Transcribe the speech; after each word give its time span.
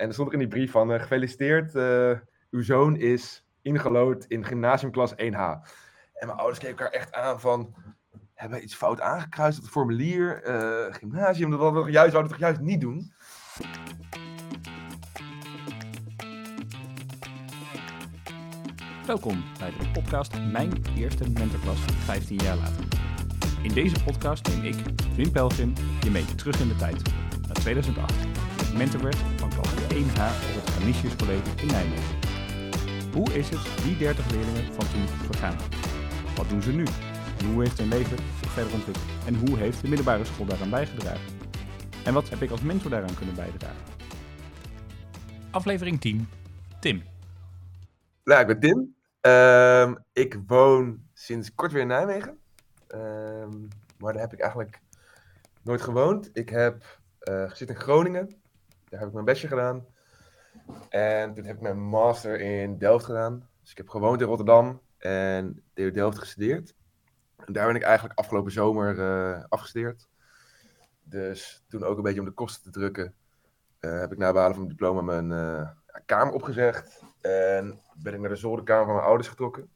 En 0.00 0.06
er 0.06 0.12
stond 0.12 0.28
er 0.28 0.34
in 0.34 0.40
die 0.40 0.48
brief 0.48 0.70
van, 0.70 0.92
eh, 0.92 1.00
gefeliciteerd, 1.00 1.74
eh, 1.74 2.10
uw 2.50 2.62
zoon 2.62 2.96
is 2.96 3.44
ingelood 3.62 4.24
in 4.24 4.44
gymnasiumklas 4.44 5.12
1H. 5.16 5.40
En 6.12 6.26
mijn 6.26 6.38
ouders 6.38 6.58
keken 6.58 6.76
elkaar 6.76 7.00
echt 7.00 7.12
aan 7.12 7.40
van, 7.40 7.74
hebben 8.34 8.58
we 8.58 8.64
iets 8.64 8.74
fout 8.74 9.00
aangekruist 9.00 9.58
op 9.58 9.64
het 9.64 9.72
formulier? 9.72 10.42
Eh, 10.42 10.94
gymnasium, 10.94 11.50
dat 11.50 11.84
we 11.84 11.90
juist, 11.90 12.10
zouden 12.12 12.32
we 12.32 12.38
toch 12.38 12.38
juist 12.38 12.60
niet 12.60 12.80
doen? 12.80 13.12
Welkom 19.06 19.44
bij 19.58 19.70
de 19.70 19.90
podcast 19.92 20.32
Mijn 20.52 20.72
Eerste 20.96 21.30
Mentorklas 21.30 21.80
15 21.80 22.36
jaar 22.36 22.56
later. 22.56 22.84
In 23.62 23.72
deze 23.74 24.04
podcast 24.04 24.48
neem 24.48 24.64
ik, 24.64 24.76
Wim 25.16 25.32
Pelgrim, 25.32 25.72
je 26.02 26.10
mee 26.10 26.34
terug 26.34 26.60
in 26.60 26.68
de 26.68 26.76
tijd, 26.76 27.02
naar 27.46 27.56
2008. 27.56 28.14
Ik 28.70 28.76
mentor 28.76 29.02
werd 29.02 29.39
van 29.90 30.14
klas 30.14 30.30
1H 30.30 30.58
op 30.58 30.64
het 30.64 30.74
Canisius 30.78 31.16
College 31.16 31.50
in 31.56 31.66
Nijmegen. 31.66 32.18
Hoe 33.12 33.32
is 33.32 33.48
het 33.48 33.84
die 33.84 33.96
30 33.96 34.30
leerlingen 34.30 34.64
van 34.64 34.88
toen 34.92 35.06
vergaan? 35.06 35.56
Wat 36.36 36.48
doen 36.48 36.62
ze 36.62 36.72
nu? 36.72 36.84
Hoe 37.44 37.62
heeft 37.62 37.78
hun 37.78 37.88
leven 37.88 38.16
zich 38.16 38.50
verder 38.50 38.72
ontwikkeld? 38.72 39.06
En 39.26 39.34
hoe 39.34 39.58
heeft 39.58 39.80
de 39.80 39.88
middelbare 39.88 40.24
school 40.24 40.46
daaraan 40.46 40.70
bijgedragen? 40.70 41.38
En 42.04 42.14
wat 42.14 42.28
heb 42.28 42.42
ik 42.42 42.50
als 42.50 42.60
mentor 42.60 42.90
daaraan 42.90 43.14
kunnen 43.14 43.34
bijdragen? 43.34 43.84
Aflevering 45.50 46.00
10. 46.00 46.28
Tim. 46.80 47.02
Nou, 48.24 48.40
ik 48.40 48.46
ben 48.46 48.60
Tim. 48.60 48.94
Ehm, 49.20 49.94
ik 50.12 50.38
woon 50.46 51.02
sinds 51.12 51.54
kort 51.54 51.72
weer 51.72 51.82
in 51.82 51.88
Nijmegen. 51.88 52.38
Ehm, 52.86 53.60
maar 53.98 54.12
daar 54.12 54.22
heb 54.22 54.32
ik 54.32 54.40
eigenlijk 54.40 54.80
nooit 55.62 55.80
gewoond. 55.80 56.30
Ik 56.32 56.48
heb 56.48 57.00
uh, 57.28 57.50
gezeten 57.50 57.74
in 57.74 57.80
Groningen. 57.80 58.40
Daar 58.90 59.00
heb 59.00 59.08
ik 59.08 59.14
mijn 59.14 59.24
bachelor 59.24 59.58
gedaan. 59.58 59.86
En 60.88 61.34
toen 61.34 61.44
heb 61.44 61.56
ik 61.56 61.62
mijn 61.62 61.80
master 61.80 62.40
in 62.40 62.78
Delft 62.78 63.04
gedaan. 63.04 63.48
Dus 63.60 63.70
ik 63.70 63.76
heb 63.76 63.88
gewoond 63.88 64.20
in 64.20 64.26
Rotterdam 64.26 64.80
en 64.98 65.62
TU 65.74 65.90
Delft 65.90 66.18
gestudeerd. 66.18 66.74
En 67.36 67.52
daar 67.52 67.66
ben 67.66 67.76
ik 67.76 67.82
eigenlijk 67.82 68.18
afgelopen 68.18 68.52
zomer 68.52 68.98
uh, 68.98 69.44
afgestudeerd. 69.48 70.08
Dus 71.02 71.64
toen 71.68 71.84
ook 71.84 71.96
een 71.96 72.02
beetje 72.02 72.20
om 72.20 72.26
de 72.26 72.32
kosten 72.32 72.62
te 72.62 72.78
drukken, 72.78 73.14
uh, 73.80 74.00
heb 74.00 74.12
ik 74.12 74.18
na 74.18 74.32
behalen 74.32 74.54
van 74.54 74.64
mijn 74.64 74.76
diploma 74.76 75.00
mijn 75.00 75.30
uh, 75.30 75.70
kamer 76.06 76.34
opgezegd. 76.34 77.02
En 77.20 77.80
ben 78.02 78.14
ik 78.14 78.20
naar 78.20 78.28
de 78.28 78.36
zolderkamer 78.36 78.84
van 78.84 78.94
mijn 78.94 79.06
ouders 79.06 79.28
getrokken. 79.28 79.70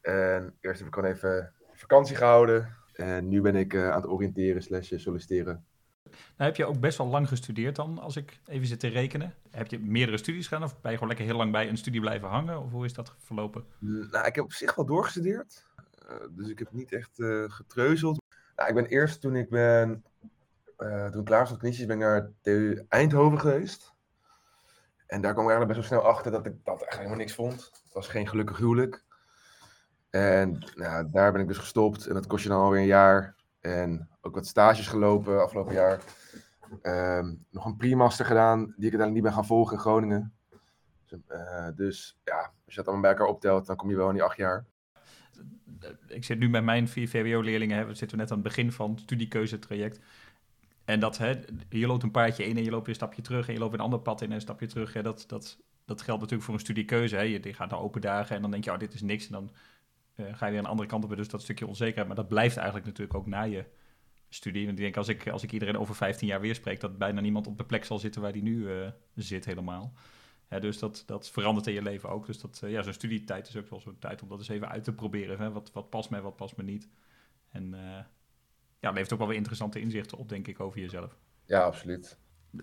En 0.00 0.56
eerst 0.60 0.78
heb 0.78 0.88
ik 0.88 0.94
gewoon 0.94 1.10
even 1.10 1.52
vakantie 1.72 2.16
gehouden. 2.16 2.76
En 2.92 3.28
nu 3.28 3.40
ben 3.40 3.56
ik 3.56 3.76
aan 3.76 4.00
het 4.00 4.10
oriënteren 4.10 4.62
slash 4.62 4.92
solliciteren 4.96 5.66
nou 6.10 6.50
heb 6.50 6.56
je 6.56 6.64
ook 6.64 6.80
best 6.80 6.98
wel 6.98 7.06
lang 7.06 7.28
gestudeerd 7.28 7.76
dan, 7.76 7.98
als 7.98 8.16
ik 8.16 8.40
even 8.46 8.66
zit 8.66 8.80
te 8.80 8.88
rekenen. 8.88 9.34
Heb 9.50 9.66
je 9.66 9.78
meerdere 9.78 10.18
studies 10.18 10.46
gedaan 10.46 10.64
of 10.64 10.80
ben 10.80 10.90
je 10.90 10.98
gewoon 10.98 11.08
lekker 11.08 11.26
heel 11.26 11.36
lang 11.36 11.52
bij 11.52 11.68
een 11.68 11.76
studie 11.76 12.00
blijven 12.00 12.28
hangen? 12.28 12.62
Of 12.62 12.70
hoe 12.70 12.84
is 12.84 12.92
dat 12.92 13.14
verlopen? 13.18 13.64
Nou, 13.80 14.26
ik 14.26 14.34
heb 14.34 14.44
op 14.44 14.52
zich 14.52 14.74
wel 14.74 14.86
doorgestudeerd. 14.86 15.66
Uh, 16.10 16.16
dus 16.30 16.48
ik 16.48 16.58
heb 16.58 16.72
niet 16.72 16.92
echt 16.92 17.18
uh, 17.18 17.44
getreuzeld. 17.50 18.22
Nou, 18.56 18.68
ik 18.68 18.74
ben 18.74 18.86
eerst 18.86 19.20
toen 19.20 19.36
ik 19.36 19.50
ben, 19.50 20.04
uh, 20.78 21.06
toen 21.06 21.20
ik 21.20 21.26
klaar 21.26 21.40
was 21.40 21.50
met 21.50 21.58
knietjes, 21.58 21.86
ben 21.86 21.96
ik 21.96 22.02
naar 22.02 22.30
TU 22.40 22.84
Eindhoven 22.88 23.40
geweest. 23.40 23.92
En 25.06 25.20
daar 25.20 25.32
kwam 25.32 25.44
ik 25.44 25.50
eigenlijk 25.50 25.78
best 25.78 25.90
wel 25.90 26.00
snel 26.00 26.12
achter 26.12 26.32
dat 26.32 26.46
ik 26.46 26.54
dat 26.64 26.82
echt 26.82 26.96
helemaal 26.96 27.18
niks 27.18 27.34
vond. 27.34 27.70
Het 27.84 27.92
was 27.92 28.08
geen 28.08 28.28
gelukkig 28.28 28.56
huwelijk. 28.56 29.04
En 30.10 30.58
nou, 30.74 31.08
daar 31.10 31.32
ben 31.32 31.40
ik 31.40 31.48
dus 31.48 31.58
gestopt. 31.58 32.06
En 32.06 32.14
dat 32.14 32.26
kost 32.26 32.42
je 32.42 32.48
dan 32.48 32.60
alweer 32.60 32.80
een 32.80 32.86
jaar. 32.86 33.36
En 33.60 34.08
ook 34.20 34.34
wat 34.34 34.46
stages 34.46 34.86
gelopen 34.86 35.42
afgelopen 35.42 35.74
jaar. 35.74 36.02
Um, 36.82 37.44
nog 37.50 37.64
een 37.64 37.76
pre-master 37.76 38.24
gedaan, 38.24 38.58
die 38.58 38.66
ik 38.66 38.74
uiteindelijk 38.76 39.14
niet 39.14 39.22
ben 39.22 39.32
gaan 39.32 39.46
volgen 39.46 39.74
in 39.74 39.80
Groningen. 39.80 40.32
Dus, 41.06 41.20
uh, 41.28 41.68
dus 41.74 42.18
ja, 42.24 42.36
als 42.36 42.74
je 42.74 42.76
dat 42.76 42.86
allemaal 42.86 43.02
bij 43.02 43.10
elkaar 43.10 43.26
optelt, 43.26 43.66
dan 43.66 43.76
kom 43.76 43.90
je 43.90 43.96
wel 43.96 44.08
in 44.08 44.14
die 44.14 44.22
acht 44.22 44.36
jaar. 44.36 44.64
Ik 46.06 46.24
zit 46.24 46.38
nu 46.38 46.48
met 46.48 46.64
mijn 46.64 46.88
vier 46.88 47.08
VWO-leerlingen, 47.08 47.86
we 47.86 47.94
zitten 47.94 48.18
net 48.18 48.30
aan 48.30 48.38
het 48.38 48.46
begin 48.46 48.72
van 48.72 48.90
het 48.90 49.00
studiekeuzetraject. 49.00 50.00
En 50.84 51.00
dat, 51.00 51.18
hè, 51.18 51.32
je 51.68 51.86
loopt 51.86 52.02
een 52.02 52.10
paardje 52.10 52.46
in 52.46 52.56
en 52.56 52.64
je 52.64 52.70
loopt 52.70 52.88
een 52.88 52.94
stapje 52.94 53.22
terug 53.22 53.46
en 53.46 53.52
je 53.52 53.58
loopt 53.58 53.74
een 53.74 53.80
ander 53.80 54.00
pad 54.00 54.20
in 54.20 54.28
en 54.28 54.34
een 54.34 54.40
stapje 54.40 54.66
terug. 54.66 54.92
Hè, 54.92 55.02
dat, 55.02 55.24
dat, 55.26 55.58
dat 55.84 56.02
geldt 56.02 56.20
natuurlijk 56.20 56.42
voor 56.42 56.54
een 56.54 56.60
studiekeuze. 56.60 57.16
Hè. 57.16 57.22
Je, 57.22 57.54
gaat 57.54 57.70
naar 57.70 57.80
open 57.80 58.00
dagen 58.00 58.36
en 58.36 58.42
dan 58.42 58.50
denk 58.50 58.64
je, 58.64 58.72
oh, 58.72 58.78
dit 58.78 58.94
is 58.94 59.02
niks. 59.02 59.26
En 59.26 59.32
dan 59.32 59.50
ga 60.32 60.46
je 60.46 60.52
weer 60.52 60.60
een 60.60 60.66
andere 60.66 60.88
kant 60.88 61.04
op. 61.04 61.16
Dus 61.16 61.28
dat 61.28 61.42
stukje 61.42 61.66
onzekerheid. 61.66 62.06
Maar 62.06 62.16
dat 62.16 62.28
blijft 62.28 62.56
eigenlijk 62.56 62.86
natuurlijk 62.86 63.18
ook 63.18 63.26
na 63.26 63.42
je 63.42 63.64
studie. 64.28 64.66
Want 64.66 64.78
ik 64.78 64.84
denk, 64.84 64.96
als 64.96 65.08
ik, 65.08 65.28
als 65.28 65.42
ik 65.42 65.52
iedereen 65.52 65.78
over 65.78 65.94
15 65.94 66.28
jaar 66.28 66.40
weer 66.40 66.54
spreek, 66.54 66.80
dat 66.80 66.98
bijna 66.98 67.20
niemand 67.20 67.46
op 67.46 67.58
de 67.58 67.64
plek 67.64 67.84
zal 67.84 67.98
zitten 67.98 68.22
waar 68.22 68.32
die 68.32 68.42
nu 68.42 68.68
uh, 68.68 68.88
zit 69.14 69.44
helemaal. 69.44 69.92
Dus 70.60 70.78
dat, 70.78 71.02
dat 71.06 71.30
verandert 71.30 71.66
in 71.66 71.72
je 71.72 71.82
leven 71.82 72.08
ook. 72.08 72.26
Dus 72.26 72.40
dat, 72.40 72.60
uh, 72.64 72.70
ja, 72.70 72.82
zo'n 72.82 72.92
studietijd 72.92 73.48
is 73.48 73.56
ook 73.56 73.70
wel 73.70 73.80
zo'n 73.80 73.98
tijd 73.98 74.22
om 74.22 74.28
dat 74.28 74.38
eens 74.38 74.48
even 74.48 74.68
uit 74.68 74.84
te 74.84 74.92
proberen. 74.92 75.38
Hè? 75.38 75.50
Wat, 75.50 75.72
wat 75.72 75.90
past 75.90 76.10
mij, 76.10 76.20
wat 76.20 76.36
past 76.36 76.56
me 76.56 76.62
niet. 76.62 76.88
En 77.48 77.74
ja, 78.80 78.90
levert 78.90 79.12
ook 79.12 79.18
wel 79.18 79.28
weer 79.28 79.36
interessante 79.36 79.80
inzichten 79.80 80.18
op, 80.18 80.28
denk 80.28 80.46
ik, 80.46 80.60
over 80.60 80.80
jezelf. 80.80 81.18
Ja, 81.44 81.62
absoluut. 81.62 82.18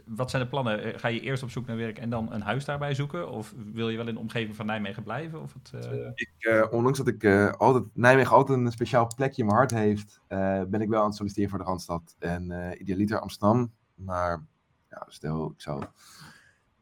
Wat 0.06 0.30
zijn 0.30 0.44
de 0.44 0.50
plannen? 0.50 1.00
Ga 1.00 1.08
je 1.08 1.20
eerst 1.20 1.44
op 1.44 1.50
zoek 1.50 1.66
naar 1.66 1.78
werk 1.78 2.00
en 2.00 2.10
dan 2.10 2.34
een 2.34 2.42
huis 2.42 2.66
daarbij 2.66 2.94
zoeken? 2.94 3.30
Of 3.30 3.54
wil 3.74 3.90
je 3.90 3.98
wel 3.98 4.08
in 4.08 4.14
de 4.14 4.20
omgeving 4.20 4.56
van 4.56 4.66
Nijmegen 4.66 5.04
blijven? 5.04 5.42
Of 5.42 5.54
het, 5.54 5.72
uh... 5.92 6.08
ik, 6.16 6.34
uh, 6.40 6.66
ondanks 6.72 6.98
dat 6.98 7.08
ik 7.08 7.24
uh, 7.24 7.52
altijd, 7.52 7.84
Nijmegen 7.94 8.36
altijd 8.36 8.60
een 8.60 8.72
speciaal 8.72 9.14
plekje 9.16 9.42
in 9.42 9.48
mijn 9.48 9.58
hart 9.58 9.72
heeft, 9.72 10.22
ben 10.70 10.82
ik 10.82 10.90
wel 10.90 11.00
aan 11.00 11.08
het 11.08 11.16
solliciteren 11.16 11.50
voor 11.50 11.60
de 11.60 11.66
Randstad. 11.66 12.16
En 12.20 12.76
idealiter 12.82 13.20
Amsterdam. 13.20 13.74
Maar 13.96 14.46
ja, 14.90 15.06
stel, 15.08 15.52
ik 15.52 15.62
zou 15.62 15.84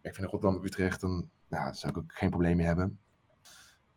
ik 0.01 0.15
vind 0.15 0.29
Rotterdam 0.29 0.63
Utrecht, 0.63 1.01
dan 1.01 1.29
nou, 1.47 1.73
zou 1.73 1.91
ik 1.91 1.97
ook 1.97 2.13
geen 2.13 2.29
probleem 2.29 2.57
mee 2.57 2.65
hebben. 2.65 2.99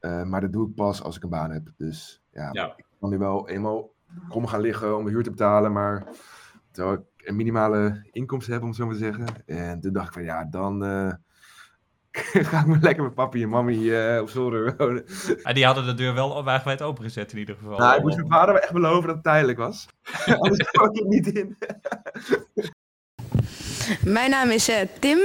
maar 0.01 0.41
dat 0.41 0.53
doe 0.53 0.69
ik 0.69 0.75
pas 0.75 1.03
als 1.03 1.17
ik 1.17 1.23
een 1.23 1.29
baan 1.29 1.51
heb. 1.51 1.73
Dus 1.77 2.23
ja, 2.33 2.49
ja. 2.53 2.73
ik 2.77 2.85
kan 3.01 3.11
nu 3.11 3.19
wel 3.19 3.49
eenmaal 3.49 3.95
krom 4.29 4.47
gaan 4.47 4.61
liggen 4.61 4.97
om 4.97 5.03
mijn 5.03 5.15
huur 5.15 5.25
te 5.25 5.31
betalen, 5.31 5.73
maar 5.73 6.07
terwijl 6.77 6.97
ik 6.97 7.29
een 7.29 7.37
minimale 7.37 8.07
inkomsten 8.11 8.53
heb, 8.53 8.63
om 8.63 8.69
het 8.69 8.77
zo 8.77 8.87
maar 8.87 8.95
te 8.95 9.01
zeggen. 9.01 9.27
En 9.47 9.81
toen 9.81 9.93
dacht 9.93 10.07
ik 10.07 10.13
van 10.13 10.25
ja, 10.25 10.45
dan 10.51 10.85
uh, 10.85 11.13
ga 12.51 12.61
ik 12.61 12.67
maar 12.67 12.79
lekker 12.81 13.05
met 13.05 13.15
papi 13.15 13.43
en 13.43 13.49
mami 13.49 13.79
uh, 13.79 14.21
op 14.21 14.29
zolder 14.29 14.77
wonen. 14.77 15.07
En 15.43 15.55
die 15.55 15.65
hadden 15.65 15.87
de 15.87 15.95
deur 15.95 16.15
wel 16.15 16.45
wagenwijd 16.45 16.83
opengezet 16.83 17.33
in 17.33 17.39
ieder 17.39 17.57
geval. 17.57 17.79
Nou, 17.79 17.97
ik 17.97 18.03
moest 18.03 18.17
mijn 18.17 18.29
vader 18.29 18.55
echt 18.55 18.73
beloven 18.73 19.07
dat 19.07 19.15
het 19.15 19.25
tijdelijk 19.25 19.59
was. 19.59 19.87
Anders 20.39 20.71
kwam 20.71 20.91
ik 20.91 21.01
er 21.01 21.07
niet 21.07 21.27
in. 21.27 21.57
Mijn 24.05 24.31
naam 24.31 24.51
is 24.51 24.69
uh, 24.69 24.77
Tim. 25.01 25.19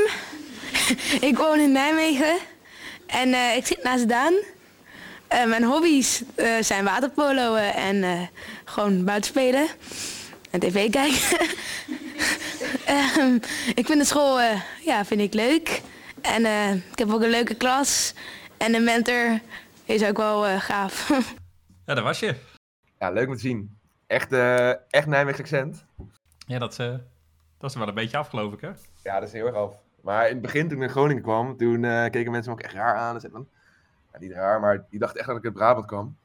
ik 1.22 1.38
woon 1.38 1.60
in 1.60 1.72
Nijmegen. 1.72 2.38
En 3.08 3.56
ik 3.58 3.66
zit 3.66 3.84
naast 3.84 4.10
Daan. 4.10 4.34
mijn 5.28 5.64
hobby's 5.64 6.24
zijn 6.62 6.84
waterpolo 6.84 7.56
en 7.56 8.30
gewoon 8.66 9.06
buitenspelen 9.06 9.68
en 10.52 10.60
tv 10.60 10.90
kijken. 10.90 11.48
um, 13.20 13.40
ik 13.80 13.86
vind 13.86 14.00
de 14.00 14.06
school 14.06 14.42
uh, 14.42 14.62
ja, 14.86 15.06
vind 15.06 15.22
ik 15.22 15.34
leuk. 15.34 15.82
En 16.22 16.42
uh, 16.42 16.74
ik 16.74 16.98
heb 16.98 17.12
ook 17.12 17.22
een 17.22 17.30
leuke 17.30 17.56
klas. 17.56 18.14
En 18.58 18.76
een 18.76 18.84
mentor 18.84 19.40
is 19.86 20.04
ook 20.04 20.18
wel 20.18 20.48
uh, 20.48 20.60
gaaf. 20.60 21.10
ja, 21.86 21.94
daar 21.94 22.04
was 22.04 22.20
je. 22.20 22.36
Ja, 23.00 23.10
leuk 23.12 23.28
om 23.28 23.34
te 23.34 23.40
zien. 23.40 23.78
Echt, 24.08 24.32
echt 24.90 25.08
Nijmeegse 25.08 25.42
accent. 25.42 25.86
Ja, 26.48 26.60
dat, 26.60 26.76
dat 27.58 27.70
is 27.70 27.76
wel 27.76 27.88
een 27.88 27.94
beetje 27.94 28.18
af, 28.18 28.28
geloof 28.28 28.54
ik, 28.54 28.62
hè? 28.62 28.70
Ja, 29.04 29.20
dat 29.20 29.28
is 29.28 29.34
heel 29.34 29.46
erg 29.46 29.56
af. 29.56 29.74
Maar 30.02 30.26
in 30.26 30.34
het 30.34 30.42
begin, 30.42 30.62
toen 30.62 30.72
ik 30.72 30.78
naar 30.78 30.90
Groningen 30.90 31.24
kwam, 31.24 31.58
toen 31.58 31.82
keken 31.82 32.32
mensen 32.32 32.52
me 32.52 32.58
ook 32.58 32.64
echt 32.64 32.74
raar 32.74 32.96
aan. 32.96 33.22
En 33.22 33.32
dan, 33.32 33.48
ja, 34.14 34.20
niet 34.20 34.32
raar, 34.32 34.60
maar 34.60 34.86
die 34.90 35.00
dachten 35.00 35.20
echt 35.20 35.28
dat 35.28 35.38
ik 35.38 35.46
uit 35.46 35.54
Brabant 35.54 35.86
kwam. 35.86 36.18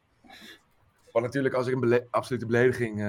Wat 1.12 1.22
natuurlijk, 1.22 1.54
als 1.54 1.66
ik 1.66 1.75
een 1.75 1.81
bele 1.81 2.06
absolute 2.10 2.47
belediging 2.47 3.00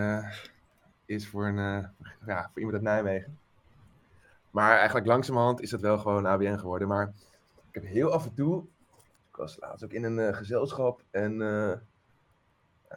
is 1.08 1.28
voor, 1.28 1.48
een, 1.48 1.58
uh, 1.58 2.08
ja, 2.26 2.50
voor 2.52 2.62
iemand 2.62 2.74
uit 2.74 2.84
Nijmegen. 2.84 3.38
Maar 4.52 4.76
eigenlijk 4.78 5.08
langzamerhand 5.08 5.62
is 5.62 5.70
dat 5.70 5.82
wel 5.82 5.98
gewoon 5.98 6.26
ABN 6.26 6.58
geworden. 6.58 6.88
Maar 6.88 7.14
ik 7.56 7.74
heb 7.74 7.86
heel 7.86 8.12
af 8.12 8.26
en 8.26 8.34
toe, 8.34 8.64
ik 9.30 9.36
was 9.36 9.58
laatst 9.60 9.84
ook 9.84 9.92
in 9.92 10.04
een 10.04 10.18
uh, 10.18 10.34
gezelschap 10.34 11.02
en 11.12 11.34
uh, 11.40 11.72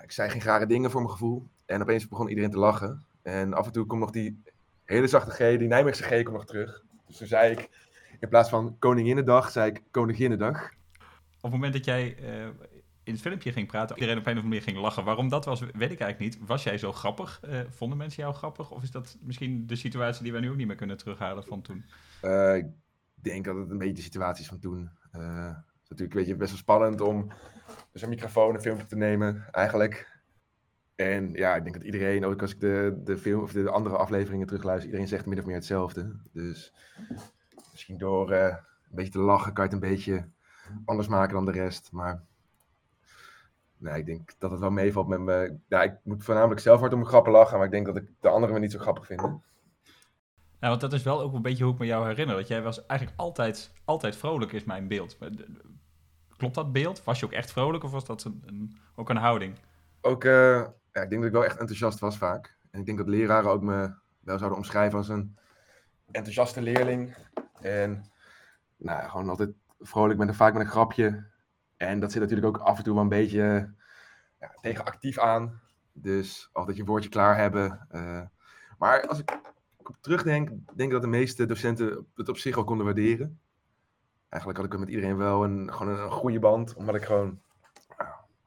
ik 0.03 0.13
zei 0.13 0.31
geen 0.31 0.43
rare 0.43 0.67
dingen 0.67 0.91
voor 0.91 1.01
mijn 1.01 1.13
gevoel. 1.13 1.47
En 1.67 1.83
opeens 1.83 2.09
begon 2.09 2.29
iedereen 2.29 2.51
te 2.51 2.59
lachen. 2.59 3.05
En 3.23 3.55
af 3.55 3.67
en 3.67 3.73
toe 3.73 3.87
komt 3.87 4.01
nog 4.01 4.11
die 4.11 4.43
hele 4.85 5.07
zachte 5.07 5.31
G, 5.31 5.59
die 5.59 5.69
Nijmeegse 5.69 6.03
G, 6.03 6.23
komt 6.23 6.37
nog 6.37 6.47
terug. 6.47 6.85
Dus 7.07 7.17
toen 7.17 7.27
zei 7.27 7.53
ik, 7.53 7.69
in 8.21 8.29
plaats 8.29 8.49
van 8.49 8.77
Koninginnedag, 8.79 9.51
zei 9.51 9.71
ik 9.71 9.83
Koninginnedag. 9.91 10.71
Op 11.37 11.43
het 11.43 11.53
moment 11.53 11.73
dat 11.73 11.85
jij 11.85 12.17
in 13.11 13.17
het 13.17 13.27
filmpje 13.27 13.53
ging 13.53 13.67
praten, 13.67 13.97
iedereen 13.97 14.19
op 14.19 14.27
een 14.27 14.31
of 14.33 14.39
andere 14.39 14.55
manier 14.55 14.75
ging 14.75 14.85
lachen. 14.85 15.05
Waarom 15.05 15.29
dat 15.29 15.45
was, 15.45 15.61
weet 15.61 15.91
ik 15.91 16.01
eigenlijk 16.01 16.19
niet. 16.19 16.39
Was 16.47 16.63
jij 16.63 16.79
zo 16.79 16.93
grappig? 16.93 17.41
Uh, 17.49 17.61
vonden 17.69 17.99
mensen 17.99 18.23
jou 18.23 18.35
grappig? 18.35 18.71
Of 18.71 18.83
is 18.83 18.91
dat 18.91 19.17
misschien 19.21 19.67
de 19.67 19.77
situatie 19.77 20.23
die 20.23 20.33
wij 20.33 20.41
nu 20.41 20.51
ook 20.51 20.57
niet 20.57 20.67
meer 20.67 20.77
kunnen 20.77 20.97
terughalen 20.97 21.45
van 21.45 21.63
toen? 21.63 21.85
Uh, 22.25 22.57
ik 22.57 22.67
denk 23.15 23.45
dat 23.45 23.57
het 23.57 23.71
een 23.71 23.79
beetje 23.79 23.95
de 23.95 24.03
situatie 24.03 24.43
is 24.43 24.49
van 24.49 24.59
toen. 24.59 24.91
Uh, 25.17 25.47
het 25.47 25.83
is 25.83 25.89
natuurlijk 25.89 26.19
weet 26.19 26.27
je, 26.27 26.37
best 26.37 26.51
wel 26.51 26.61
spannend 26.61 27.01
om 27.01 27.33
dus 27.93 28.03
een 28.03 28.09
microfoon 28.09 28.55
een 28.55 28.61
filmpje 28.61 28.87
te 28.87 28.97
nemen, 28.97 29.45
eigenlijk. 29.51 30.21
En 30.95 31.33
ja, 31.33 31.57
ik 31.57 31.63
denk 31.63 31.75
dat 31.75 31.85
iedereen, 31.85 32.25
ook 32.25 32.41
als 32.41 32.53
ik 32.53 32.61
de, 32.61 33.01
de, 33.05 33.19
film, 33.19 33.43
of 33.43 33.53
de 33.53 33.71
andere 33.71 33.97
afleveringen 33.97 34.47
terugluister, 34.47 34.87
iedereen 34.87 35.09
zegt 35.09 35.27
min 35.27 35.39
of 35.39 35.45
meer 35.45 35.55
hetzelfde. 35.55 36.17
Dus 36.33 36.75
misschien 37.71 37.99
door 37.99 38.31
eh, 38.31 38.47
een 38.47 38.95
beetje 38.95 39.13
te 39.13 39.19
lachen 39.19 39.53
kan 39.53 39.65
je 39.65 39.75
het 39.75 39.83
een 39.83 39.89
beetje 39.91 40.29
anders 40.85 41.09
maken 41.09 41.35
dan 41.35 41.45
de 41.45 41.53
rest. 41.53 41.93
Maar 41.93 42.25
nee, 43.81 43.99
ik 43.99 44.07
denk 44.07 44.33
dat 44.39 44.51
het 44.51 44.61
wel 44.61 44.71
meevalt 44.71 45.09
met 45.09 45.21
me. 45.21 45.57
Ja, 45.69 45.83
ik 45.83 45.95
moet 46.03 46.25
voornamelijk 46.25 46.61
zelf 46.61 46.81
hard 46.81 46.93
om 46.93 46.99
mijn 46.99 47.11
grappen 47.11 47.33
lachen, 47.33 47.57
maar 47.57 47.67
ik 47.67 47.73
denk 47.73 47.87
dat 47.87 47.97
ik 47.97 48.09
de 48.21 48.29
anderen 48.29 48.55
me 48.55 48.61
niet 48.61 48.73
zo 48.73 48.79
grappig 48.79 49.07
vinden. 49.07 49.43
Ja, 50.61 50.69
want 50.69 50.81
dat 50.81 50.93
is 50.93 51.03
wel 51.03 51.21
ook 51.21 51.35
een 51.35 51.43
beetje 51.43 51.65
hoe 51.65 51.73
ik 51.73 51.79
me 51.79 51.87
jou 51.87 52.07
herinner. 52.07 52.37
Dat 52.37 52.49
jij 52.49 52.63
was 52.63 52.87
eigenlijk 52.87 53.21
altijd, 53.21 53.73
altijd 53.85 54.17
vrolijk, 54.17 54.53
is 54.53 54.65
mijn 54.65 54.89
beeld. 54.89 55.19
Klopt 56.37 56.55
dat 56.55 56.73
beeld? 56.73 57.05
Was 57.05 57.21
je 57.21 57.27
ook 57.27 57.33
echt 57.33 57.53
vrolijk 57.53 57.85
of 57.85 57.91
was 57.91 58.05
dat 58.05 58.25
een, 58.25 58.43
een 58.47 58.77
ook 58.95 59.09
een 59.09 59.17
houding? 59.17 59.59
Ook, 60.01 60.25
uh, 60.25 60.33
ja, 60.93 61.03
ik 61.03 61.11
denk 61.11 61.11
dat 61.11 61.25
ik 61.25 61.33
wel 61.33 61.45
echt 61.45 61.59
enthousiast 61.59 61.99
was 61.99 62.17
vaak. 62.17 62.57
En 62.71 62.81
ik 62.81 62.87
denk 62.87 62.99
dat 62.99 63.09
leraren 63.09 63.51
ook 63.51 63.63
me 63.63 63.95
wel 64.21 64.39
zouden 64.39 64.59
omschrijven 64.59 64.99
als 64.99 65.09
een 65.09 65.37
enthousiaste 66.11 66.63
leerling. 66.63 67.17
En 67.61 68.05
nou, 68.77 69.09
gewoon 69.09 69.29
altijd 69.29 69.51
vrolijk 69.81 70.19
met 70.19 70.29
een, 70.29 70.35
vaak 70.35 70.53
met 70.53 70.63
een 70.63 70.69
grapje. 70.69 71.25
En 71.81 72.01
dat 72.01 72.13
zit 72.13 72.21
natuurlijk 72.21 72.57
ook 72.57 72.63
af 72.63 72.79
en 72.79 72.85
toe 72.85 72.95
wel 72.95 73.03
een 73.03 73.09
beetje 73.09 73.73
ja, 74.41 74.55
tegen 74.61 74.85
actief 74.85 75.19
aan. 75.19 75.61
Dus 75.93 76.51
altijd 76.53 76.77
je 76.77 76.85
woordje 76.85 77.09
klaar 77.09 77.37
hebben. 77.37 77.87
Uh, 77.93 78.23
maar 78.79 79.07
als 79.07 79.19
ik 79.19 79.41
terugdenk, 80.01 80.49
denk 80.49 80.89
ik 80.89 80.91
dat 80.91 81.03
de 81.03 81.09
meeste 81.09 81.47
docenten 81.47 82.07
het 82.15 82.29
op 82.29 82.37
zich 82.37 82.57
al 82.57 82.65
konden 82.65 82.87
waarderen. 82.87 83.41
Eigenlijk 84.29 84.63
had 84.63 84.73
ik 84.73 84.79
met 84.79 84.89
iedereen 84.89 85.17
wel 85.17 85.45
een, 85.45 85.73
gewoon 85.73 85.99
een, 85.99 86.11
goede 86.11 86.39
band, 86.39 86.75
omdat 86.75 86.95
ik 86.95 87.05
gewoon 87.05 87.41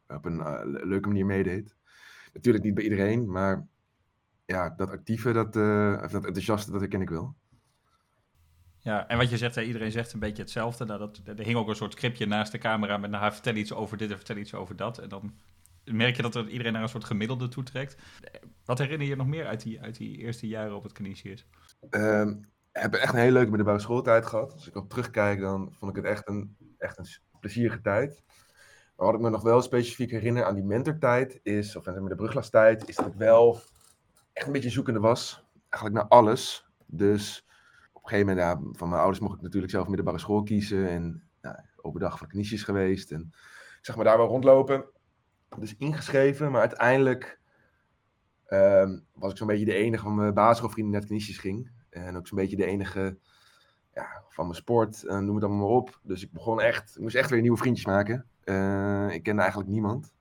op 0.07 0.25
een 0.25 0.37
uh, 0.37 0.59
leuke 0.63 1.07
manier 1.07 1.25
meedeed. 1.25 1.75
Natuurlijk 2.33 2.63
niet 2.63 2.73
bij 2.73 2.83
iedereen, 2.83 3.31
maar 3.31 3.67
ja, 4.45 4.69
dat 4.69 4.89
actieve, 4.89 5.31
dat, 5.31 5.53
dat 5.53 6.25
enthousiaste, 6.25 6.71
dat 6.71 6.79
herken 6.79 7.01
ik 7.01 7.09
wel. 7.09 7.35
Ja, 8.83 9.07
en 9.07 9.17
wat 9.17 9.29
je 9.29 9.37
zegt, 9.37 9.55
iedereen 9.55 9.91
zegt 9.91 10.13
een 10.13 10.19
beetje 10.19 10.41
hetzelfde. 10.41 10.85
Nou, 10.85 10.99
dat, 10.99 11.21
er 11.25 11.45
hing 11.45 11.57
ook 11.57 11.67
een 11.67 11.75
soort 11.75 11.91
scriptje 11.91 12.25
naast 12.25 12.51
de 12.51 12.57
camera 12.57 12.97
met, 12.97 13.11
nou, 13.11 13.31
vertel 13.31 13.55
iets 13.55 13.73
over 13.73 13.97
dit 13.97 14.09
en 14.09 14.15
vertel 14.15 14.37
iets 14.37 14.53
over 14.53 14.75
dat. 14.75 14.97
En 14.97 15.09
dan 15.09 15.33
merk 15.83 16.15
je 16.15 16.21
dat 16.21 16.35
er 16.35 16.49
iedereen 16.49 16.73
naar 16.73 16.81
een 16.81 16.89
soort 16.89 17.03
gemiddelde 17.03 17.47
toe 17.47 17.63
trekt. 17.63 17.97
Wat 18.65 18.77
herinner 18.77 19.07
je 19.07 19.15
nog 19.15 19.27
meer 19.27 19.45
uit 19.45 19.61
die, 19.61 19.81
uit 19.81 19.97
die 19.97 20.17
eerste 20.17 20.47
jaren 20.47 20.75
op 20.75 20.83
het 20.83 20.91
Canisius? 20.91 21.45
Um, 21.89 22.51
ik 22.73 22.81
heb 22.81 22.93
echt 22.93 23.13
een 23.13 23.19
hele 23.19 23.31
leuke 23.31 23.49
middelbare 23.49 23.79
schooltijd 23.79 24.25
gehad. 24.25 24.53
Als 24.53 24.67
ik 24.67 24.75
op 24.75 24.89
terugkijk, 24.89 25.39
dan 25.39 25.73
vond 25.73 25.97
ik 25.97 26.03
het 26.03 26.11
echt 26.11 26.27
een, 26.27 26.55
echt 26.77 26.97
een 26.97 27.07
plezierige 27.39 27.81
tijd. 27.81 28.23
Maar 28.95 29.05
wat 29.05 29.15
ik 29.15 29.21
me 29.21 29.29
nog 29.29 29.41
wel 29.41 29.61
specifiek 29.61 30.11
herinner 30.11 30.45
aan 30.45 30.55
die 30.55 30.63
mentortijd 30.63 31.39
is, 31.43 31.75
of 31.75 31.85
met 31.85 32.09
de 32.09 32.15
bruglastijd, 32.15 32.87
is 32.89 32.95
dat 32.95 33.05
ik 33.05 33.13
wel 33.13 33.61
echt 34.33 34.47
een 34.47 34.53
beetje 34.53 34.69
zoekende 34.69 34.99
was. 34.99 35.45
Eigenlijk 35.69 36.03
naar 36.03 36.19
alles. 36.19 36.65
Dus 36.85 37.42
een 38.03 38.09
gegeven 38.09 38.35
moment, 38.35 38.77
van 38.77 38.89
mijn 38.89 39.01
ouders 39.01 39.19
mocht 39.19 39.35
ik 39.35 39.41
natuurlijk 39.41 39.71
zelf 39.71 39.87
middelbare 39.87 40.19
school 40.19 40.43
kiezen. 40.43 40.89
En 40.89 41.23
nou, 41.41 41.55
overdag 41.75 42.17
van 42.17 42.27
Canisius 42.27 42.63
geweest. 42.63 43.11
En 43.11 43.33
zeg 43.81 43.95
maar 43.95 44.05
daar 44.05 44.17
wel 44.17 44.27
rondlopen 44.27 44.85
dus 45.59 45.75
ingeschreven, 45.77 46.51
maar 46.51 46.59
uiteindelijk 46.59 47.39
um, 48.47 49.05
was 49.13 49.31
ik 49.31 49.37
zo'n 49.37 49.47
beetje 49.47 49.65
de 49.65 49.73
enige 49.73 50.03
van 50.03 50.15
mijn 50.15 50.33
basisschoolvrienden 50.33 50.93
naar 50.93 51.05
kniesjes 51.05 51.37
ging. 51.37 51.71
En 51.89 52.17
ook 52.17 52.27
zo'n 52.27 52.37
beetje 52.37 52.55
de 52.55 52.65
enige 52.65 53.17
ja, 53.93 54.23
van 54.29 54.45
mijn 54.45 54.57
sport, 54.57 55.03
uh, 55.03 55.17
noem 55.17 55.35
het 55.35 55.43
allemaal 55.43 55.67
maar 55.67 55.77
op. 55.77 55.99
Dus 56.03 56.23
ik 56.23 56.31
begon 56.31 56.61
echt, 56.61 56.95
ik 56.95 57.01
moest 57.01 57.15
echt 57.15 57.29
weer 57.29 57.41
nieuwe 57.41 57.57
vriendjes 57.57 57.85
maken. 57.85 58.25
Uh, 58.43 59.09
ik 59.09 59.23
kende 59.23 59.41
eigenlijk 59.41 59.71
niemand. 59.71 60.13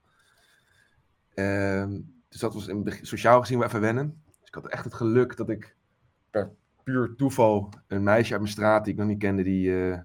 Uh, 1.35 1.85
dus 2.29 2.39
dat 2.39 2.53
was 2.53 2.67
in 2.67 2.99
sociaal 3.01 3.39
gezien 3.39 3.57
wel 3.57 3.67
even 3.67 3.81
wennen. 3.81 4.23
Dus 4.25 4.47
ik 4.47 4.53
had 4.53 4.67
echt 4.67 4.83
het 4.83 4.93
geluk 4.93 5.37
dat 5.37 5.49
ik 5.49 5.75
per 6.29 6.55
puur 6.83 7.15
toeval 7.15 7.69
een 7.87 8.03
meisje 8.03 8.31
uit 8.31 8.41
mijn 8.41 8.53
straat 8.53 8.83
die 8.83 8.93
ik 8.93 8.99
nog 8.99 9.07
niet 9.07 9.19
kende, 9.19 9.43
die, 9.43 9.69
uh, 9.69 9.97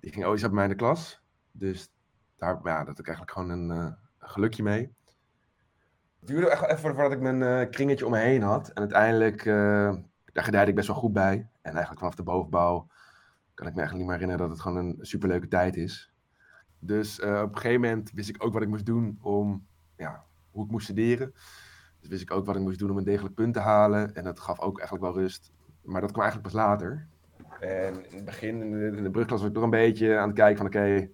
die 0.00 0.12
ging 0.12 0.24
ooit 0.24 0.40
bij 0.40 0.50
mij 0.50 0.64
in 0.64 0.70
de 0.70 0.76
klas. 0.76 1.22
Dus 1.52 1.92
daar, 2.36 2.60
ja, 2.64 2.84
dat 2.84 2.98
ik 2.98 3.06
eigenlijk 3.06 3.36
gewoon 3.36 3.50
een, 3.50 3.70
eh, 3.70 3.92
gelukje 4.18 4.62
mee. 4.62 4.94
Het 6.20 6.28
duurde 6.28 6.50
echt 6.50 6.66
even 6.66 6.94
voordat 6.94 7.12
ik 7.12 7.20
mijn 7.20 7.40
uh, 7.40 7.70
kringetje 7.70 8.04
om 8.04 8.10
me 8.10 8.18
heen 8.18 8.42
had. 8.42 8.68
En 8.68 8.80
uiteindelijk, 8.80 9.44
daar 10.32 10.44
gedijde 10.44 10.70
ik 10.70 10.74
best 10.74 10.86
wel 10.86 10.96
goed 10.96 11.12
bij. 11.12 11.48
En 11.62 11.72
eigenlijk 11.72 11.98
vanaf 11.98 12.14
de 12.14 12.22
bovenbouw 12.22 12.86
kan 13.54 13.66
ik 13.66 13.74
me 13.74 13.80
eigenlijk 13.80 13.94
niet 13.94 14.06
meer 14.06 14.12
herinneren 14.12 14.38
dat 14.38 14.50
het 14.50 14.60
gewoon 14.60 14.86
een 14.86 14.98
superleuke 15.00 15.48
tijd 15.48 15.76
is. 15.76 16.12
Dus 16.78 17.20
op 17.20 17.26
een 17.28 17.56
gegeven 17.56 17.80
moment 17.80 18.10
wist 18.12 18.28
ik 18.28 18.44
ook 18.44 18.52
wat 18.52 18.62
ik 18.62 18.68
moest 18.68 18.86
doen 18.86 19.18
om, 19.22 19.66
ja, 19.96 20.24
hoe 20.50 20.64
ik 20.64 20.70
moest 20.70 20.84
studeren. 20.84 21.32
Dus 22.00 22.08
wist 22.08 22.22
ik 22.22 22.30
ook 22.30 22.46
wat 22.46 22.56
ik 22.56 22.62
moest 22.62 22.78
doen 22.78 22.90
om 22.90 22.96
een 22.96 23.04
degelijk 23.04 23.34
punt 23.34 23.54
te 23.54 23.60
halen. 23.60 24.14
En 24.14 24.24
dat 24.24 24.40
gaf 24.40 24.60
ook 24.60 24.78
eigenlijk 24.78 25.12
wel 25.12 25.22
rust. 25.22 25.52
Maar 25.82 26.00
dat 26.00 26.10
kwam 26.10 26.22
eigenlijk 26.22 26.52
pas 26.52 26.62
later. 26.62 27.06
En 27.60 28.10
in 28.10 28.16
het 28.16 28.24
begin, 28.24 28.62
in 28.62 28.70
de, 28.70 28.96
in 28.96 29.10
brugklas, 29.10 29.40
was 29.40 29.48
ik 29.48 29.54
toch 29.54 29.64
een 29.64 29.70
beetje 29.70 30.18
aan 30.18 30.28
het 30.28 30.36
kijken 30.36 30.56
van, 30.56 30.66
oké, 30.66 31.10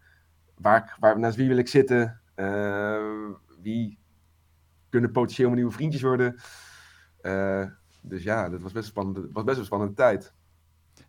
waar, 0.55 0.97
waar, 1.01 1.19
naast 1.19 1.37
wie 1.37 1.49
wil 1.49 1.57
ik 1.57 1.69
zitten? 1.69 2.21
Uh, 2.37 3.31
wie 3.63 3.99
kunnen 4.89 5.13
potentieel 5.13 5.49
mijn 5.49 5.61
nieuwe 5.61 5.77
vriendjes 5.77 6.03
worden? 6.03 6.37
Uh, 7.23 7.67
dus 8.03 8.23
ja, 8.23 8.49
dat 8.49 8.61
was 8.61 8.73
best, 8.73 8.89
spannend, 8.89 9.33
was 9.33 9.45
best 9.45 9.59
een 9.59 9.65
spannende 9.65 9.95
tijd. 9.95 10.35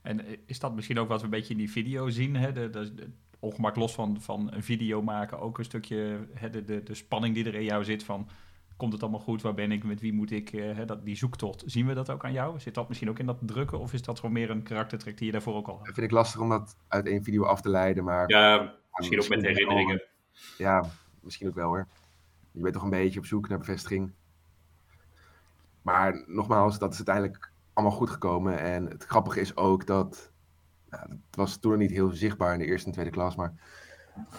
En 0.02 0.22
is 0.46 0.60
dat 0.60 0.76
misschien 0.76 1.00
ook 1.00 1.08
wat 1.08 1.20
we 1.20 1.26
een 1.26 1.32
beetje 1.32 1.54
in 1.54 1.60
die 1.60 1.72
video 1.72 2.10
zien? 2.10 2.36
Hè? 2.36 2.52
De, 2.52 3.10
ongemak 3.40 3.76
los 3.76 3.94
van, 3.94 4.22
van 4.22 4.54
een 4.54 4.64
video 4.64 5.02
maken, 5.02 5.40
ook 5.40 5.58
een 5.58 5.66
stukje 5.66 6.28
de, 6.52 6.64
de, 6.64 6.84
de 6.84 6.94
spanning 6.94 7.36
die 7.36 7.46
er 7.46 7.56
in 7.56 7.64
jou 7.64 7.84
zit 7.84 8.04
van... 8.04 8.28
Komt 8.78 8.94
het 8.94 9.02
allemaal 9.02 9.20
goed? 9.20 9.42
Waar 9.42 9.54
ben 9.54 9.72
ik? 9.72 9.84
Met 9.84 10.02
wie 10.02 10.14
moet 10.14 10.32
ik? 10.32 10.54
Uh, 10.54 10.76
hè, 10.76 10.86
dat, 10.86 11.06
die 11.06 11.16
zoektocht. 11.16 11.64
Zien 11.66 11.88
we 11.88 11.94
dat 11.94 12.10
ook 12.10 12.26
aan 12.26 12.32
jou? 12.32 12.60
Zit 12.60 12.74
dat 12.74 12.88
misschien 12.88 13.10
ook 13.10 13.20
in 13.20 13.26
dat 13.26 13.38
drukken? 13.42 13.80
Of 13.80 13.94
is 13.94 14.02
dat 14.02 14.20
gewoon 14.20 14.34
meer 14.34 14.50
een 14.50 14.64
karaktertrek 14.64 15.18
die 15.18 15.26
je 15.26 15.32
daarvoor 15.32 15.56
ook 15.56 15.68
al 15.68 15.76
had? 15.76 15.86
Dat 15.86 15.94
vind 15.94 16.06
ik 16.06 16.12
lastig 16.12 16.42
om 16.42 16.50
dat 16.50 16.78
uit 16.88 17.06
één 17.06 17.24
video 17.24 17.44
af 17.44 17.62
te 17.62 17.70
leiden. 17.70 18.04
Maar 18.04 18.30
ja, 18.30 18.76
misschien 18.92 19.22
ook 19.22 19.30
met 19.30 19.42
herinneringen. 19.42 20.04
Ja, 20.58 20.86
misschien 21.22 21.48
ook 21.48 21.56
wel 21.56 21.68
hoor. 21.68 21.88
Je 22.52 22.62
bent 22.62 22.74
toch 22.74 22.84
een 22.84 22.90
beetje 22.90 23.20
op 23.20 23.26
zoek 23.26 23.50
naar 23.50 23.58
bevestiging. 23.58 24.14
Maar 25.82 26.24
nogmaals, 26.26 26.80
dat 26.80 26.92
is 26.92 26.98
uiteindelijk 26.98 27.52
allemaal 27.74 27.98
goed 27.98 28.10
gekomen. 28.10 28.60
En 28.60 28.86
het 28.86 29.04
grappige 29.04 29.40
is 29.40 29.56
ook 29.56 29.86
dat. 29.86 30.32
Nou, 30.90 31.10
het 31.10 31.36
was 31.36 31.58
toen 31.58 31.78
niet 31.78 31.92
heel 31.92 32.10
zichtbaar 32.10 32.54
in 32.54 32.60
de 32.60 32.66
eerste 32.66 32.88
en 32.88 32.94
tweede 32.94 33.12
klas. 33.12 33.36
Maar 33.36 33.54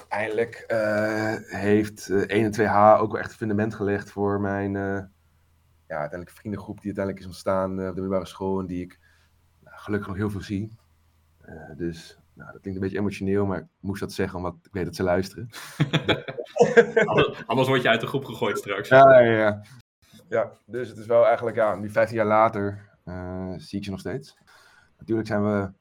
eindelijk 0.09 0.65
uh, 0.73 1.35
heeft 1.61 2.09
uh, 2.09 2.21
1 2.21 2.45
en 2.45 2.53
2H 2.53 3.01
ook 3.01 3.13
wel 3.13 3.21
echt 3.21 3.31
een 3.31 3.37
fundament 3.37 3.75
gelegd 3.75 4.11
voor 4.11 4.41
mijn. 4.41 4.75
Uh, 4.75 5.01
ja, 5.87 5.97
uiteindelijk 5.97 6.39
vriendengroep 6.39 6.77
die 6.77 6.87
uiteindelijk 6.87 7.25
is 7.25 7.31
ontstaan 7.31 7.71
op 7.71 7.77
de 7.77 7.85
middelbare 7.85 8.27
school. 8.27 8.61
En 8.61 8.67
die 8.67 8.83
ik 8.83 8.99
nou, 9.65 9.77
gelukkig 9.77 10.09
nog 10.09 10.17
heel 10.17 10.31
veel 10.31 10.41
zie. 10.41 10.73
dus 11.77 12.19
nou, 12.35 12.53
dat 12.53 12.61
klinkt 12.61 12.81
een 12.81 12.85
beetje 12.85 12.99
emotioneel, 12.99 13.47
maar 13.47 13.59
ik 13.59 13.67
moest 13.81 14.01
dat 14.01 14.13
zeggen 14.13 14.39
omdat 14.39 14.55
ik 14.63 14.73
weet 14.73 14.85
dat 14.85 14.95
ze 14.95 15.03
luisteren. 15.03 15.49
Anders 17.47 17.69
word 17.69 17.83
je 17.83 17.89
uit 17.89 18.01
de 18.01 18.07
groep 18.07 18.25
gegooid 18.25 18.59
straks. 18.59 18.89
Ja, 18.89 19.21
ja, 19.21 19.33
ja. 19.39 19.63
ja 20.29 20.53
dus 20.67 20.89
het 20.89 20.99
is 20.99 21.07
wel 21.07 21.27
eigenlijk, 21.27 21.57
ja, 21.57 21.75
nu 21.75 21.91
15 21.91 22.17
jaar 22.17 22.27
later 22.27 22.89
uh, 23.05 23.53
zie 23.57 23.79
ik 23.79 23.85
ze 23.85 23.91
nog 23.91 24.01
steeds. 24.01 24.37
Natuurlijk 24.99 25.29
zijn 25.29 25.45
we, 25.45 25.73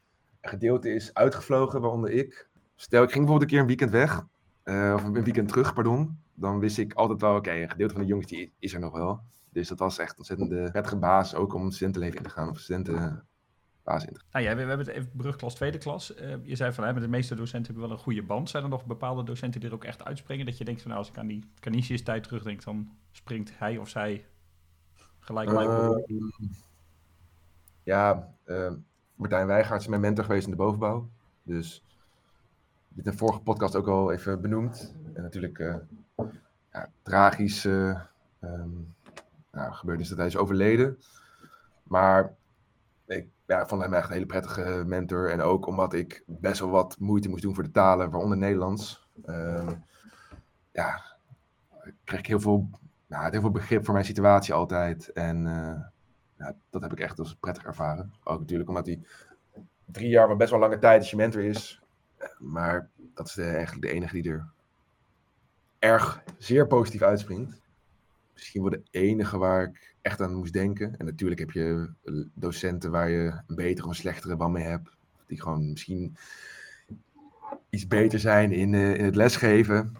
een 0.41 0.49
gedeelte 0.49 0.93
is 0.93 1.13
uitgevlogen, 1.13 1.81
waaronder 1.81 2.09
ik. 2.09 2.46
Stel, 2.79 3.03
ik 3.03 3.11
ging 3.11 3.25
bijvoorbeeld 3.25 3.41
een 3.41 3.47
keer 3.47 3.59
een 3.59 3.77
weekend 3.77 3.91
weg, 3.91 4.25
uh, 4.63 4.93
of 4.95 5.03
een 5.03 5.23
weekend 5.23 5.47
terug, 5.47 5.73
pardon. 5.73 6.19
Dan 6.33 6.59
wist 6.59 6.77
ik 6.77 6.93
altijd 6.93 7.21
wel, 7.21 7.29
oké, 7.35 7.39
okay, 7.39 7.61
een 7.61 7.69
gedeelte 7.69 7.93
van 7.93 8.01
de 8.01 8.07
jongens 8.07 8.27
die 8.27 8.51
is 8.59 8.73
er 8.73 8.79
nog 8.79 8.93
wel. 8.93 9.19
Dus 9.49 9.67
dat 9.67 9.79
was 9.79 9.97
echt 9.97 10.11
een 10.11 10.17
ontzettend 10.17 10.71
prettige 10.71 10.97
baas, 10.97 11.35
ook 11.35 11.53
om 11.53 11.71
studentenleven 11.71 12.17
in 12.17 12.23
te 12.23 12.29
gaan, 12.29 12.49
of 12.49 12.59
studenten 12.59 13.27
nou 13.87 14.43
ja, 14.43 14.55
we, 14.55 14.61
we 14.61 14.67
hebben 14.67 14.77
het 14.77 14.87
even 14.87 15.09
brugklas, 15.13 15.55
tweede 15.55 15.77
klas. 15.77 16.15
Uh, 16.21 16.35
je 16.43 16.55
zei 16.55 16.73
van, 16.73 16.83
hè, 16.83 16.93
met 16.93 17.01
de 17.01 17.09
meeste 17.09 17.35
docenten 17.35 17.65
hebben 17.65 17.81
we 17.81 17.87
wel 17.89 17.97
een 17.97 18.03
goede 18.03 18.23
band. 18.23 18.49
Zijn 18.49 18.63
er 18.63 18.69
nog 18.69 18.85
bepaalde 18.85 19.23
docenten 19.23 19.59
die 19.59 19.69
er 19.69 19.75
ook 19.75 19.83
echt 19.83 20.05
uitspringen? 20.05 20.45
Dat 20.45 20.57
je 20.57 20.65
denkt 20.65 20.81
van, 20.81 20.89
nou, 20.89 21.03
als 21.03 21.11
ik 21.11 21.17
aan 21.17 21.27
die 21.27 21.43
Canisius 21.59 22.03
tijd 22.03 22.23
terugdenk, 22.23 22.63
dan 22.63 22.89
springt 23.11 23.51
hij 23.57 23.77
of 23.77 23.89
zij 23.89 24.25
gelijk 25.19 25.51
uh, 25.51 25.89
Ja, 27.83 28.33
uh, 28.45 28.71
Martijn 29.15 29.47
Wijgaard 29.47 29.81
is 29.81 29.87
mijn 29.87 30.01
mentor 30.01 30.25
geweest 30.25 30.45
in 30.45 30.51
de 30.51 30.57
bovenbouw. 30.57 31.09
Dus 31.43 31.83
dit 32.97 33.05
in 33.05 33.11
de 33.11 33.17
vorige 33.17 33.39
podcast 33.39 33.75
ook 33.75 33.87
al 33.87 34.11
even 34.11 34.41
benoemd. 34.41 34.95
En 35.13 35.21
natuurlijk 35.21 35.57
ja, 36.71 36.89
tragisch 37.01 37.63
nou, 39.51 39.73
gebeurd 39.73 39.99
is 39.99 40.09
dat 40.09 40.17
hij 40.17 40.27
is 40.27 40.37
overleden. 40.37 40.97
Maar 41.83 42.33
ik 43.05 43.27
ja, 43.45 43.67
vond 43.67 43.81
hem 43.81 43.93
echt 43.93 44.07
een 44.07 44.13
hele 44.13 44.25
prettige 44.25 44.83
mentor. 44.85 45.29
En 45.29 45.41
ook 45.41 45.65
omdat 45.65 45.93
ik 45.93 46.23
best 46.25 46.59
wel 46.59 46.69
wat 46.69 46.95
moeite 46.99 47.29
moest 47.29 47.43
doen 47.43 47.55
voor 47.55 47.63
de 47.63 47.71
talen, 47.71 48.09
waaronder 48.09 48.37
Nederlands. 48.37 49.07
Uh, 49.25 49.69
ja, 50.71 51.01
kreeg 52.03 52.19
ik 52.19 52.27
heel 52.27 52.39
veel, 52.39 52.69
nou, 53.07 53.29
heel 53.29 53.41
veel 53.41 53.51
begrip 53.51 53.85
voor 53.85 53.93
mijn 53.93 54.05
situatie 54.05 54.53
altijd. 54.53 55.11
En 55.11 55.45
uh, 55.45 55.81
ja, 56.37 56.55
dat 56.69 56.81
heb 56.81 56.91
ik 56.91 56.99
echt 56.99 57.19
als 57.19 57.35
prettig 57.35 57.63
ervaren. 57.63 58.13
Ook 58.23 58.39
natuurlijk 58.39 58.69
omdat 58.69 58.85
hij 58.85 59.01
drie 59.85 60.09
jaar, 60.09 60.27
wat 60.27 60.37
best 60.37 60.51
wel 60.51 60.59
lange 60.59 60.79
tijd, 60.79 60.99
als 60.99 61.09
je 61.09 61.15
mentor 61.15 61.41
is. 61.41 61.81
Maar 62.39 62.89
dat 63.13 63.27
is 63.27 63.37
eigenlijk 63.37 63.81
de 63.81 63.91
enige 63.91 64.21
die 64.21 64.31
er 64.31 64.47
erg 65.79 66.23
zeer 66.37 66.67
positief 66.67 67.01
uitspringt. 67.01 67.61
Misschien 68.33 68.61
wel 68.61 68.71
de 68.71 68.83
enige 68.91 69.37
waar 69.37 69.63
ik 69.63 69.95
echt 70.01 70.21
aan 70.21 70.35
moest 70.35 70.53
denken. 70.53 70.95
En 70.97 71.05
natuurlijk 71.05 71.39
heb 71.39 71.51
je 71.51 71.89
docenten 72.33 72.91
waar 72.91 73.09
je 73.09 73.41
een 73.47 73.55
betere 73.55 73.87
of 73.87 73.95
slechtere 73.95 74.35
band 74.35 74.53
mee 74.53 74.63
hebt. 74.63 74.89
Die 75.27 75.41
gewoon 75.41 75.69
misschien 75.69 76.17
iets 77.69 77.87
beter 77.87 78.19
zijn 78.19 78.51
in, 78.51 78.73
eh, 78.73 78.93
in 78.93 79.05
het 79.05 79.15
lesgeven. 79.15 79.95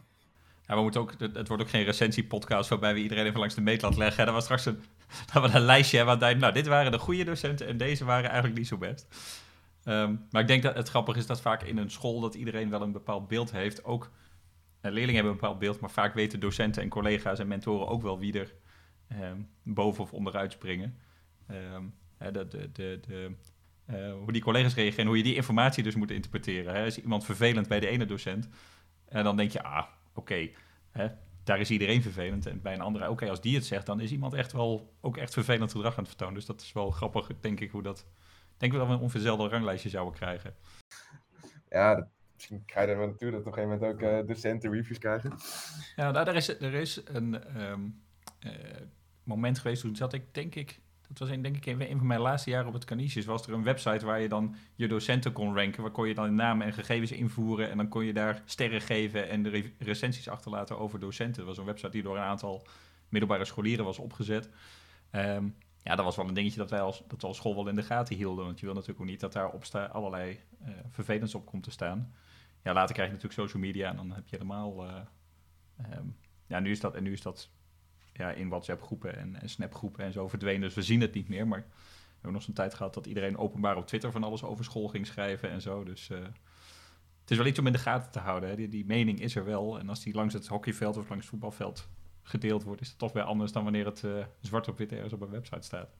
Ja, 0.67 0.75
we 0.75 0.81
moeten 0.81 1.01
ook, 1.01 1.13
het 1.19 1.47
wordt 1.47 1.63
ook 1.63 1.69
geen 1.69 1.83
recensiepodcast 1.83 2.69
waarbij 2.69 2.93
we 2.93 2.99
iedereen 2.99 3.25
even 3.25 3.39
langs 3.39 3.55
de 3.55 3.61
meetlat 3.61 3.97
leggen. 3.97 4.25
Dat 4.25 4.33
was 4.33 4.43
straks 4.43 4.65
een, 4.65 4.79
dat 5.33 5.51
we 5.51 5.57
een 5.57 5.65
lijstje 5.65 5.97
hebben 5.97 6.39
nou, 6.39 6.53
dit 6.53 6.67
waren 6.67 6.91
de 6.91 6.99
goede 6.99 7.23
docenten 7.23 7.67
en 7.67 7.77
deze 7.77 8.05
waren 8.05 8.29
eigenlijk 8.29 8.57
niet 8.57 8.67
zo 8.67 8.77
best. 8.77 9.07
Ehm, 9.87 10.15
maar 10.31 10.41
ik 10.41 10.47
denk 10.47 10.63
dat 10.63 10.75
het 10.75 10.89
grappig 10.89 11.15
is 11.15 11.25
dat 11.25 11.41
vaak 11.41 11.63
in 11.63 11.77
een 11.77 11.91
school 11.91 12.19
dat 12.19 12.35
iedereen 12.35 12.69
wel 12.69 12.81
een 12.81 12.91
bepaald 12.91 13.27
beeld 13.27 13.51
heeft. 13.51 13.83
Ook 13.83 14.11
eh, 14.81 14.91
leerlingen 14.91 15.13
hebben 15.13 15.31
een 15.31 15.39
bepaald 15.39 15.59
beeld, 15.59 15.79
maar 15.79 15.89
vaak 15.89 16.13
weten 16.13 16.39
docenten 16.39 16.81
en 16.81 16.89
collega's 16.89 17.39
en 17.39 17.47
mentoren 17.47 17.87
ook 17.87 18.01
wel 18.01 18.19
wie 18.19 18.39
er 18.39 18.53
ehm, 19.07 19.41
boven 19.63 20.03
of 20.03 20.13
onderuit 20.13 20.51
springen. 20.51 20.97
Ehm, 21.47 21.83
hè, 22.17 22.31
de, 22.31 22.47
de, 22.47 22.69
de, 22.71 23.31
eh, 23.85 24.13
hoe 24.13 24.31
die 24.31 24.41
collega's 24.41 24.75
reageren 24.75 24.99
en 24.99 25.07
hoe 25.07 25.17
je 25.17 25.23
die 25.23 25.35
informatie 25.35 25.83
dus 25.83 25.95
moet 25.95 26.11
interpreteren. 26.11 26.73
Hè. 26.73 26.85
Is 26.85 27.01
iemand 27.01 27.25
vervelend 27.25 27.67
bij 27.67 27.79
de 27.79 27.87
ene 27.87 28.05
docent? 28.05 28.49
En 29.05 29.23
dan 29.23 29.37
denk 29.37 29.51
je, 29.51 29.63
ah, 29.63 29.85
oké, 30.13 30.49
daar 31.43 31.59
is 31.59 31.71
iedereen 31.71 32.01
vervelend. 32.01 32.45
En 32.45 32.61
bij 32.61 32.73
een 32.73 32.81
andere, 32.81 33.09
oké, 33.09 33.29
als 33.29 33.41
die 33.41 33.55
het 33.55 33.65
zegt, 33.65 33.85
dan 33.85 33.99
is 33.99 34.11
iemand 34.11 34.33
echt 34.33 34.51
wel 34.51 34.93
ook 35.01 35.17
echt 35.17 35.33
vervelend 35.33 35.71
gedrag 35.71 35.91
aan 35.91 35.99
het 35.99 36.07
vertonen. 36.07 36.33
Dus 36.33 36.45
dat 36.45 36.61
is 36.61 36.73
wel 36.73 36.91
grappig, 36.91 37.31
denk 37.39 37.59
ik, 37.59 37.71
hoe 37.71 37.83
dat... 37.83 38.05
Ik 38.57 38.63
denk 38.63 38.71
wel 38.71 38.81
dat 38.81 38.89
we 38.89 38.95
een 38.95 39.01
ongeveer 39.01 39.19
hetzelfde 39.21 39.55
ranglijstje 39.55 39.89
zouden 39.89 40.13
krijgen. 40.13 40.55
Ja, 41.69 41.95
dat- 41.95 42.07
misschien 42.33 42.65
krijg 42.65 42.89
je 42.89 42.95
wel 42.95 43.07
naartoe 43.07 43.31
dat 43.31 43.39
op 43.39 43.45
een 43.45 43.53
gegeven 43.53 43.77
moment 43.77 43.93
ook 43.93 44.09
eh, 44.09 44.27
docenten 44.27 44.71
reviews 44.71 44.97
krijgen. 44.99 45.33
Ja, 45.95 46.11
nou, 46.11 46.27
er, 46.27 46.35
is, 46.35 46.59
er 46.59 46.73
is 46.73 47.01
een 47.05 47.43
ehm, 47.43 47.81
eh, 48.39 48.51
moment 49.23 49.59
geweest, 49.59 49.81
toen 49.81 49.95
zat 49.95 50.13
ik, 50.13 50.33
denk 50.33 50.55
ik, 50.55 50.79
dat 51.07 51.19
was 51.19 51.29
in, 51.29 51.41
denk 51.41 51.55
ik 51.55 51.65
een 51.65 51.97
van 51.97 52.07
mijn 52.07 52.19
laatste 52.19 52.49
jaren 52.49 52.67
op 52.67 52.73
het 52.73 52.85
Canisius, 52.85 53.25
was 53.25 53.47
er 53.47 53.53
een 53.53 53.63
website 53.63 54.05
waar 54.05 54.19
je 54.19 54.27
dan 54.29 54.55
je 54.75 54.87
docenten 54.87 55.31
kon 55.31 55.55
ranken, 55.55 55.81
waar 55.81 55.91
kon 55.91 56.07
je 56.07 56.13
dan 56.13 56.35
namen 56.35 56.65
en 56.67 56.73
gegevens 56.73 57.11
invoeren 57.11 57.69
en 57.69 57.77
dan 57.77 57.87
kon 57.87 58.05
je 58.05 58.13
daar 58.13 58.41
sterren 58.45 58.81
geven 58.81 59.29
en 59.29 59.43
de 59.43 59.49
re- 59.49 59.71
recensies 59.79 60.29
achterlaten 60.29 60.79
over 60.79 60.99
docenten. 60.99 61.35
Dat 61.37 61.45
was 61.45 61.57
een 61.57 61.65
website 61.65 61.91
die 61.91 62.03
door 62.03 62.15
een 62.15 62.21
aantal 62.23 62.67
middelbare 63.09 63.45
scholieren 63.45 63.85
was 63.85 63.99
opgezet. 63.99 64.49
Ehm, 65.11 65.47
ja, 65.87 65.95
dat 65.95 66.05
was 66.05 66.15
wel 66.15 66.27
een 66.27 66.33
dingetje 66.33 66.57
dat 66.59 66.69
wij 66.69 66.81
als, 66.81 67.03
dat 67.07 67.21
we 67.21 67.27
als 67.27 67.37
school 67.37 67.55
wel 67.55 67.67
in 67.67 67.75
de 67.75 67.83
gaten 67.83 68.15
hielden, 68.15 68.45
want 68.45 68.59
je 68.59 68.65
wil 68.65 68.73
natuurlijk 68.75 69.01
ook 69.01 69.07
niet 69.07 69.19
dat 69.19 69.33
daar 69.33 69.49
op 69.51 69.65
sta, 69.65 69.85
allerlei 69.85 70.39
eh 70.59 70.69
vervelends 70.89 71.35
op 71.35 71.45
komt 71.45 71.63
te 71.63 71.71
staan. 71.71 72.13
Ja, 72.63 72.73
later 72.73 72.93
krijg 72.93 73.09
je 73.09 73.15
natuurlijk 73.15 73.41
social 73.41 73.63
media 73.63 73.89
en 73.89 73.95
dan 73.95 74.11
heb 74.11 74.27
je 74.27 74.35
helemaal... 74.35 74.85
ehm, 75.77 76.05
ja, 76.47 76.59
nu 76.59 76.71
is 76.71 76.79
dat, 76.79 76.95
en 76.95 77.03
nu 77.03 77.11
is 77.11 77.21
dat 77.21 77.49
ja, 78.13 78.31
in 78.31 78.49
WhatsApp-groepen 78.49 79.17
en, 79.17 79.41
en 79.41 79.49
Snap-groepen 79.49 80.05
en 80.05 80.11
zo 80.11 80.27
verdwenen. 80.27 80.61
Dus 80.61 80.73
we 80.73 80.81
zien 80.81 81.01
het 81.01 81.13
niet 81.13 81.29
meer. 81.29 81.47
Maar 81.47 81.59
we 81.59 82.13
hebben 82.13 82.31
nog 82.31 82.41
zo'n 82.41 82.53
tijd 82.53 82.73
gehad 82.73 82.93
dat 82.93 83.05
iedereen 83.05 83.37
openbaar 83.37 83.77
op 83.77 83.87
Twitter 83.87 84.11
van 84.11 84.23
alles 84.23 84.43
over 84.43 84.65
school 84.65 84.87
ging 84.87 85.07
schrijven 85.07 85.49
en 85.49 85.61
zo. 85.61 85.83
Dus 85.83 86.09
eh, 86.09 86.19
het 87.21 87.31
is 87.31 87.37
wel 87.37 87.45
iets 87.45 87.59
om 87.59 87.67
in 87.67 87.73
de 87.73 87.79
gaten 87.79 88.11
te 88.11 88.19
houden. 88.19 88.49
Hè. 88.49 88.55
Die, 88.55 88.67
die 88.67 88.85
mening 88.85 89.19
is 89.19 89.35
er 89.35 89.45
wel. 89.45 89.79
En 89.79 89.89
als 89.89 90.03
die 90.03 90.13
langs 90.13 90.33
het 90.33 90.47
hockeyveld 90.47 90.97
of 90.97 91.09
langs 91.09 91.23
het 91.23 91.33
voetbalveld 91.33 91.89
gedeeld 92.29 92.63
wordt, 92.63 92.81
is 92.81 92.89
het 92.89 92.97
toch 92.97 93.13
weer 93.13 93.23
anders 93.23 93.51
dan 93.51 93.63
wanneer 93.63 93.85
het 93.85 94.03
eh, 94.03 94.25
zwart 94.41 94.67
op 94.67 94.77
wit 94.77 94.91
ergens 94.91 95.13
op 95.13 95.21
een 95.21 95.29
website 95.29 95.65
staat. 95.65 95.95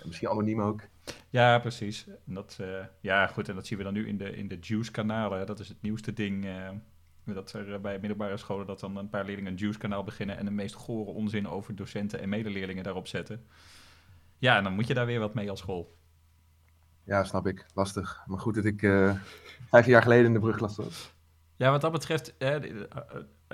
En 0.00 0.06
misschien 0.06 0.28
anoniem 0.28 0.60
ook. 0.62 0.80
Ja, 1.30 1.58
precies. 1.58 2.06
En 2.26 2.34
dat, 2.34 2.56
eh, 2.60 2.84
ja, 3.00 3.26
goed, 3.26 3.48
en 3.48 3.54
dat 3.54 3.66
zien 3.66 3.78
we 3.78 3.84
dan 3.84 3.92
nu 3.92 4.06
in 4.08 4.16
de, 4.18 4.36
in 4.36 4.48
de 4.48 4.58
Juice-kanalen. 4.60 5.46
Dat 5.46 5.60
is 5.60 5.68
het 5.68 5.82
nieuwste 5.82 6.12
ding. 6.12 6.44
eh, 6.44 6.70
dat 7.24 7.52
er 7.52 7.80
bij 7.80 7.98
middelbare 7.98 8.36
scholen 8.36 8.66
dat 8.66 8.80
dan 8.80 8.96
een 8.96 9.08
paar 9.08 9.24
leerlingen 9.24 9.52
een 9.52 9.58
Juice-kanaal 9.58 10.04
beginnen 10.04 10.36
en 10.36 10.44
de 10.44 10.50
meest 10.50 10.74
gore 10.74 11.10
onzin 11.10 11.48
over 11.48 11.74
docenten 11.74 12.20
en 12.20 12.28
medeleerlingen 12.28 12.84
daarop 12.84 13.06
zetten. 13.06 13.46
Ja, 14.38 14.56
en 14.56 14.64
dan 14.64 14.74
moet 14.74 14.86
je 14.86 14.94
daar 14.94 15.06
weer 15.06 15.20
wat 15.20 15.34
mee 15.34 15.50
als 15.50 15.60
school. 15.60 15.96
Ja, 17.04 17.24
snap 17.24 17.46
ik. 17.46 17.66
Lastig. 17.74 18.22
Maar 18.26 18.38
goed 18.38 18.54
dat 18.54 18.64
ik 18.64 18.82
eh 18.82 19.14
vijf 19.68 19.86
jaar 19.86 20.02
geleden 20.02 20.26
in 20.26 20.32
de 20.32 20.38
brugklas 20.38 20.76
was. 20.76 21.14
Ja, 21.56 21.70
wat 21.70 21.80
dat 21.80 21.92
betreft, 21.92 22.36
eh, 22.36 22.54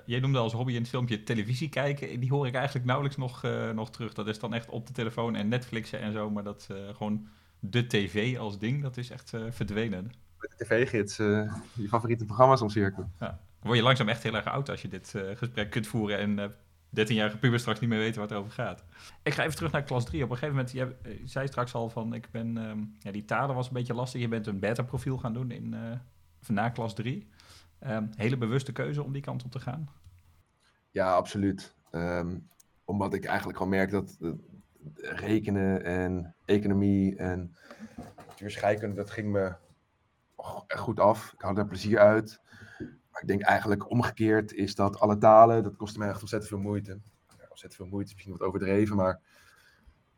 jij 0.05 0.21
noemde 0.21 0.39
als 0.39 0.53
hobby 0.53 0.73
in 0.73 0.81
het 0.81 0.89
filmpje 0.89 1.23
televisie 1.23 1.69
kijken. 1.69 2.21
Die 2.21 2.31
hoor 2.31 2.47
ik 2.47 2.55
eigenlijk 2.55 2.87
nauwelijks 2.87 3.19
nog, 3.19 3.45
eh, 3.45 3.71
nog 3.71 3.91
terug. 3.91 4.13
Dat 4.13 4.29
is 4.29 4.39
dan 4.39 4.55
echt 4.55 4.69
op 4.69 4.87
de 4.87 4.93
telefoon 4.93 5.37
en 5.37 5.49
Netflixen 5.49 6.01
en 6.01 6.13
zo. 6.13 6.31
Maar 6.31 6.43
dat 6.43 6.69
eh, 6.71 6.77
gewoon 6.97 7.29
de 7.59 7.87
tv 7.87 8.39
als 8.39 8.59
ding, 8.59 8.83
dat 8.83 8.97
is 8.97 9.11
echt 9.11 9.35
eh, 9.35 9.41
verdwenen. 9.51 10.13
De 10.39 10.65
tv-gids, 10.65 11.17
je 11.17 11.89
favoriete 11.89 12.25
programma's 12.25 12.61
omcirkelen. 12.61 13.13
Dan 13.19 13.39
word 13.61 13.77
je 13.77 13.83
langzaam 13.83 14.09
echt 14.09 14.23
heel 14.23 14.35
erg 14.35 14.47
oud 14.47 14.69
als 14.69 14.83
je 14.83 14.89
dit 14.89 15.15
gesprek 15.35 15.71
kunt 15.71 15.87
voeren 15.87 16.19
en 16.19 16.39
eh 16.39 16.49
13-jarige 17.01 17.39
pubers 17.39 17.61
straks 17.61 17.81
niet 17.81 17.89
meer 17.89 17.99
weten 17.99 18.21
wat 18.21 18.31
er 18.31 18.37
over 18.37 18.53
gaat. 18.53 18.85
Ik 19.23 19.35
ga 19.35 19.43
even 19.43 19.57
terug 19.57 19.73
naar 19.73 19.83
klas 19.83 20.05
3. 20.05 20.25
Op 20.25 20.31
een 20.31 20.37
gegeven 20.37 20.57
moment, 20.57 20.73
je 20.73 21.23
zei 21.25 21.47
straks 21.47 21.75
al 21.75 21.89
van, 21.89 22.15
ik 22.15 22.29
ben, 22.31 22.59
ehm, 22.59 22.79
ja, 22.99 23.11
die 23.11 23.25
talen 23.25 23.55
was 23.55 23.67
een 23.67 23.73
beetje 23.73 23.95
lastig. 23.95 24.21
Je 24.21 24.29
bent 24.29 24.47
een 24.47 24.59
beta-profiel 24.59 25.19
gaan 25.19 25.33
doen 25.33 25.51
in, 25.51 25.75
na 26.47 26.69
klas 26.69 26.95
3. 26.95 27.29
Ehm, 27.83 28.07
hele 28.17 28.37
bewuste 28.37 28.73
keuze 28.73 29.03
om 29.03 29.13
die 29.13 29.23
kant 29.23 29.45
op 29.45 29.51
te 29.51 29.61
gaan. 29.61 29.89
Ja, 30.91 31.15
absoluut. 31.15 31.75
Ehm, 31.91 32.39
omdat 32.85 33.15
ik 33.15 33.25
eigenlijk 33.25 33.59
gewoon 33.59 33.73
merk 33.73 33.91
dat 33.91 34.19
rekenen 34.97 35.85
en 35.85 36.35
economie 36.45 37.17
en 37.17 37.57
natuurscheikunde, 38.27 38.97
dat 38.97 39.11
ging 39.11 39.33
me 39.33 39.55
goed 40.69 41.01
af. 41.01 41.33
Ik 41.33 41.41
had 41.41 41.59
er 41.59 41.67
plezier 41.67 41.99
uit. 41.99 42.41
Maar 43.11 43.21
ik 43.21 43.29
denk 43.29 43.43
eigenlijk 43.43 43.91
omgekeerd 43.91 44.53
is 44.53 44.75
dat 44.75 45.01
alle 45.01 45.19
talen, 45.19 45.63
dat 45.63 45.77
kostte 45.77 45.99
mij 45.99 46.09
echt 46.09 46.21
ontzettend 46.21 46.53
veel 46.53 46.63
moeite. 46.63 47.01
Ontzettend 47.49 47.75
veel 47.75 47.87
moeite 47.87 48.09
is 48.09 48.15
misschien 48.15 48.39
wat 48.39 48.49
overdreven, 48.49 48.97
maar 48.97 49.21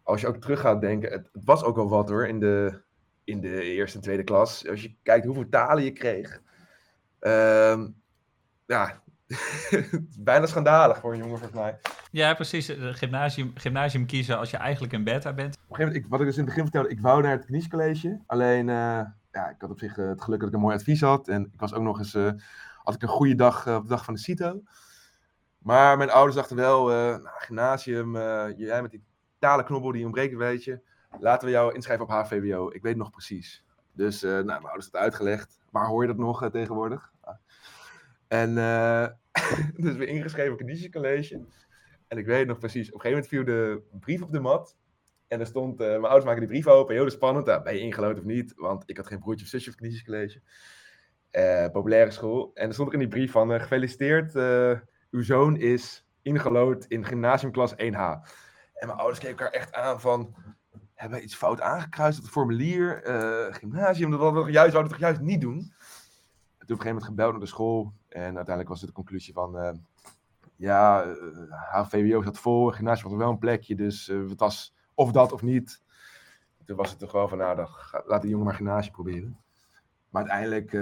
als 0.03 0.21
je 0.21 0.27
ook 0.27 0.37
terug 0.37 0.61
gaat 0.61 0.81
denken, 0.81 1.13
het, 1.13 1.29
was 1.33 1.63
ook 1.63 1.77
wel 1.77 1.89
wat 1.89 2.09
hoor 2.09 2.27
in 2.27 2.41
de, 2.41 2.83
in 3.25 3.41
de 3.41 3.63
eerste 3.63 3.97
en 3.97 4.03
tweede 4.03 4.25
klas. 4.25 4.69
Als 4.69 4.83
je 4.83 4.95
kijkt 5.03 5.27
hoeveel 5.27 5.49
talen 5.49 5.85
je 5.85 5.93
kreeg. 5.93 6.43
Ehm, 7.25 7.89
ja, 8.67 9.03
bijna 10.19 10.47
schandalig 10.47 10.99
voor 10.99 11.13
een 11.13 11.19
jongen 11.19 11.39
volgens 11.39 11.61
mij. 11.61 11.79
Ja, 12.11 12.35
precies. 12.35 12.69
Eh, 12.69 12.89
Gymnasium, 12.93 13.53
gymnasium 13.55 14.07
kiezen 14.07 14.39
als 14.39 14.51
je 14.51 14.57
eigenlijk 14.57 14.93
een 14.93 15.05
beta 15.05 15.33
bent. 15.33 15.55
Op 15.55 15.61
een 15.61 15.77
gegeven 15.77 15.85
moment, 15.87 16.05
ik, 16.05 16.11
wat 16.11 16.21
ik 16.21 16.27
dus 16.27 16.37
in 16.37 16.45
het 16.45 16.55
begin 16.55 16.63
vertelde, 16.63 16.89
ik 16.89 17.01
wou 17.01 17.23
naar 17.23 17.33
het 17.33 17.45
kniescollege. 17.45 18.21
Alleen, 18.27 18.69
eh, 18.69 19.01
ja, 19.31 19.49
ik 19.49 19.57
had 19.59 19.71
op 19.71 19.79
zich 19.79 19.99
eh, 19.99 20.09
het 20.09 20.23
geluk 20.23 20.39
dat 20.39 20.49
ik 20.49 20.55
een 20.55 20.61
mooi 20.61 20.75
advies 20.75 21.01
had. 21.01 21.29
En 21.29 21.51
ik 21.53 21.61
was 21.61 21.75
ook 21.75 21.83
nog 21.83 21.99
eens, 21.99 22.15
eh, 22.15 22.31
had 22.83 22.95
ik 22.95 23.03
een 23.03 23.09
goede 23.09 23.35
dag 23.35 23.69
op 23.69 23.83
de 23.83 23.89
dag 23.89 24.05
van 24.05 24.15
de 24.15 24.21
CITO. 24.21 24.63
Maar 25.65 25.97
mijn 25.97 26.11
ouders 26.11 26.37
dachten 26.37 26.57
wel, 26.57 26.91
eh 26.91 26.97
nou, 26.97 27.29
gymnasium, 27.39 28.17
eh, 28.17 28.47
jij 28.57 28.83
met 28.83 28.91
die 28.91 29.05
talenknobbel, 29.39 29.93
die 29.93 30.05
ontbreekt 30.05 30.33
een 30.33 30.39
beetje. 30.39 30.83
Laten 31.19 31.47
we 31.47 31.55
jou 31.55 31.75
inschrijven 31.75 32.05
op 32.05 32.11
HVWO. 32.11 32.67
Ik 32.67 32.83
weet 32.83 32.93
het 32.93 32.97
nog 32.97 33.11
precies. 33.11 33.65
Dus, 33.93 34.23
eh, 34.23 34.31
nou, 34.31 34.45
mijn 34.45 34.65
ouders 34.65 34.85
hadden 34.85 35.01
het 35.01 35.11
uitgelegd. 35.11 35.61
Waar 35.71 35.87
hoor 35.87 36.03
je 36.03 36.09
dat 36.09 36.17
nog 36.17 36.51
tegenwoordig? 36.51 37.13
En, 38.35 38.59
eh, 38.59 39.07
dus 39.85 39.97
weer 39.97 40.09
ingeschreven 40.09 40.53
op 40.53 40.59
het 40.59 40.67
kniescollege. 40.67 41.45
En 42.09 42.19
ik 42.19 42.27
weet 42.27 42.47
nog 42.47 42.59
precies, 42.59 42.93
op 42.93 42.95
een 42.95 43.01
gegeven 43.01 43.29
moment 43.31 43.49
viel 43.49 43.55
de 43.55 43.99
brief 44.01 44.23
op 44.23 44.33
de 44.33 44.41
mat. 44.41 44.77
En 45.29 45.41
er 45.41 45.47
stond, 45.47 45.81
eh, 45.81 45.87
mijn 45.87 46.03
ouders 46.03 46.25
maken 46.25 46.41
die 46.41 46.49
brief 46.49 46.67
open, 46.67 46.95
heel 46.95 47.11
spannend. 47.11 47.47
Nou, 47.47 47.63
ben 47.63 47.75
je 47.75 47.81
ingelood 47.81 48.19
of 48.19 48.25
niet? 48.25 48.53
Want 48.57 48.83
ik 48.87 48.97
had 48.97 49.07
geen 49.07 49.19
broertje 49.19 49.45
of 49.45 49.51
zusje 49.51 49.71
op 49.71 49.77
het 49.77 49.87
kniescollege. 49.87 50.41
Eh 51.31 51.69
populaire 51.71 52.11
school. 52.11 52.51
En 52.55 52.67
er 52.67 52.73
stond 52.73 52.89
ook 52.89 52.95
in 52.95 53.01
die 53.01 53.09
brief 53.09 53.31
van, 53.31 53.61
gefeliciteerd, 53.61 54.35
uw 55.11 55.23
zoon 55.23 55.57
is 55.57 56.07
ingelood 56.23 56.85
in 56.85 57.05
gymnasiumklas 57.05 57.73
1H. 57.73 57.77
En 58.75 58.87
mijn 58.87 58.99
ouders 58.99 59.19
keken 59.19 59.37
elkaar 59.37 59.61
echt 59.61 59.73
aan 59.73 60.01
van, 60.01 60.35
hebben 60.95 61.19
we 61.19 61.25
iets 61.25 61.35
fout 61.35 61.61
aangekruist 61.61 62.19
op 62.19 62.25
het 62.25 62.33
formulier? 62.33 63.01
Gymnasium, 63.53 64.11
dat 64.11 64.21
hadden 64.21 64.45
we 64.45 64.51
juist, 64.51 64.73
zouden 64.73 64.93
we 64.93 64.99
toch 64.99 65.09
juist 65.09 65.21
niet 65.21 65.41
doen? 65.41 65.73
En 66.65 66.71
toen 66.71 66.79
op 66.79 66.85
een 66.85 66.93
gegeven 66.93 66.95
moment 66.95 67.05
gebeld 67.05 67.31
naar 67.31 67.41
de 67.41 67.47
school. 67.47 67.93
En 68.15 68.37
uiteindelijk 68.37 68.69
was 68.69 68.81
het 68.81 68.89
de 68.89 68.95
conclusie 68.95 69.33
van, 69.33 69.59
eh, 69.59 69.73
ja, 70.57 71.03
eh, 71.03 71.73
HVWO 71.73 72.23
zat 72.23 72.39
vol, 72.39 72.71
gymnasium 72.71 73.13
er 73.13 73.19
wel 73.19 73.31
een 73.31 73.39
plekje, 73.39 73.75
dus 73.75 74.09
eh, 74.09 74.29
het 74.29 74.41
was 74.41 74.75
of 74.95 75.13
dat 75.13 75.33
of 75.33 75.43
niet. 75.43 75.83
Toen 76.65 76.77
was 76.77 76.91
het 76.91 76.99
toch 76.99 77.13
wel 77.13 77.29
van, 77.29 77.39
nou, 77.39 77.57
dan 77.57 77.69
laat 78.07 78.21
die 78.21 78.31
jongen 78.31 78.47
maar 78.47 78.55
gymnasium 78.55 78.93
proberen. 78.93 79.39
Maar 80.11 80.23
uiteindelijk 80.23 80.73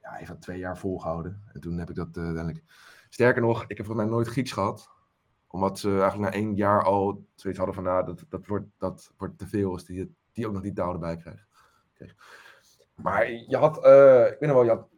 ja, 0.00 0.26
dat 0.26 0.40
twee 0.40 0.58
jaar 0.58 0.78
volgehouden. 0.78 1.42
En 1.52 1.60
toen 1.60 1.78
heb 1.78 1.88
ik 1.88 1.94
dat 1.94 2.16
uiteindelijk... 2.16 2.64
Sterker 3.08 3.42
nog, 3.42 3.62
ik 3.62 3.76
heb 3.76 3.86
volgens 3.86 4.06
mij 4.06 4.16
nooit 4.16 4.28
Grieks 4.28 4.52
gehad. 4.52 4.90
Omdat 5.46 5.78
ze 5.78 5.88
eigenlijk 6.00 6.18
na 6.18 6.32
één 6.40 6.54
jaar 6.54 6.84
al 6.84 7.26
zoiets 7.34 7.58
hadden 7.58 7.76
van, 7.76 7.84
nou, 7.84 8.04
dat, 8.06 8.24
dat, 8.28 8.46
wordt, 8.46 8.66
dat 8.78 9.12
wordt 9.16 9.38
te 9.38 9.46
veel 9.46 9.72
als 9.72 9.84
die, 9.84 10.14
die 10.32 10.46
ook 10.46 10.52
nog 10.52 10.62
die 10.62 10.72
taal 10.72 10.92
erbij 10.92 11.16
krijgt. 11.16 11.46
Maar 12.94 13.30
je 13.30 13.56
had, 13.56 13.76
ik 13.76 14.36
weet 14.38 14.50
nog 14.50 14.52
wel, 14.52 14.64
je 14.64 14.70
had 14.70 14.88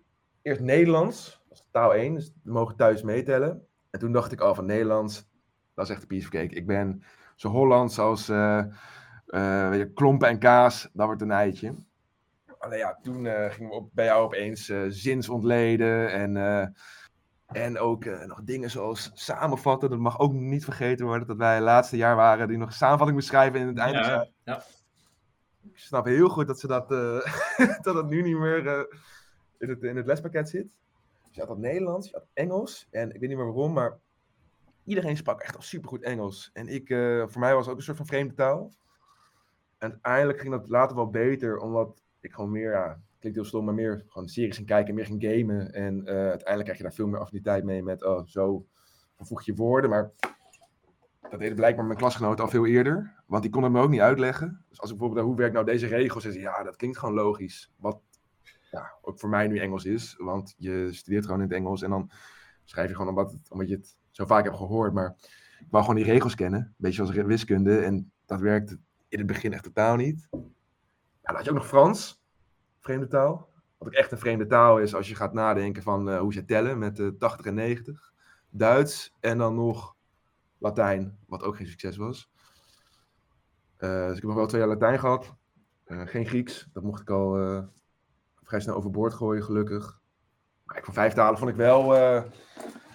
eerst 0.42 0.61
Nederlands, 0.61 1.42
dat 1.49 1.59
is 1.59 1.64
taal 1.70 1.94
1, 1.94 2.14
dus 2.14 2.32
we 2.42 2.52
mogen 2.52 2.76
thuis 2.76 3.02
meetellen. 3.02 3.66
En 3.90 3.99
toen 3.99 4.12
dacht 4.12 4.32
ik 4.32 4.40
al 4.40 4.54
van 4.54 4.66
Nederlands, 4.66 5.28
dat 5.75 5.85
is 5.85 5.90
echt 5.90 6.02
een 6.02 6.09
piece 6.09 6.25
of 6.26 6.30
cake. 6.30 6.54
Ik 6.54 6.66
ben 6.66 7.02
zo 7.37 7.49
Hollands 7.49 7.99
als 7.99 8.28
uh, 8.28 8.64
uh, 9.26 9.68
weet 9.68 9.78
je, 9.78 9.92
klompen 9.92 10.28
en 10.28 10.38
kaas, 10.38 10.88
dat 10.92 11.06
wordt 11.06 11.23
een 11.23 11.30
eitje. 11.30 11.75
Alleen 12.59 12.78
ja, 12.78 12.99
toen 13.02 13.25
uh, 13.25 13.50
gingen 13.50 13.70
we 13.70 13.76
op, 13.76 13.90
bij 13.92 14.04
jou 14.04 14.25
opeens 14.25 14.73
zinsontleden 14.88 16.12
en, 16.12 16.37
en 17.47 17.78
ook 17.78 18.04
nog 18.04 18.42
dingen 18.42 18.70
zoals 18.70 19.11
samenvatten. 19.14 19.90
Dat 19.90 19.99
mag 19.99 20.18
ook 20.18 20.32
niet 20.32 20.64
vergeten 20.64 21.06
worden 21.06 21.26
dat 21.26 21.37
wij 21.37 21.54
het 21.54 21.62
laatste 21.62 21.97
jaar 21.97 22.16
waren 22.16 22.49
die 22.49 22.59
nog 22.59 22.73
samenvatting 22.73 23.18
beschrijven 23.18 23.61
in 23.61 23.66
het 23.66 23.78
einde. 23.78 23.99
Ja, 23.99 24.28
ja. 24.44 24.62
ik 25.62 25.78
snap 25.78 26.04
heel 26.04 26.28
goed 26.28 26.47
dat 26.47 26.61
ze 26.61 26.66
dat, 26.66 26.92
eh, 26.92 27.78
dat 27.87 27.94
het 27.94 28.06
nu 28.06 28.23
niet 28.23 28.37
meer 28.38 28.66
eh, 28.66 28.97
in, 29.61 29.69
het, 29.69 29.83
in 29.83 29.97
het 29.97 30.07
lespakket 30.07 30.49
zit. 30.49 30.73
Je 31.31 31.40
had 31.40 31.49
dat 31.49 31.59
Nederlands, 31.59 32.11
je 32.11 32.17
had 32.17 32.26
Engels. 32.33 32.88
En 32.90 33.14
ik 33.14 33.21
weet 33.21 33.29
niet 33.29 33.38
meer 33.38 33.47
waarom, 33.47 33.73
maar 33.73 33.99
iedereen 34.85 35.17
sprak 35.17 35.40
echt 35.40 35.57
al 35.57 35.62
supergoed 35.62 36.02
Engels. 36.02 36.50
En 36.52 36.69
ik, 36.69 36.90
eh, 36.90 37.26
voor 37.26 37.40
mij 37.40 37.55
was 37.55 37.62
het 37.62 37.71
ook 37.71 37.79
een 37.79 37.85
soort 37.85 37.97
van 37.97 38.07
vreemde 38.07 38.35
taal. 38.35 38.73
En 39.79 39.90
uiteindelijk 39.90 40.40
ging 40.40 40.52
dat 40.52 40.69
later 40.69 40.97
wel 40.97 41.11
beter, 41.11 41.59
omdat 41.59 42.02
ik 42.21 42.33
gewoon 42.33 42.50
meer, 42.50 42.71
ja, 42.71 43.00
klinkt 43.19 43.38
heel 43.38 43.47
stom, 43.47 43.64
maar 43.64 43.75
meer 43.75 44.05
gewoon 44.07 44.29
series 44.29 44.57
ging 44.57 44.67
kijken, 44.67 44.95
meer 44.95 45.07
ging 45.07 45.23
gamen. 45.23 45.73
En 45.73 46.07
eh, 46.07 46.14
uiteindelijk 46.14 46.62
krijg 46.62 46.76
je 46.76 46.83
daar 46.83 46.93
veel 46.93 47.07
meer 47.07 47.21
affiniteit 47.21 47.64
mee 47.64 47.83
met, 47.83 48.05
oh, 48.05 48.26
zo 48.26 48.67
vervoeg 49.17 49.43
je 49.43 49.55
woorden. 49.55 49.90
Maar 49.90 50.11
dat 51.31 51.40
deden 51.40 51.57
blijkbaar 51.57 51.85
mijn 51.85 51.99
klasgenoten 51.99 52.45
al 52.45 52.50
veel 52.50 52.67
eerder, 52.67 53.23
want 53.26 53.43
die 53.43 53.50
konden 53.50 53.71
het 53.71 53.81
me 53.81 53.87
ook 53.87 53.93
niet 53.93 54.00
uitleggen. 54.00 54.64
Dus 54.69 54.81
als 54.81 54.90
ik 54.90 54.97
bijvoorbeeld, 54.97 55.26
hoe 55.26 55.37
werkt 55.37 55.55
nou 55.55 55.67
deze 55.67 55.87
regel, 55.87 56.21
zeggen 56.21 56.40
ze, 56.40 56.47
ja, 56.47 56.62
dat 56.62 56.76
klinkt 56.76 56.99
gewoon 56.99 57.14
logisch. 57.14 57.73
Wat 57.76 58.00
ja, 58.71 58.93
ook 59.03 59.19
voor 59.19 59.29
mij 59.29 59.47
nu 59.47 59.59
Engels 59.59 59.85
is, 59.85 60.15
want 60.19 60.55
je 60.59 60.93
studeert 60.93 61.25
gewoon 61.25 61.41
in 61.41 61.47
het 61.47 61.57
Engels 61.57 61.83
en 61.83 61.91
dan 61.91 62.11
schrijf 62.65 62.89
je 62.89 62.95
gewoon 62.95 63.09
omdat, 63.09 63.33
het, 63.33 63.50
omdat 63.50 63.69
je 63.69 63.75
het 63.75 63.97
zo 64.11 64.27
vaak 64.27 64.45
hebt 64.45 64.57
gehoord. 64.57 64.93
Maar 64.93 65.17
ik 65.59 65.67
wou 65.71 65.85
gewoon 65.85 66.03
die 66.03 66.12
regels 66.12 66.35
kennen, 66.35 66.61
een 66.61 66.75
beetje 66.77 67.07
zoals 67.07 67.27
wiskunde. 67.27 67.79
En 67.79 68.12
dat 68.27 68.41
werkte 68.41 68.79
in 69.09 69.19
het 69.19 69.27
begin 69.27 69.53
echt 69.53 69.62
totaal 69.62 69.97
niet. 69.97 70.29
Ja, 70.31 70.39
dan 71.23 71.35
had 71.35 71.45
je 71.45 71.50
ook 71.50 71.57
nog 71.57 71.67
Frans, 71.67 72.23
vreemde 72.79 73.07
taal. 73.07 73.49
Wat 73.79 73.89
ook 73.89 73.95
echt 73.95 74.12
een 74.12 74.19
vreemde 74.19 74.47
taal 74.47 74.79
is 74.79 74.95
als 74.95 75.09
je 75.09 75.15
gaat 75.15 75.33
nadenken 75.33 75.83
van 75.83 76.11
eh, 76.11 76.19
hoe 76.19 76.33
ze 76.33 76.45
tellen 76.45 76.79
met 76.79 76.97
de 76.97 77.17
80 77.17 77.47
en 77.47 77.55
90. 77.55 78.12
Duits 78.50 79.17
en 79.21 79.39
dan 79.39 79.55
nog 79.55 79.97
Latijn, 80.59 81.19
wat 81.27 81.43
ook 81.43 81.57
geen 81.57 81.67
succes 81.67 81.97
was. 81.97 82.31
Eh, 83.77 84.07
dus 84.07 84.17
ik 84.17 84.23
heb 84.23 84.25
nog 84.25 84.35
wel 84.35 84.47
twee 84.47 84.61
jaar 84.61 84.71
Latijn 84.71 84.99
gehad. 84.99 85.35
Eh, 85.85 86.07
geen 86.07 86.27
Grieks, 86.27 86.69
dat 86.73 86.83
mocht 86.83 87.00
ik 87.00 87.11
al 87.11 87.39
eh, 87.39 87.62
vrij 88.50 88.62
snel 88.62 88.75
overboord 88.75 89.14
gooien, 89.14 89.45
gelukkig. 89.45 90.00
Maar 90.64 90.78
ik 90.78 90.85
van 90.85 90.95
vijf 90.95 91.12
talen 91.12 91.38
vond 91.38 91.50
ik 91.50 91.57
wel, 91.57 91.97
eh, 91.97 92.23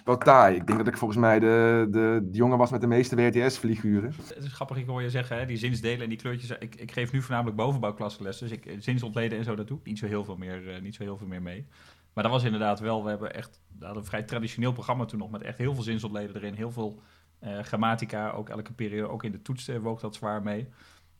wel 0.04 0.18
taai. 0.18 0.56
Ik 0.56 0.66
denk 0.66 0.78
dat 0.78 0.88
ik 0.88 0.96
volgens 0.96 1.20
mij 1.20 1.38
de, 1.38 1.86
de, 1.90 2.20
de 2.22 2.36
jongen 2.36 2.58
was 2.58 2.70
met 2.70 2.80
de 2.80 2.86
meeste 2.86 3.16
WTS-figuren. 3.16 4.12
Het 4.34 4.44
is 4.44 4.52
grappig, 4.52 4.76
ik 4.76 4.86
hoor 4.86 5.02
je 5.02 5.10
zeggen, 5.10 5.38
hè, 5.38 5.46
die 5.46 5.56
zinsdelen 5.56 6.02
en 6.02 6.08
die 6.08 6.18
kleurtjes. 6.18 6.50
Ik, 6.58 6.74
ik 6.74 6.92
geef 6.92 7.12
nu 7.12 7.22
voornamelijk 7.22 7.56
bovenbouwklassenles, 7.56 8.38
dus 8.38 8.50
ik, 8.50 8.76
zinsontleden 8.78 9.38
en 9.38 9.44
zo, 9.44 9.54
dat 9.54 9.68
doe 9.68 9.78
ik 9.78 9.86
niet 9.86 9.98
zo 9.98 10.06
heel 10.06 10.24
veel 10.24 10.36
meer, 10.36 10.74
eh, 10.74 10.82
niet 10.82 10.94
zo 10.94 11.02
heel 11.02 11.16
veel 11.16 11.26
meer 11.26 11.42
mee. 11.42 11.66
Maar 12.12 12.24
dat 12.24 12.32
was 12.32 12.44
inderdaad 12.44 12.80
wel, 12.80 13.02
we 13.02 13.08
hebben 13.08 13.34
echt, 13.34 13.60
we 13.78 13.84
hadden 13.84 14.02
een 14.02 14.08
vrij 14.08 14.22
traditioneel 14.22 14.72
programma 14.72 15.04
toen 15.04 15.18
nog, 15.18 15.30
met 15.30 15.42
echt 15.42 15.58
heel 15.58 15.74
veel 15.74 15.82
zinsontleden 15.82 16.36
erin, 16.36 16.54
heel 16.54 16.70
veel 16.70 17.02
eh, 17.38 17.58
grammatica, 17.58 18.30
ook 18.30 18.48
elke 18.48 18.72
periode, 18.72 19.08
ook 19.08 19.24
in 19.24 19.32
de 19.32 19.42
toets 19.42 19.68
eh, 19.68 19.78
woog 19.78 20.00
dat 20.00 20.14
zwaar 20.14 20.42
mee. 20.42 20.68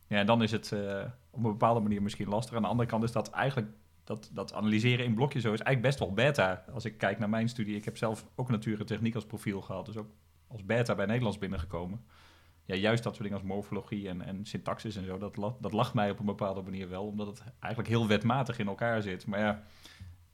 Ja, 0.09 0.19
en 0.19 0.27
dan 0.27 0.43
is 0.43 0.51
het 0.51 0.73
eh, 0.73 1.05
op 1.31 1.45
een 1.45 1.51
bepaalde 1.51 1.81
manier 1.81 2.03
misschien 2.03 2.29
lastig. 2.29 2.57
Aan 2.57 2.63
de 2.63 2.69
andere 2.69 2.89
kant 2.89 3.03
is 3.03 3.13
dat 3.13 3.31
eigenlijk, 3.31 3.69
dat, 4.07 4.31
dat 4.33 4.55
analyseren 4.55 5.05
in 5.05 5.15
blokjes 5.15 5.43
zo, 5.43 5.53
is 5.53 5.61
eigenlijk 5.61 5.97
best 5.97 5.99
wel 5.99 6.13
beta. 6.15 6.65
Als 6.75 6.85
ik 6.85 6.99
kijk 6.99 7.19
naar 7.19 7.29
mijn 7.29 7.49
studie, 7.49 7.77
ik 7.77 7.85
heb 7.85 7.97
zelf 7.97 8.27
ook 8.35 8.51
natuur 8.51 8.81
en 8.81 8.87
techniek 8.87 9.15
als 9.15 9.27
profiel 9.27 9.61
gehad, 9.61 9.87
dus 9.87 9.97
ook 9.97 10.09
als 10.49 10.65
beta 10.65 10.95
bij 10.95 11.07
Nederlands 11.07 11.39
binnengekomen. 11.39 12.05
Ja, 12.65 12.75
juist 12.75 13.03
dat 13.03 13.15
soort 13.15 13.29
dingen 13.29 13.43
als 13.43 13.53
morfologie 13.53 14.09
en, 14.09 14.23
en 14.23 14.47
syntaxis 14.47 14.97
en 14.97 15.05
zo, 15.05 15.19
dat, 15.19 15.35
dat 15.61 15.73
lacht 15.73 15.95
mij 15.95 16.11
op 16.11 16.19
een 16.19 16.25
bepaalde 16.27 16.63
manier 16.63 16.89
wel, 16.89 17.07
omdat 17.07 17.27
het 17.27 17.43
eigenlijk 17.61 17.93
heel 17.93 18.07
wetmatig 18.07 18.59
in 18.59 18.67
elkaar 18.67 19.03
zit. 19.03 19.27
Maar 19.27 19.41
ja, 19.41 19.63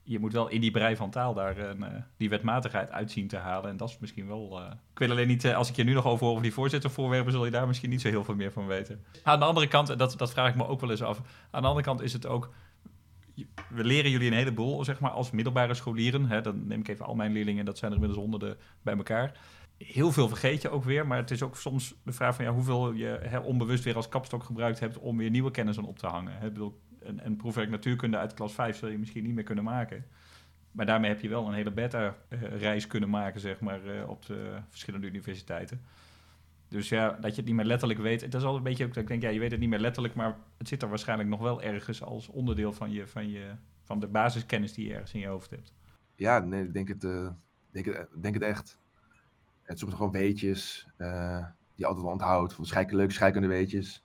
je 0.02 0.19
moet 0.19 0.33
wel 0.33 0.49
in 0.49 0.61
die 0.61 0.71
brei 0.71 0.97
van 0.97 1.11
taal 1.11 1.35
daar 1.35 1.57
eh, 1.59 1.87
die 2.17 2.29
wetmatigheid 2.29 2.91
uit 2.91 3.11
zien 3.11 3.29
te 3.29 3.37
halen. 3.37 3.71
En 3.71 3.76
dat 3.76 3.88
is 3.88 3.99
misschien 3.99 4.26
wel. 4.26 4.61
eh, 4.61 4.71
Ik 4.93 4.99
weet 4.99 5.11
alleen 5.11 5.29
niet, 5.29 5.45
eh, 5.45 5.57
als 5.57 5.69
ik 5.69 5.76
je 5.76 5.85
nu 5.85 5.93
nog 5.93 6.07
over 6.07 6.26
over 6.26 6.43
die 6.43 6.52
voorzittervoorwerpen, 6.52 7.33
zul 7.33 7.45
je 7.45 7.50
daar 7.50 7.67
misschien 7.67 7.91
niet 7.91 8.00
zo 8.00 8.09
heel 8.09 8.25
veel 8.25 8.35
meer 8.35 8.52
van 8.52 8.67
weten. 8.67 9.05
Aan 9.23 9.38
de 9.38 9.45
andere 9.45 9.69
kant, 9.69 9.99
dat, 9.99 10.14
dat 10.19 10.31
vraag 10.33 10.49
ik 10.49 10.57
me 10.57 10.67
ook 10.67 10.81
wel 10.81 10.91
eens 10.91 11.02
af. 11.02 11.21
Aan 11.50 11.62
de 11.62 11.69
andere 11.69 11.87
kant 11.87 12.00
is 12.00 12.12
het 12.12 12.26
ook. 12.26 12.52
We 13.68 13.84
leren 13.84 14.11
jullie 14.11 14.30
een 14.30 14.37
heleboel, 14.37 14.84
zeg 14.84 15.00
maar, 15.00 15.11
als 15.11 15.30
middelbare 15.30 15.75
scholieren. 15.75 16.26
Hè, 16.26 16.40
dan 16.40 16.66
neem 16.66 16.80
ik 16.80 16.88
even 16.88 17.06
al 17.06 17.14
mijn 17.14 17.32
leerlingen, 17.32 17.64
dat 17.64 17.78
zijn 17.78 17.90
er 17.90 17.96
inmiddels 17.96 18.22
honderden 18.22 18.56
bij 18.83 18.96
elkaar. 18.96 19.38
Heel 19.78 20.12
veel 20.12 20.28
vergeet 20.28 20.62
je 20.62 20.70
ook 20.70 20.85
weer, 20.85 21.07
maar 21.07 21.18
het 21.18 21.31
is 21.31 21.42
ook 21.42 21.57
soms 21.57 21.94
de 22.05 22.12
vraag 22.12 22.35
van 22.35 22.44
ja, 22.44 22.52
hoeveel 22.52 22.92
je 22.92 23.40
onbewust 23.44 23.85
weer 23.85 23.96
als 23.96 24.09
kapstok 24.09 24.44
gebruikt 24.44 24.81
hebt 24.81 24.98
om 24.98 25.16
weer 25.16 25.31
nieuwe 25.31 25.50
kennis 25.50 25.78
aan 25.78 25.87
op 25.87 25.98
te 25.98 26.07
hangen. 26.07 26.38
Hè, 26.38 26.50
bedoel, 26.50 26.81
een, 27.00 27.26
een 27.26 27.37
proefwerk 27.37 27.70
natuurkunde 27.70 28.16
uit 28.16 28.35
klas 28.35 28.52
5 28.52 28.76
zul 28.76 28.88
je 28.88 28.98
misschien 28.98 29.24
niet 29.24 29.35
meer 29.35 29.44
kunnen 29.44 29.64
maken. 29.64 30.05
Maar 30.72 30.87
daarmee 30.87 31.11
heb 31.11 31.20
je 31.20 31.28
wel 31.28 31.46
een 31.46 31.55
hele 31.55 31.70
beta-reis 31.70 32.87
kunnen 32.87 33.11
maken, 33.11 33.40
zeg 33.40 33.61
maar, 33.61 33.87
eh, 33.87 34.09
op 34.09 34.26
de 34.26 34.59
verschillende 34.68 35.07
universiteiten. 35.07 35.81
Dus 36.72 36.88
ja, 36.88 37.11
dat 37.11 37.30
je 37.30 37.37
het 37.37 37.46
niet 37.46 37.54
meer 37.54 37.64
letterlijk 37.64 38.00
weet. 38.00 38.20
Het 38.20 38.35
is 38.35 38.42
altijd 38.42 38.56
een 38.56 38.70
beetje 38.70 38.85
ook 38.85 38.94
dat 38.94 39.02
ik 39.02 39.08
denk, 39.08 39.22
ja, 39.22 39.28
je 39.28 39.38
weet 39.38 39.50
het 39.50 39.61
niet 39.61 39.68
meer 39.68 39.78
letterlijk, 39.78 40.14
maar 40.14 40.37
het 40.58 40.68
zit 40.68 40.82
er 40.82 40.88
waarschijnlijk 40.88 41.28
nog 41.28 41.40
wel 41.40 41.62
ergens 41.62 42.02
als 42.02 42.28
onderdeel 42.28 42.72
van, 42.72 42.90
je, 42.90 43.06
van, 43.06 43.30
je, 43.30 43.50
van 43.82 44.00
de 44.00 44.06
basiskennis 44.06 44.72
die 44.74 44.87
je 44.87 44.92
ergens 44.92 45.14
in 45.14 45.20
je 45.20 45.26
hoofd 45.26 45.50
hebt. 45.50 45.72
Ja, 46.14 46.38
nee, 46.38 46.64
ik 46.64 46.72
denk 46.72 46.88
het, 46.88 47.04
eh, 47.04 47.28
denk 47.70 47.87
het, 47.87 48.08
denk 48.20 48.35
het 48.35 48.42
echt. 48.42 48.78
Het 49.62 49.78
soms 49.78 49.94
gewoon 49.94 50.11
weetjes 50.11 50.88
eh, 50.96 51.37
die 51.46 51.46
je 51.74 51.87
altijd 51.87 52.04
wel 52.04 52.12
onthoudt. 52.12 52.54
Van 52.54 52.87
leuke 52.88 53.12
scheikunde 53.12 53.48
weetjes. 53.48 54.04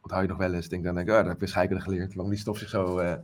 Onthoud 0.00 0.22
je 0.22 0.28
nog 0.28 0.38
wel 0.38 0.54
eens. 0.54 0.68
Denk 0.68 0.84
dan 0.84 0.94
denk 0.94 1.06
ik, 1.06 1.12
oh, 1.12 1.18
dat 1.18 1.26
heb 1.26 1.34
ik 1.34 1.40
weer 1.40 1.48
scheikunde 1.48 1.82
geleerd. 1.82 2.14
Waarom 2.14 2.32
die 2.32 2.40
stof 2.40 2.58
zich 2.58 2.68
zo, 2.68 2.98
eh, 2.98 3.18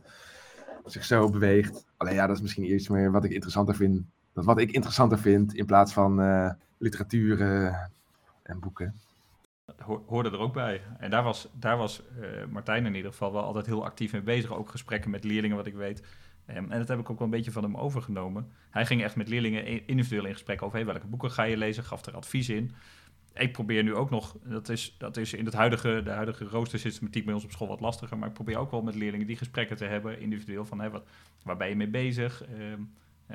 zich 0.85 1.05
zo 1.05 1.29
beweegt. 1.29 1.85
Alleen 1.97 2.13
ja, 2.13 2.27
dat 2.27 2.35
is 2.35 2.41
misschien 2.41 2.73
iets 2.73 2.87
meer 2.87 3.11
wat 3.11 3.23
ik 3.23 3.31
interessanter 3.31 3.75
vind. 3.75 4.01
Dat 4.33 4.45
wat 4.45 4.59
ik 4.59 4.71
interessanter 4.71 5.19
vind 5.19 5.53
in 5.53 5.65
plaats 5.65 5.93
van 5.93 6.21
eh, 6.21 6.51
literatuur 6.77 7.41
eh, 7.41 7.75
en 8.47 8.59
boeken. 8.59 8.95
Hoorde 10.05 10.29
er 10.29 10.39
ook 10.39 10.53
bij. 10.53 10.81
En 10.97 11.09
daar 11.09 11.23
was, 11.23 11.47
daar 11.53 11.77
was 11.77 12.01
eh, 12.21 12.45
Martijn 12.49 12.85
in 12.85 12.95
ieder 12.95 13.11
geval 13.11 13.33
wel 13.33 13.43
altijd 13.43 13.65
heel 13.65 13.85
actief 13.85 14.11
mee 14.11 14.21
bezig. 14.21 14.53
Ook 14.53 14.69
gesprekken 14.69 15.11
met 15.11 15.23
leerlingen, 15.23 15.57
wat 15.57 15.67
ik 15.67 15.75
weet. 15.75 16.03
Ehm, 16.45 16.71
en 16.71 16.79
dat 16.79 16.87
heb 16.87 16.99
ik 16.99 17.09
ook 17.09 17.17
wel 17.17 17.27
een 17.27 17.33
beetje 17.33 17.51
van 17.51 17.63
hem 17.63 17.77
overgenomen. 17.77 18.51
Hij 18.69 18.85
ging 18.85 19.03
echt 19.03 19.15
met 19.15 19.27
leerlingen 19.27 19.87
individueel 19.87 20.25
in 20.25 20.33
gesprek 20.33 20.61
over 20.61 20.85
welke 20.85 21.07
boeken 21.07 21.31
ga 21.31 21.43
je 21.43 21.57
lezen, 21.57 21.83
gaf 21.83 22.05
er 22.05 22.15
advies 22.15 22.49
in. 22.49 22.71
Ik 23.33 23.51
probeer 23.51 23.83
nu 23.83 23.95
ook 23.95 24.09
nog, 24.09 24.37
dat 24.43 24.69
is, 24.69 24.95
dat 24.97 25.17
is 25.17 25.33
in 25.33 25.45
het 25.45 25.53
huidige, 25.53 26.01
de 26.03 26.09
huidige 26.09 26.45
roostersystematiek 26.45 27.25
bij 27.25 27.33
ons 27.33 27.43
op 27.43 27.51
school 27.51 27.67
wat 27.67 27.79
lastiger, 27.79 28.17
maar 28.17 28.27
ik 28.27 28.33
probeer 28.33 28.57
ook 28.57 28.71
wel 28.71 28.81
met 28.81 28.95
leerlingen 28.95 29.27
die 29.27 29.37
gesprekken 29.37 29.77
te 29.77 29.85
hebben, 29.85 30.19
individueel, 30.19 30.65
van 30.65 30.79
hey, 30.79 30.89
wat, 30.89 31.07
waar 31.43 31.57
ben 31.57 31.69
je 31.69 31.75
mee 31.75 31.87
bezig? 31.87 32.43
Ehm, 32.45 32.81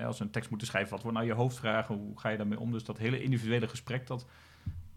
als 0.04 0.20
een 0.20 0.30
tekst 0.30 0.50
moeten 0.50 0.68
schrijven, 0.68 0.90
wat 0.90 1.02
worden 1.02 1.22
nou 1.22 1.32
je 1.32 1.40
hoofdvragen? 1.42 1.94
Hoe 1.94 2.20
ga 2.20 2.28
je 2.28 2.36
daarmee 2.36 2.60
om? 2.60 2.72
Dus 2.72 2.84
dat 2.84 2.98
hele 2.98 3.22
individuele 3.22 3.68
gesprek, 3.68 4.06
dat 4.06 4.26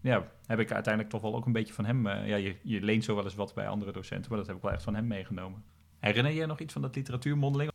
ja, 0.06 0.30
heb 0.46 0.58
ik 0.58 0.72
uiteindelijk 0.72 1.12
toch 1.12 1.22
wel 1.22 1.36
ook 1.36 1.46
een 1.46 1.52
beetje 1.52 1.74
van 1.74 1.84
hem. 1.84 2.06
eh, 2.06 2.28
ja, 2.28 2.36
je, 2.36 2.56
je 2.62 2.80
leent 2.80 3.04
zo 3.04 3.14
wel 3.14 3.24
eens 3.24 3.34
wat 3.34 3.54
bij 3.54 3.68
andere 3.68 3.92
docenten, 3.92 4.28
maar 4.28 4.38
dat 4.38 4.46
heb 4.46 4.56
ik 4.56 4.62
wel 4.62 4.72
echt 4.72 4.82
van 4.82 4.94
hem 4.94 5.06
meegenomen. 5.06 5.64
Herinner 5.98 6.32
je 6.32 6.46
nog 6.46 6.60
iets 6.60 6.72
van 6.72 6.82
dat 6.82 6.94
literatuurmondeling? 6.94 7.70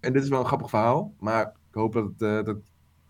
En 0.00 0.12
dit 0.12 0.22
is 0.22 0.28
wel 0.28 0.40
een 0.40 0.46
grappig 0.46 0.68
verhaal, 0.68 1.14
maar 1.18 1.46
ik 1.46 1.74
hoop 1.74 1.92
dat 1.92 2.04
het 2.04 2.22
eh, 2.22 2.44
dat, 2.44 2.56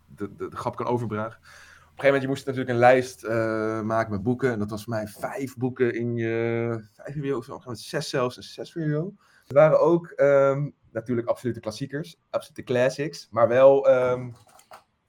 de, 0.06 0.36
de, 0.36 0.56
grap 0.56 0.76
kan 0.76 0.86
overdragen. 0.86 1.38
Op 1.38 1.42
een 1.42 2.02
gegeven 2.02 2.04
moment, 2.04 2.22
je 2.22 2.28
moest 2.28 2.46
natuurlijk 2.46 2.72
een 2.72 2.78
lijst 2.78 3.24
eh, 3.24 3.80
maken 3.80 4.10
met 4.12 4.22
boeken. 4.22 4.52
En 4.52 4.58
dat 4.58 4.70
was 4.70 4.84
voor 4.84 4.94
mij 4.94 5.06
vijf 5.06 5.56
boeken 5.56 5.94
in 5.94 6.16
je 6.16 6.88
vijf 6.92 7.14
VWO, 7.14 7.36
of 7.36 7.44
zo. 7.44 7.60
Een 7.64 7.76
zes 7.76 8.08
zelfs, 8.08 8.36
en 8.36 8.42
zes 8.42 8.72
VWO. 8.72 9.14
Er 9.46 9.54
waren 9.54 9.80
ook 9.80 10.06
ehm, 10.06 10.70
natuurlijk 10.92 11.28
absolute 11.28 11.60
klassiekers, 11.60 12.16
absolute 12.30 12.62
classics. 12.62 13.28
Maar 13.30 13.48
wel, 13.48 13.88
ehm, 13.88 14.30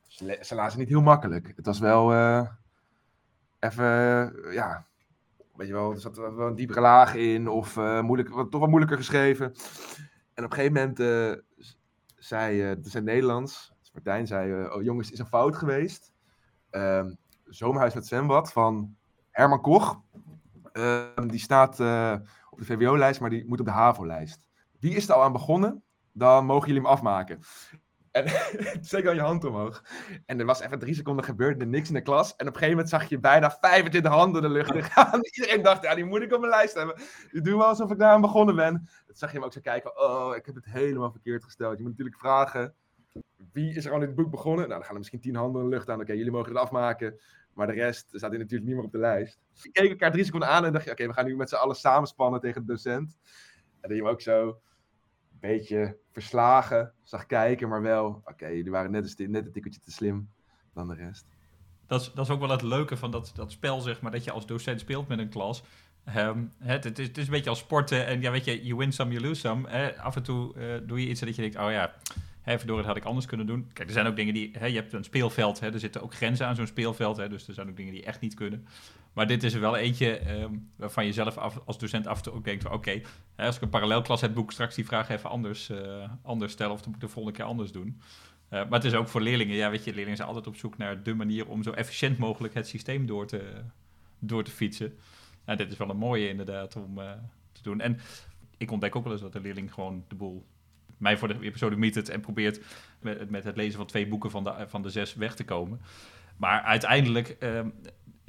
ze, 0.07 0.55
lazen 0.55 0.79
niet 0.79 0.89
heel 0.89 1.01
makkelijk. 1.01 1.53
Het 1.55 1.65
was 1.65 1.79
wel 1.79 2.11
even, 3.67 3.85
eh, 3.85 4.53
ja, 4.53 4.85
weet 5.55 5.67
je 5.67 5.73
wel, 5.73 5.91
er 5.91 5.99
zat 5.99 6.17
wel 6.17 6.47
een 6.47 6.55
diepere 6.55 6.81
laag 6.81 7.15
in. 7.15 7.47
Of 7.47 7.77
eh, 7.77 8.01
moeilijk, 8.01 8.29
wat, 8.29 8.51
toch 8.51 8.59
wat 8.59 8.69
moeilijker 8.69 8.97
geschreven. 8.97 9.45
En 10.33 10.43
op 10.43 10.51
een 10.51 10.57
gegeven 10.57 10.73
moment 10.73 10.99
eh, 10.99 11.65
zei, 12.15 12.61
eh 12.61 12.69
het 12.69 12.85
is 12.85 12.93
Nederlands, 12.93 13.73
dus 13.79 13.91
Martijn 13.91 14.27
zei, 14.27 14.67
oh 14.67 14.83
jongens, 14.83 15.11
is 15.11 15.19
een 15.19 15.25
fout 15.25 15.55
geweest. 15.55 16.13
Ehm, 16.69 17.13
Zomerhuis 17.45 17.93
met 17.93 18.07
zwembad 18.07 18.51
van 18.51 18.95
Herman 19.31 19.61
Koch. 19.61 20.01
Ehm, 20.71 21.27
die 21.27 21.39
staat 21.39 21.71
op 22.49 22.57
de 22.57 22.65
VWO-lijst, 22.65 23.19
maar 23.19 23.29
die 23.29 23.47
moet 23.47 23.59
op 23.59 23.65
de 23.65 23.71
HAVO-lijst. 23.71 24.45
Wie 24.79 24.95
is 24.95 25.09
er 25.09 25.15
al 25.15 25.23
aan 25.23 25.31
begonnen? 25.31 25.83
Dan 26.11 26.45
mogen 26.45 26.67
jullie 26.67 26.81
hem 26.81 26.91
afmaken. 26.91 27.39
En 28.17 28.25
steek 28.85 29.03
dan 29.03 29.15
je 29.15 29.21
hand 29.21 29.43
omhoog. 29.43 29.83
En 30.25 30.39
er 30.39 30.45
was 30.45 30.59
even 30.59 30.79
drie 30.79 30.93
seconden 30.93 31.25
gebeurd, 31.25 31.61
er 31.61 31.67
niks 31.67 31.87
in 31.87 31.93
de 31.93 32.01
klas. 32.01 32.35
En 32.35 32.47
op 32.47 32.53
een 32.53 32.59
gegeven 32.59 32.69
moment 32.69 32.89
zag 32.89 33.09
je 33.09 33.19
bijna 33.19 33.51
25 33.51 34.11
handen 34.11 34.43
in 34.43 34.47
de 34.47 34.53
lucht 34.53 34.91
gaan. 34.91 35.19
Iedereen 35.35 35.61
dacht, 35.61 35.83
ja, 35.83 35.95
die 35.95 36.05
moet 36.05 36.21
ik 36.21 36.33
op 36.33 36.39
mijn 36.39 36.51
lijst 36.51 36.73
hebben. 36.73 36.95
Ik 37.31 37.43
doe 37.43 37.57
wel 37.57 37.67
alsof 37.67 37.91
ik 37.91 37.97
daar 37.97 38.11
aan 38.11 38.21
begonnen 38.21 38.55
ben. 38.55 38.73
Toen 39.05 39.15
zag 39.15 39.31
je 39.31 39.37
hem 39.37 39.45
ook 39.45 39.53
zo 39.53 39.61
kijken, 39.61 39.99
oh, 39.99 40.35
ik 40.35 40.45
heb 40.45 40.55
het 40.55 40.65
helemaal 40.65 41.11
verkeerd 41.11 41.43
gesteld. 41.43 41.77
Je 41.77 41.83
moet 41.83 41.91
natuurlijk 41.91 42.19
vragen, 42.19 42.73
wie 43.51 43.75
is 43.75 43.85
er 43.85 43.93
aan 43.93 43.99
dit 43.99 44.15
boek 44.15 44.31
begonnen? 44.31 44.67
Nou, 44.67 44.73
dan 44.73 44.83
gaan 44.83 44.91
er 44.91 44.97
misschien 44.97 45.19
tien 45.19 45.35
handen 45.35 45.61
in 45.61 45.69
de 45.69 45.75
lucht 45.75 45.89
aan. 45.89 46.01
Oké, 46.01 46.13
jullie 46.13 46.31
mogen 46.31 46.51
het 46.51 46.61
afmaken. 46.61 47.19
Maar 47.53 47.67
de 47.67 47.73
rest 47.73 48.07
staat 48.11 48.29
hier 48.29 48.39
natuurlijk 48.39 48.69
niet 48.69 48.75
meer 48.75 48.85
op 48.85 48.91
de 48.91 48.97
lijst. 48.97 49.39
We 49.61 49.71
keken 49.71 49.89
elkaar 49.89 50.11
drie 50.11 50.23
seconden 50.23 50.49
aan 50.49 50.65
en 50.65 50.73
dacht 50.73 50.85
je, 50.85 50.91
oké, 50.91 51.07
we 51.07 51.13
gaan 51.13 51.25
nu 51.25 51.35
met 51.35 51.49
z'n 51.49 51.55
allen 51.55 51.75
samenspannen 51.75 52.39
tegen 52.39 52.61
de 52.61 52.67
docent. 52.67 53.17
En 53.81 53.89
dat 53.89 53.97
je 53.97 54.03
ook 54.03 54.21
zo 54.21 54.61
beetje 55.39 55.97
verslagen 56.11 56.93
zag 57.03 57.25
kijken, 57.25 57.69
maar 57.69 57.81
wel, 57.81 58.21
oké, 58.25 58.47
jullie 58.47 58.71
waren 58.71 58.91
net 58.91 59.19
een, 59.19 59.31
net 59.31 59.53
tikkeltje 59.53 59.81
te 59.81 59.91
slim 59.91 60.29
dan 60.73 60.87
de 60.87 60.93
rest. 60.93 61.25
Dat 61.87 62.01
is, 62.01 62.11
dat 62.13 62.25
is 62.25 62.31
ook 62.31 62.39
wel 62.39 62.49
het 62.49 62.61
leuke 62.61 62.97
van 62.97 63.11
dat, 63.11 63.31
dat 63.35 63.51
spel, 63.51 63.81
zeg 63.81 64.01
maar, 64.01 64.11
dat 64.11 64.23
je 64.23 64.31
als 64.31 64.45
docent 64.45 64.79
speelt 64.79 65.07
met 65.07 65.19
een 65.19 65.29
klas. 65.29 65.63
Ehm, 66.05 66.43
het, 66.57 66.83
het, 66.83 66.99
is, 66.99 67.25
een 67.25 67.31
beetje 67.31 67.49
als 67.49 67.59
sporten 67.59 68.05
en 68.05 68.21
ja, 68.21 68.31
weet 68.31 68.45
je, 68.45 68.65
you 68.65 68.77
win 68.77 68.91
some, 68.91 69.11
you 69.11 69.23
lose 69.23 69.39
some. 69.39 69.93
Af 69.97 70.15
en 70.15 70.23
toe 70.23 70.55
eh, 70.55 70.87
doe 70.87 71.01
je 71.01 71.07
iets 71.07 71.19
dat 71.19 71.35
je 71.35 71.41
denkt, 71.41 71.57
oh 71.57 71.71
ja, 71.71 71.93
hè, 72.41 72.57
verdorie, 72.57 72.81
dat 72.83 72.91
had 72.91 73.01
ik 73.01 73.07
anders 73.07 73.25
kunnen 73.25 73.45
doen. 73.45 73.69
Kijk, 73.73 73.87
er 73.87 73.93
zijn 73.93 74.07
ook 74.07 74.15
dingen 74.15 74.33
die, 74.33 74.51
hè, 74.57 74.65
je 74.65 74.75
hebt 74.75 74.93
een 74.93 75.03
speelveld, 75.03 75.59
hè, 75.59 75.73
er 75.73 75.79
zitten 75.79 76.01
ook 76.01 76.13
grenzen 76.13 76.47
aan 76.47 76.55
zo'n 76.55 76.67
speelveld, 76.67 77.17
hè, 77.17 77.29
dus 77.29 77.47
er 77.47 77.53
zijn 77.53 77.69
ook 77.69 77.77
dingen 77.77 77.93
die 77.93 78.03
echt 78.03 78.19
niet 78.19 78.33
kunnen. 78.33 78.67
Maar 79.17 79.27
dit 79.27 79.43
is 79.43 79.53
er 79.53 79.59
wel 79.59 79.77
eentje 79.77 80.17
ehm, 80.17 80.53
waarvan 80.75 81.05
je 81.05 81.13
zelf 81.13 81.37
af, 81.37 81.59
als 81.65 81.77
docent 81.77 82.07
af 82.07 82.17
en 82.17 82.23
toe 82.23 82.33
ook 82.33 82.43
denkt 82.43 82.69
oké, 82.69 83.01
als 83.35 83.55
ik 83.55 83.61
een 83.61 83.69
parallelklas 83.69 84.21
heb, 84.21 84.33
boek 84.33 84.51
straks 84.51 84.75
die 84.75 84.85
vraag 84.85 85.09
even 85.09 85.29
anders, 85.29 85.69
eh, 85.69 86.09
anders 86.21 86.51
stellen 86.51 86.73
of 86.73 86.81
dan 86.81 86.87
moet 86.87 87.01
ik 87.01 87.07
de 87.07 87.13
volgende 87.13 87.37
keer 87.37 87.47
anders 87.47 87.71
doen. 87.71 87.87
Uh, 87.87 88.49
maar 88.49 88.71
het 88.71 88.83
is 88.83 88.93
ook 88.93 89.07
voor 89.07 89.21
leerlingen, 89.21 89.55
ja, 89.55 89.69
weet 89.69 89.83
je, 89.83 89.89
leerlingen 89.89 90.15
zijn 90.15 90.27
altijd 90.27 90.47
op 90.47 90.55
zoek 90.55 90.77
naar 90.77 91.03
de 91.03 91.13
manier 91.13 91.47
om 91.47 91.63
zo 91.63 91.71
efficiënt 91.71 92.17
mogelijk 92.17 92.53
het 92.53 92.67
systeem 92.67 93.05
door 93.05 93.27
te, 93.27 93.61
door 94.19 94.43
te 94.43 94.51
fietsen. 94.51 94.97
Nou, 95.45 95.57
dit 95.57 95.71
is 95.71 95.77
wel 95.77 95.89
een 95.89 95.97
mooie 95.97 96.29
inderdaad 96.29 96.75
om 96.75 96.99
uh, 96.99 97.11
te 97.51 97.61
doen. 97.61 97.81
En 97.81 97.99
ik 98.57 98.71
ontdek 98.71 98.95
ook 98.95 99.03
wel 99.03 99.13
eens 99.13 99.21
dat 99.21 99.33
de 99.33 99.41
leerling 99.41 99.73
gewoon 99.73 100.03
de 100.07 100.15
boel 100.15 100.45
mij 100.97 101.17
voor 101.17 101.27
de 101.27 101.37
episode 101.41 101.75
meet 101.75 102.09
en 102.09 102.21
probeert 102.21 102.61
met, 102.99 103.29
met, 103.29 103.43
het 103.43 103.55
lezen 103.55 103.77
van 103.77 103.87
twee 103.87 104.07
boeken 104.07 104.31
van 104.31 104.43
de, 104.43 104.65
van 104.67 104.81
de 104.81 104.89
zes 104.89 105.13
weg 105.15 105.35
te 105.35 105.45
komen. 105.45 105.81
Maar 106.37 106.61
uiteindelijk 106.61 107.37
uh, 107.39 107.65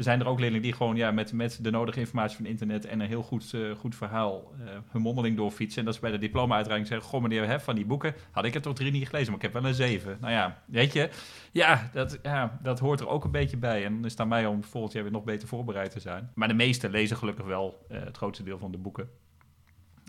zijn 0.04 0.20
er 0.20 0.26
ook 0.26 0.38
leerlingen 0.38 0.62
die 0.62 0.72
gewoon 0.72 0.96
ja, 0.96 1.10
met, 1.10 1.32
met 1.32 1.58
de 1.62 1.70
nodige 1.70 2.00
informatie 2.00 2.36
van 2.36 2.46
internet 2.46 2.84
en 2.84 3.00
een 3.00 3.06
heel 3.06 3.22
goed, 3.22 3.52
uh, 3.52 3.74
goed 3.74 3.94
verhaal 3.94 4.52
uh, 4.60 4.68
hun 4.88 5.02
mondeling 5.02 5.36
doorfietsen. 5.36 5.78
En 5.78 5.84
dat 5.84 5.94
ze 5.94 6.00
bij 6.00 6.10
de 6.10 6.18
diploma-uitreiking 6.18 6.88
zeggen: 6.88 7.08
Goh, 7.08 7.22
meneer, 7.22 7.46
hè, 7.46 7.60
van 7.60 7.74
die 7.74 7.86
boeken 7.86 8.14
had 8.30 8.44
ik 8.44 8.54
er 8.54 8.62
toch 8.62 8.74
drie 8.74 8.90
niet 8.90 9.06
gelezen, 9.06 9.26
maar 9.26 9.36
ik 9.36 9.42
heb 9.42 9.52
wel 9.52 9.70
een 9.70 9.74
zeven. 9.74 10.18
Nou 10.20 10.32
ja, 10.32 10.62
weet 10.66 10.92
je, 10.92 11.10
ja 11.52 11.90
dat, 11.92 12.18
ja, 12.22 12.58
dat 12.62 12.78
hoort 12.78 13.00
er 13.00 13.08
ook 13.08 13.24
een 13.24 13.30
beetje 13.30 13.56
bij. 13.56 13.84
En 13.84 13.94
dan 13.94 14.04
is 14.04 14.10
het 14.10 14.20
aan 14.20 14.28
mij 14.28 14.46
om 14.46 14.64
volgend 14.64 14.92
jaar 14.92 15.02
weer 15.02 15.12
nog 15.12 15.24
beter 15.24 15.48
voorbereid 15.48 15.90
te 15.90 16.00
zijn. 16.00 16.30
Maar 16.34 16.48
de 16.48 16.54
meesten 16.54 16.90
lezen 16.90 17.16
gelukkig 17.16 17.46
wel 17.46 17.86
uh, 17.90 18.04
het 18.04 18.16
grootste 18.16 18.44
deel 18.44 18.58
van 18.58 18.70
de 18.70 18.78
boeken. 18.78 19.08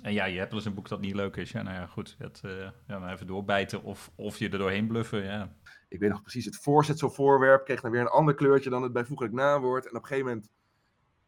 En 0.02 0.14
ja, 0.14 0.26
je 0.26 0.38
hebt 0.38 0.50
wel 0.50 0.60
eens 0.60 0.68
een 0.68 0.76
boek 0.76 0.90
dat 0.90 1.02
niet 1.02 1.16
leuk 1.16 1.36
is. 1.36 1.52
Ja, 1.52 1.62
nou 1.62 1.76
ja, 1.76 1.86
goed. 1.86 2.16
Het, 2.18 2.42
ja, 2.88 3.12
even 3.12 3.28
doorbijten 3.28 3.84
of, 3.84 4.12
of 4.16 4.40
je 4.40 4.50
er 4.50 4.58
doorheen 4.58 4.88
bluffen, 4.88 5.24
ja. 5.24 5.50
Ik 5.90 6.00
weet 6.00 6.10
nog 6.10 6.22
precies, 6.22 6.46
het 6.46 6.58
voorzetselvoorwerp 6.58 7.66
kreeg 7.66 7.82
dan 7.82 7.92
weer 7.92 8.02
een 8.02 8.08
ander 8.08 8.34
kleurtje 8.34 8.70
dan 8.70 8.84
het 8.84 8.94
bijvoeglijk 8.94 9.34
naamwoord. 9.34 9.84
En 9.84 9.96
op 9.96 10.02
een 10.02 10.08
gegeven 10.08 10.28
moment 10.28 10.50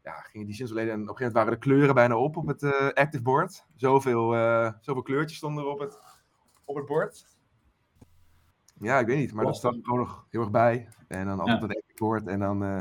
ja, 0.03 0.11
gingen 0.11 0.47
die 0.47 0.55
zinsleden 0.55 0.93
en 0.93 1.01
op 1.01 1.07
een 1.09 1.15
gegeven 1.15 1.33
moment 1.33 1.45
waren 1.45 1.59
de 1.59 1.65
kleuren 1.65 1.95
bijna 1.95 2.17
op 2.17 2.37
op 2.37 2.47
het 2.47 2.61
uh, 2.61 2.89
active 2.93 3.23
board. 3.23 3.65
Zoveel, 3.75 4.35
uh, 4.35 4.71
zoveel 4.81 5.01
kleurtjes 5.01 5.37
stonden 5.37 5.63
er 5.63 5.69
op 5.69 5.79
het, 5.79 5.99
op 6.65 6.75
het 6.75 6.85
bord. 6.85 7.25
Ja, 8.79 8.99
ik 8.99 9.07
weet 9.07 9.17
niet, 9.17 9.33
maar 9.33 9.45
dat 9.45 9.55
staat 9.55 9.77
gewoon 9.81 9.99
nog 9.99 10.25
heel 10.29 10.41
erg 10.41 10.51
bij. 10.51 10.87
En 11.07 11.25
dan 11.25 11.39
altijd 11.39 11.59
ja. 11.61 11.67
het 11.67 11.77
active 11.77 11.97
board 11.97 12.27
en 12.27 12.39
dan... 12.39 12.63
Uh, 12.63 12.79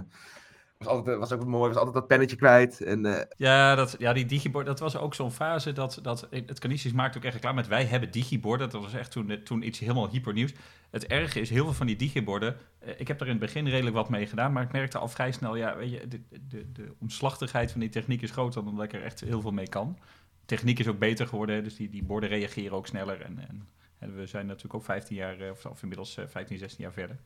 was, 0.84 0.88
altijd, 0.88 1.18
was 1.18 1.32
ook 1.32 1.46
mooi, 1.46 1.68
was 1.68 1.76
altijd 1.76 1.94
dat 1.94 2.06
pennetje 2.06 2.36
kwijt. 2.36 2.80
En, 2.80 3.04
uh... 3.04 3.20
ja, 3.36 3.74
dat, 3.74 3.96
ja, 3.98 4.12
die 4.12 4.26
digibord, 4.26 4.66
dat 4.66 4.80
was 4.80 4.96
ook 4.96 5.14
zo'n 5.14 5.32
fase 5.32 5.72
dat, 5.72 5.98
dat 6.02 6.28
het 6.30 6.58
Canisius 6.58 6.92
maakte 6.92 7.18
ook 7.18 7.24
echt 7.24 7.38
klaar 7.38 7.54
met 7.54 7.66
wij 7.66 7.84
hebben 7.84 8.10
digiborden. 8.10 8.70
Dat 8.70 8.82
was 8.82 8.94
echt 8.94 9.10
toen, 9.10 9.42
toen 9.44 9.66
iets 9.66 9.78
helemaal 9.78 10.08
hypernieuws. 10.08 10.52
Het 10.90 11.06
erge 11.06 11.40
is, 11.40 11.50
heel 11.50 11.64
veel 11.64 11.72
van 11.72 11.86
die 11.86 11.96
digiborden, 11.96 12.56
ik 12.96 13.08
heb 13.08 13.20
er 13.20 13.26
in 13.26 13.32
het 13.32 13.40
begin 13.40 13.68
redelijk 13.68 13.96
wat 13.96 14.08
mee 14.08 14.26
gedaan, 14.26 14.52
maar 14.52 14.62
ik 14.62 14.72
merkte 14.72 14.98
al 14.98 15.08
vrij 15.08 15.32
snel, 15.32 15.56
ja, 15.56 15.76
weet 15.76 15.90
je, 15.90 16.08
de, 16.08 16.20
de, 16.48 16.72
de 16.72 16.94
omslachtigheid 16.98 17.70
van 17.70 17.80
die 17.80 17.88
techniek 17.88 18.22
is 18.22 18.30
groter 18.30 18.64
dan 18.64 18.76
dat 18.76 18.84
ik 18.84 18.92
er 18.92 19.02
echt 19.02 19.20
heel 19.20 19.40
veel 19.40 19.50
mee 19.50 19.68
kan. 19.68 19.98
Techniek 20.44 20.78
is 20.78 20.88
ook 20.88 20.98
beter 20.98 21.26
geworden, 21.26 21.64
dus 21.64 21.76
die, 21.76 21.90
die 21.90 22.02
borden 22.02 22.28
reageren 22.28 22.76
ook 22.76 22.86
sneller. 22.86 23.20
En, 23.20 23.38
en, 23.48 23.68
en 23.98 24.16
we 24.16 24.26
zijn 24.26 24.46
natuurlijk 24.46 24.74
ook 24.74 24.84
15 24.84 25.16
jaar, 25.16 25.50
of, 25.50 25.66
of 25.66 25.82
inmiddels 25.82 26.18
15, 26.26 26.58
16 26.58 26.84
jaar 26.84 26.92
verder. 26.92 27.16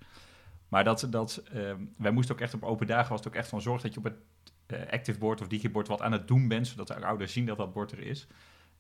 Maar 0.74 0.84
dat, 0.84 1.06
dat, 1.10 1.42
uh, 1.54 1.72
wij 1.96 2.10
moesten 2.10 2.34
ook 2.34 2.40
echt 2.40 2.54
op 2.54 2.62
open 2.62 2.86
dagen, 2.86 3.08
was 3.08 3.18
het 3.18 3.28
ook 3.28 3.34
echt 3.34 3.48
van 3.48 3.60
zorg 3.60 3.82
dat 3.82 3.92
je 3.92 3.98
op 3.98 4.04
het 4.04 4.16
uh, 4.66 4.90
active 4.90 5.18
board 5.18 5.40
of 5.40 5.46
digibord 5.46 5.88
wat 5.88 6.02
aan 6.02 6.12
het 6.12 6.28
doen 6.28 6.48
bent, 6.48 6.66
zodat 6.66 6.86
de 6.86 7.04
ouders 7.04 7.32
zien 7.32 7.46
dat 7.46 7.56
dat 7.56 7.72
bord 7.72 7.92
er 7.92 7.98
is. 7.98 8.26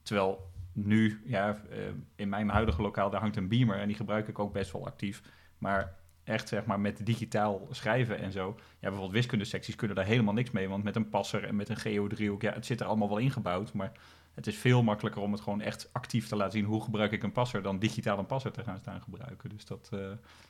Terwijl 0.02 0.50
nu, 0.72 1.22
ja, 1.24 1.62
uh, 1.70 1.78
in 2.16 2.28
mijn 2.28 2.48
huidige 2.48 2.82
lokaal, 2.82 3.10
daar 3.10 3.20
hangt 3.20 3.36
een 3.36 3.48
beamer 3.48 3.78
en 3.78 3.86
die 3.86 3.96
gebruik 3.96 4.28
ik 4.28 4.38
ook 4.38 4.52
best 4.52 4.72
wel 4.72 4.86
actief. 4.86 5.22
Maar 5.58 5.96
echt 6.24 6.48
zeg 6.48 6.64
maar 6.64 6.80
met 6.80 7.06
digitaal 7.06 7.68
schrijven 7.70 8.18
en 8.18 8.32
zo. 8.32 8.54
Ja, 8.56 8.78
bijvoorbeeld 8.80 9.12
wiskundesecties 9.12 9.76
kunnen 9.76 9.96
daar 9.96 10.06
helemaal 10.06 10.34
niks 10.34 10.50
mee, 10.50 10.68
want 10.68 10.84
met 10.84 10.96
een 10.96 11.08
passer 11.08 11.44
en 11.44 11.56
met 11.56 11.68
een 11.68 11.76
geodriehoek, 11.76 12.42
ja, 12.42 12.52
het 12.52 12.66
zit 12.66 12.80
er 12.80 12.86
allemaal 12.86 13.08
wel 13.08 13.18
ingebouwd, 13.18 13.72
maar 13.72 13.92
het 14.34 14.46
is 14.46 14.56
veel 14.56 14.82
makkelijker 14.82 15.22
om 15.22 15.32
het 15.32 15.40
gewoon 15.40 15.60
echt 15.60 15.88
actief 15.92 16.28
te 16.28 16.36
laten 16.36 16.52
zien. 16.52 16.64
Hoe 16.64 16.82
gebruik 16.82 17.12
ik 17.12 17.22
een 17.22 17.32
passer 17.32 17.62
dan 17.62 17.78
digitaal 17.78 18.18
een 18.18 18.26
passer 18.26 18.52
te 18.52 18.64
gaan 18.64 18.78
staan 18.78 19.02
gebruiken. 19.02 19.50
Dus 19.50 19.64
dat, 19.64 19.90
uh, 19.94 20.00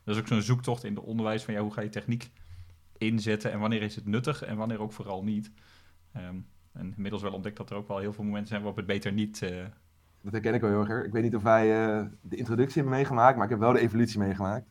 dat 0.05 0.14
is 0.14 0.18
ook 0.18 0.27
zo'n 0.27 0.42
zoektocht 0.42 0.85
in 0.85 0.94
de 0.94 1.03
onderwijs 1.03 1.44
van 1.44 1.55
ja, 1.55 1.61
hoe 1.61 1.73
ga 1.73 1.81
je 1.81 1.88
techniek 1.88 2.31
inzetten 2.99 3.53
en 3.53 3.59
wanneer 3.59 3.83
is 3.83 3.94
het 3.94 4.07
nuttig 4.07 4.42
en 4.42 4.57
wanneer 4.57 4.81
ook 4.81 4.92
vooral 4.92 5.25
niet. 5.25 5.51
Um, 6.16 6.47
en 6.73 6.92
inmiddels 6.97 7.23
wel 7.23 7.33
ontdekt 7.33 7.57
dat 7.57 7.70
er 7.70 7.77
ook 7.77 7.88
wel 7.88 7.99
heel 7.99 8.12
veel 8.12 8.25
momenten 8.25 8.49
zijn 8.49 8.61
waarop 8.61 8.79
het 8.79 8.87
beter 8.87 9.12
niet... 9.12 9.42
Uh... 9.42 9.64
Dat 10.20 10.33
herken 10.33 10.55
ik 10.55 10.61
wel 10.61 10.70
heel 10.70 10.87
erg. 10.88 11.07
Ik 11.07 11.12
weet 11.12 11.23
niet 11.23 11.37
of 11.37 11.42
wij 11.42 11.88
uh, 11.88 12.07
de 12.20 12.37
introductie 12.37 12.75
hebben 12.75 12.99
meegemaakt, 12.99 13.35
maar 13.35 13.44
ik 13.44 13.51
heb 13.51 13.59
wel 13.59 13.73
de 13.73 13.81
evolutie 13.81 14.18
meegemaakt. 14.18 14.66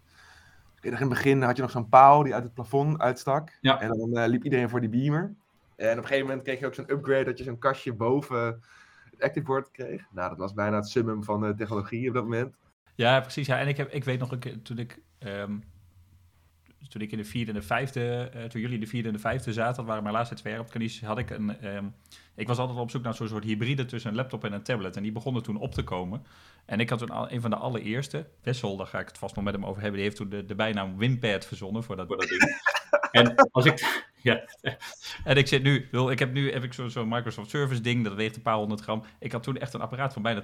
In 0.82 0.94
het 0.94 1.10
begin 1.10 1.42
had 1.42 1.56
je 1.56 1.62
nog 1.62 1.72
zo'n 1.72 1.90
paal 1.90 2.24
die 2.24 2.34
uit 2.34 2.44
het 2.44 2.54
plafond 2.54 3.00
uitstak. 3.00 3.58
Ja. 3.62 3.82
En 3.82 3.88
dan 3.88 4.30
liep 4.30 4.44
iedereen 4.44 4.70
voor 4.70 4.80
die 4.80 4.90
beamer. 4.90 5.36
En 5.76 5.92
op 5.92 5.98
een 5.98 6.04
gegeven 6.04 6.28
moment 6.28 6.44
kreeg 6.44 6.60
je 6.60 6.66
ook 6.66 6.74
zo'n 6.74 6.92
upgrade 6.92 7.24
dat 7.24 7.38
je 7.38 7.44
zo'n 7.44 7.60
kastje 7.60 7.94
boven 7.94 8.62
active 9.20 9.46
board 9.46 9.72
kreeg. 9.72 10.06
Nou, 10.12 10.30
dat 10.30 10.38
was 10.38 10.54
bijna 10.54 10.76
het 10.76 10.88
summum 10.88 11.24
van 11.24 11.42
de 11.42 11.54
technologie 11.56 12.08
op 12.08 12.14
dat 12.14 12.24
moment. 12.24 12.56
Ja, 12.96 13.20
precies. 13.20 13.48
Ja. 13.48 13.60
En 13.60 13.68
ik, 13.68 13.78
heb, 13.78 13.92
ik 13.92 14.04
weet 14.04 14.20
nog, 14.20 14.32
een 14.32 14.40
keer, 14.40 14.62
toen 14.62 14.78
ik, 14.78 15.00
um, 15.20 15.64
toen 16.90 17.02
ik 17.02 17.12
in 17.12 17.18
de 17.18 17.26
vierde 17.26 17.52
en 17.52 17.58
de 17.58 17.66
vijfde, 17.66 18.32
uh, 18.36 18.44
toen 18.44 18.62
jullie 18.62 18.76
in 18.76 18.84
de 18.84 18.88
vierde 18.88 19.08
en 19.08 19.14
de 19.14 19.20
vijfde 19.20 19.54
zaten, 19.54 19.76
dat 19.76 19.86
waren 19.86 20.04
mijn 20.04 20.16
laatste 20.16 20.36
twee 20.36 20.54
jaar 20.54 20.62
op 20.62 20.70
Canisius, 20.70 21.08
had 21.08 21.18
ik 21.18 21.30
een, 21.30 21.76
um, 21.76 21.94
ik 22.36 22.48
was 22.48 22.58
altijd 22.58 22.80
op 22.80 22.92
zoek 22.92 23.04
naar 23.04 23.14
zo'n 23.14 23.28
soort 23.28 23.44
hybride 23.44 23.86
tussen 23.86 24.10
een 24.10 24.16
laptop 24.16 24.44
en 24.44 24.54
een 24.54 24.64
tablet. 24.64 24.96
En 24.96 25.04
die 25.04 25.12
begonnen 25.12 25.44
toen 25.44 25.58
op 25.58 25.74
te 25.74 25.84
komen. 25.84 26.26
En 26.66 26.80
ik 26.80 26.90
had 26.90 27.00
toen 27.00 27.34
een 27.34 27.42
van 27.42 27.50
de 27.50 27.56
allereerste, 27.56 28.28
Wessel, 28.42 28.78
daar 28.78 28.88
ga 28.88 29.00
ik 29.00 29.08
het 29.08 29.18
vast 29.18 29.36
nog 29.36 29.44
met 29.44 29.54
hem 29.54 29.66
over 29.66 29.82
hebben, 29.82 30.00
die 30.00 30.10
heeft 30.10 30.20
toen 30.20 30.30
de, 30.30 30.46
de 30.46 30.56
bijnaam 30.56 30.98
Winpad 30.98 31.46
verzonnen 31.46 31.84
voor 31.84 31.96
dat, 31.96 32.08
voor 32.08 32.18
dat 32.18 32.28
ding. 32.28 32.42
en 33.14 33.50
als 33.52 33.66
ik, 33.66 34.04
ja. 34.22 34.44
En 35.24 35.38
ik 35.38 35.48
zit 35.48 35.64
nu, 35.64 35.88
ik 36.10 36.20
heb 36.20 36.34
nu 36.34 36.52
heb 36.52 36.64
ik 36.64 36.74
zo'n 36.74 36.90
zo 36.90 37.06
Microsoft 37.06 37.50
Service 37.50 37.82
ding, 37.82 38.04
dat 38.04 38.14
weegt 38.14 38.36
een 38.36 38.42
paar 38.42 38.56
honderd 38.56 38.82
gram. 38.82 39.04
Ik 39.20 39.32
had 39.32 39.44
toen 39.44 39.58
echt 39.58 39.74
een 39.74 39.82
apparaat 39.82 40.14
van 40.14 40.22
bijna 40.22 40.44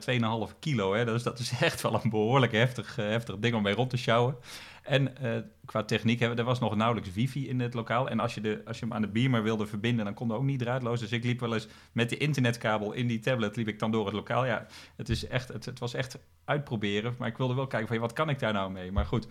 2,5 0.49 0.59
kilo. 0.59 0.93
Hè? 0.93 1.05
Dus 1.05 1.23
dat 1.23 1.39
is 1.39 1.51
echt 1.61 1.81
wel 1.81 1.99
een 2.03 2.09
behoorlijk 2.09 2.51
heftig, 2.51 2.99
uh, 2.99 3.05
heftig 3.05 3.37
ding 3.39 3.55
om 3.55 3.61
mee 3.61 3.73
rond 3.73 3.89
te 3.89 3.97
sjouwen. 3.97 4.35
En 4.83 5.13
uh, 5.21 5.37
qua 5.65 5.83
techniek, 5.83 6.19
hè, 6.19 6.37
er 6.37 6.43
was 6.43 6.59
nog 6.59 6.75
nauwelijks 6.75 7.13
wifi 7.13 7.49
in 7.49 7.59
het 7.59 7.73
lokaal. 7.73 8.09
En 8.09 8.19
als 8.19 8.33
je, 8.33 8.41
de, 8.41 8.61
als 8.65 8.79
je 8.79 8.85
hem 8.85 8.93
aan 8.93 9.01
de 9.01 9.07
beamer 9.07 9.43
wilde 9.43 9.67
verbinden, 9.67 10.05
dan 10.05 10.13
kon 10.13 10.27
dat 10.27 10.37
ook 10.37 10.43
niet 10.43 10.59
draadloos. 10.59 10.99
Dus 10.99 11.11
ik 11.11 11.23
liep 11.23 11.39
wel 11.39 11.53
eens 11.53 11.67
met 11.91 12.09
de 12.09 12.17
internetkabel 12.17 12.91
in 12.91 13.07
die 13.07 13.19
tablet, 13.19 13.55
liep 13.55 13.67
ik 13.67 13.79
dan 13.79 13.91
door 13.91 14.05
het 14.05 14.13
lokaal. 14.13 14.45
Ja, 14.45 14.67
het, 14.95 15.09
is 15.09 15.27
echt, 15.27 15.47
het, 15.47 15.65
het 15.65 15.79
was 15.79 15.93
echt 15.93 16.17
uitproberen. 16.45 17.15
Maar 17.17 17.27
ik 17.27 17.37
wilde 17.37 17.53
wel 17.53 17.67
kijken 17.67 17.87
van, 17.87 17.97
wat 17.97 18.13
kan 18.13 18.29
ik 18.29 18.39
daar 18.39 18.53
nou 18.53 18.71
mee? 18.71 18.91
Maar 18.91 19.05
goed, 19.05 19.27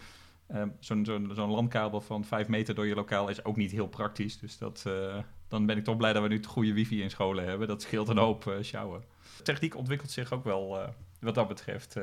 um, 0.54 0.76
zo'n 0.78 1.04
zo 1.04 1.34
zo 1.34 1.46
landkabel 1.46 2.00
van 2.00 2.24
5 2.24 2.48
meter 2.48 2.74
door 2.74 2.86
je 2.86 2.94
lokaal 2.94 3.28
is 3.28 3.44
ook 3.44 3.56
niet 3.56 3.70
heel 3.70 3.88
praktisch. 3.88 4.38
Dus 4.38 4.58
dat, 4.58 4.84
uh, 4.86 5.18
dan 5.48 5.66
ben 5.66 5.76
ik 5.76 5.84
toch 5.84 5.96
blij 5.96 6.12
dat 6.12 6.22
we 6.22 6.28
nu 6.28 6.36
het 6.36 6.46
goede 6.46 6.72
wifi 6.72 7.02
in 7.02 7.10
scholen 7.10 7.44
hebben. 7.44 7.68
Dat 7.68 7.82
scheelt 7.82 8.08
een 8.08 8.18
hoop 8.18 8.44
uh, 8.44 8.54
sjouwen. 8.60 9.02
Techniek 9.42 9.76
ontwikkelt 9.76 10.10
zich 10.10 10.32
ook 10.32 10.44
wel, 10.44 10.80
uh, 10.80 10.88
wat 11.20 11.34
dat 11.34 11.48
betreft, 11.48 11.96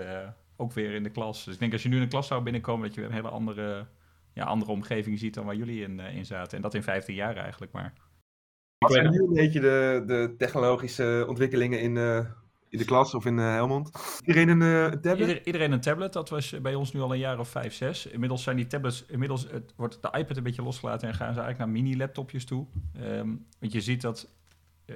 ook 0.55 0.73
weer 0.73 0.93
in 0.93 1.03
de 1.03 1.09
klas. 1.09 1.43
Dus 1.43 1.53
ik 1.53 1.59
denk 1.59 1.73
als 1.73 1.83
je 1.83 1.89
nu 1.89 1.95
in 1.95 2.01
een 2.01 2.07
klas 2.07 2.27
zou 2.27 2.43
binnenkomen, 2.43 2.85
dat 2.85 2.95
je 2.95 3.01
weer 3.01 3.09
een 3.09 3.15
hele 3.15 3.29
andere, 3.29 3.85
ja, 4.33 4.43
andere 4.43 4.71
omgeving 4.71 5.19
ziet 5.19 5.33
dan 5.33 5.45
waar 5.45 5.55
jullie 5.55 5.83
in, 5.83 5.99
in 5.99 6.25
zaten. 6.25 6.55
En 6.55 6.61
dat 6.61 6.73
in 6.73 6.83
15 6.83 7.15
jaar 7.15 7.37
eigenlijk 7.37 7.71
maar. 7.71 7.93
Wat 8.77 8.91
zijn 8.91 9.11
nu 9.11 9.19
een 9.19 9.33
beetje 9.33 9.59
de, 9.59 10.03
de 10.05 10.35
technologische 10.37 11.25
ontwikkelingen 11.27 11.79
in, 11.81 11.97
in 12.75 12.81
de 12.81 12.87
klas 12.87 13.13
of 13.13 13.25
in 13.25 13.37
uh, 13.37 13.43
Helmond. 13.43 13.91
Iedereen 14.25 14.49
een, 14.49 14.61
een 14.61 15.01
tablet? 15.01 15.27
Ieder, 15.27 15.45
iedereen 15.45 15.71
een 15.71 15.81
tablet. 15.81 16.13
Dat 16.13 16.29
was 16.29 16.61
bij 16.61 16.75
ons 16.75 16.93
nu 16.93 17.01
al 17.01 17.11
een 17.11 17.19
jaar 17.19 17.39
of 17.39 17.49
vijf, 17.49 17.73
zes. 17.73 18.05
Inmiddels 18.05 18.43
zijn 18.43 18.55
die 18.55 18.67
tablets, 18.67 19.05
inmiddels 19.05 19.47
het, 19.51 19.73
wordt 19.75 19.97
de 20.01 20.17
iPad 20.17 20.37
een 20.37 20.43
beetje 20.43 20.63
losgelaten 20.63 21.07
en 21.07 21.13
gaan 21.13 21.33
ze 21.33 21.39
eigenlijk 21.39 21.57
naar 21.57 21.81
mini-laptopjes 21.83 22.45
toe. 22.45 22.65
Um, 23.01 23.45
want 23.59 23.71
je 23.71 23.81
ziet 23.81 24.01
dat, 24.01 24.29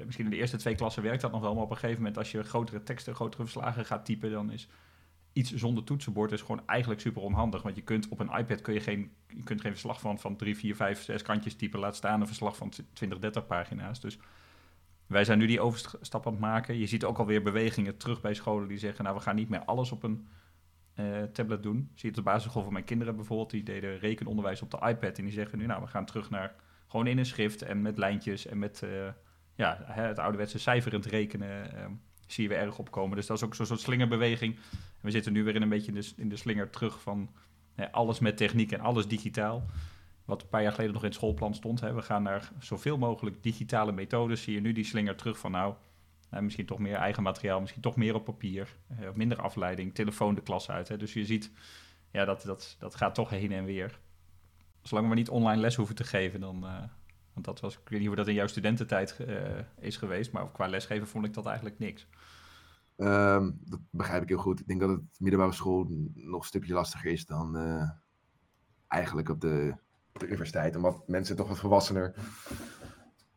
misschien 0.05 0.25
in 0.25 0.31
de 0.31 0.37
eerste 0.37 0.57
twee 0.57 0.75
klassen 0.75 1.03
werkt 1.03 1.21
dat 1.21 1.31
nog 1.31 1.41
wel, 1.41 1.53
maar 1.53 1.63
op 1.63 1.71
een 1.71 1.77
gegeven 1.77 2.01
moment 2.01 2.17
als 2.17 2.31
je 2.31 2.43
grotere 2.43 2.83
teksten, 2.83 3.15
grotere 3.15 3.43
verslagen 3.43 3.85
gaat 3.85 4.05
typen, 4.05 4.31
dan 4.31 4.51
is 4.51 4.67
iets 5.33 5.53
zonder 5.53 5.83
toetsenbord 5.83 6.31
is 6.31 6.41
gewoon 6.41 6.61
eigenlijk 6.65 7.01
super 7.01 7.21
onhandig. 7.21 7.61
Want 7.61 7.75
je 7.75 7.81
kunt 7.81 8.07
op 8.07 8.19
een 8.19 8.37
iPad 8.37 8.61
kun 8.61 8.73
je 8.73 8.79
geen, 8.79 9.11
je 9.27 9.43
kunt 9.43 9.61
geen 9.61 9.71
verslag 9.71 9.99
van, 9.99 10.19
van 10.19 10.35
drie, 10.35 10.57
vier, 10.57 10.75
vijf, 10.75 11.01
zes 11.03 11.21
kantjes 11.21 11.55
typen. 11.55 11.79
Laat 11.79 11.95
staan 11.95 12.21
een 12.21 12.27
verslag 12.27 12.57
van 12.57 12.71
20, 12.93 13.19
30 13.19 13.45
pagina's. 13.45 13.99
Dus 13.99 14.17
wij 15.09 15.23
zijn 15.23 15.37
nu 15.37 15.47
die 15.47 15.61
overstap 15.61 16.25
aan 16.25 16.31
het 16.31 16.41
maken. 16.41 16.77
Je 16.77 16.87
ziet 16.87 17.03
ook 17.03 17.17
alweer 17.17 17.41
bewegingen 17.41 17.97
terug 17.97 18.21
bij 18.21 18.33
scholen 18.33 18.67
die 18.67 18.77
zeggen... 18.77 19.03
nou, 19.03 19.15
we 19.15 19.21
gaan 19.21 19.35
niet 19.35 19.49
meer 19.49 19.63
alles 19.63 19.91
op 19.91 20.03
een 20.03 20.27
uh, 20.95 21.23
tablet 21.23 21.63
doen. 21.63 21.75
Zie 21.75 21.89
je 21.93 22.07
het 22.07 22.17
op 22.17 22.23
de 22.23 22.31
basisschool 22.31 22.63
van 22.63 22.73
mijn 22.73 22.85
kinderen 22.85 23.15
bijvoorbeeld. 23.15 23.49
Die 23.49 23.63
deden 23.63 23.99
rekenonderwijs 23.99 24.61
op 24.61 24.71
de 24.71 24.77
iPad. 24.87 25.17
En 25.17 25.23
die 25.23 25.33
zeggen 25.33 25.57
nu, 25.57 25.65
nou, 25.65 25.81
we 25.81 25.87
gaan 25.87 26.05
terug 26.05 26.29
naar 26.29 26.55
gewoon 26.87 27.07
in 27.07 27.17
een 27.17 27.25
schrift... 27.25 27.61
en 27.61 27.81
met 27.81 27.97
lijntjes 27.97 28.45
en 28.45 28.59
met 28.59 28.81
uh, 28.83 29.07
ja, 29.55 29.77
het 29.85 30.19
ouderwetse 30.19 30.59
cijferend 30.59 31.05
rekenen... 31.05 31.75
Uh, 31.75 31.85
zie 32.27 32.43
je 32.43 32.49
weer 32.49 32.59
erg 32.59 32.77
opkomen. 32.77 33.15
Dus 33.15 33.25
dat 33.25 33.37
is 33.37 33.43
ook 33.43 33.55
zo'n 33.55 33.65
soort 33.65 33.79
slingerbeweging. 33.79 34.55
En 34.55 35.01
we 35.01 35.11
zitten 35.11 35.33
nu 35.33 35.43
weer 35.43 35.55
in 35.55 35.61
een 35.61 35.69
beetje 35.69 35.91
in 35.91 35.99
de, 36.01 36.11
in 36.15 36.29
de 36.29 36.35
slinger 36.35 36.69
terug 36.69 37.01
van... 37.01 37.29
alles 37.91 38.19
met 38.19 38.37
techniek 38.37 38.71
en 38.71 38.79
alles 38.79 39.07
digitaal... 39.07 39.65
wat 40.29 40.41
een 40.41 40.49
paar 40.49 40.61
jaar 40.61 40.71
geleden 40.71 40.93
nog 40.93 41.01
in 41.01 41.07
het 41.07 41.17
schoolplan 41.17 41.53
stond. 41.53 41.79
Hè. 41.79 41.93
We 41.93 42.01
gaan 42.01 42.23
naar 42.23 42.51
zoveel 42.59 42.97
mogelijk 42.97 43.43
digitale 43.43 43.91
methodes. 43.91 44.41
Zie 44.41 44.53
je 44.53 44.61
nu 44.61 44.71
die 44.71 44.83
slinger 44.83 45.15
terug 45.15 45.39
van 45.39 45.51
nou, 45.51 45.73
nou 46.29 46.43
misschien 46.43 46.65
toch 46.65 46.79
meer 46.79 46.95
eigen 46.95 47.23
materiaal, 47.23 47.59
misschien 47.59 47.81
toch 47.81 47.95
meer 47.95 48.15
op 48.15 48.25
papier, 48.25 48.75
eh, 48.87 49.09
minder 49.13 49.41
afleiding, 49.41 49.95
telefoon 49.95 50.35
de 50.35 50.41
klas 50.41 50.69
uit. 50.69 50.87
Hè. 50.87 50.97
Dus 50.97 51.13
je 51.13 51.25
ziet, 51.25 51.51
ja, 52.11 52.25
dat, 52.25 52.41
dat, 52.41 52.75
dat 52.79 52.95
gaat 52.95 53.15
toch 53.15 53.29
heen 53.29 53.51
en 53.51 53.65
weer. 53.65 53.99
Zolang 54.81 55.09
we 55.09 55.15
niet 55.15 55.29
online 55.29 55.61
les 55.61 55.75
hoeven 55.75 55.95
te 55.95 56.03
geven, 56.03 56.39
dan... 56.39 56.63
Uh, 56.63 56.83
want 57.33 57.45
dat 57.45 57.59
was, 57.59 57.73
ik 57.73 57.89
weet 57.89 57.99
niet 57.99 58.07
hoe 58.07 58.17
dat 58.17 58.27
in 58.27 58.33
jouw 58.33 58.47
studententijd 58.47 59.17
uh, 59.27 59.59
is 59.79 59.97
geweest, 59.97 60.31
maar 60.31 60.51
qua 60.51 60.67
lesgeven 60.67 61.07
vond 61.07 61.25
ik 61.25 61.33
dat 61.33 61.45
eigenlijk 61.45 61.79
niks. 61.79 62.07
Um, 62.97 63.59
dat 63.63 63.79
begrijp 63.89 64.21
ik 64.21 64.29
heel 64.29 64.37
goed. 64.37 64.59
Ik 64.59 64.67
denk 64.67 64.79
dat 64.79 64.89
het 64.89 65.01
middelbare 65.17 65.51
school 65.53 65.85
nog 66.13 66.41
een 66.41 66.47
stukje 66.47 66.73
lastiger 66.73 67.11
is 67.11 67.25
dan 67.25 67.57
uh, 67.57 67.89
eigenlijk 68.87 69.29
op 69.29 69.41
de, 69.41 69.75
de, 70.19 70.27
universiteit. 70.27 70.75
Omdat 70.75 71.07
mensen 71.07 71.35
toch 71.35 71.47
wat 71.47 71.59
volwassener. 71.59 72.13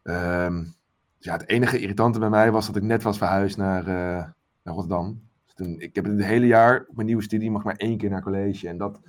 Um, 0.02 0.74
ja, 1.18 1.32
het 1.32 1.48
enige 1.48 1.78
irritante 1.78 2.18
bij 2.18 2.30
mij 2.30 2.50
was 2.50 2.66
dat 2.66 2.76
ik 2.76 2.82
net 2.82 3.02
was 3.02 3.18
verhuisd 3.18 3.56
naar, 3.56 3.80
uh, 3.80 4.24
naar 4.62 4.74
Rotterdam. 4.74 5.28
Dus 5.44 5.54
toen, 5.54 5.80
ik 5.80 5.94
heb 5.94 6.04
het 6.04 6.24
hele 6.24 6.46
jaar 6.46 6.84
op 6.88 6.94
mijn 6.94 7.06
nieuwe 7.06 7.22
studie 7.22 7.50
mag 7.50 7.64
maar 7.64 7.76
één 7.76 7.98
keer 7.98 8.10
naar 8.10 8.22
college. 8.22 8.68
En 8.68 8.76
dat, 8.76 9.00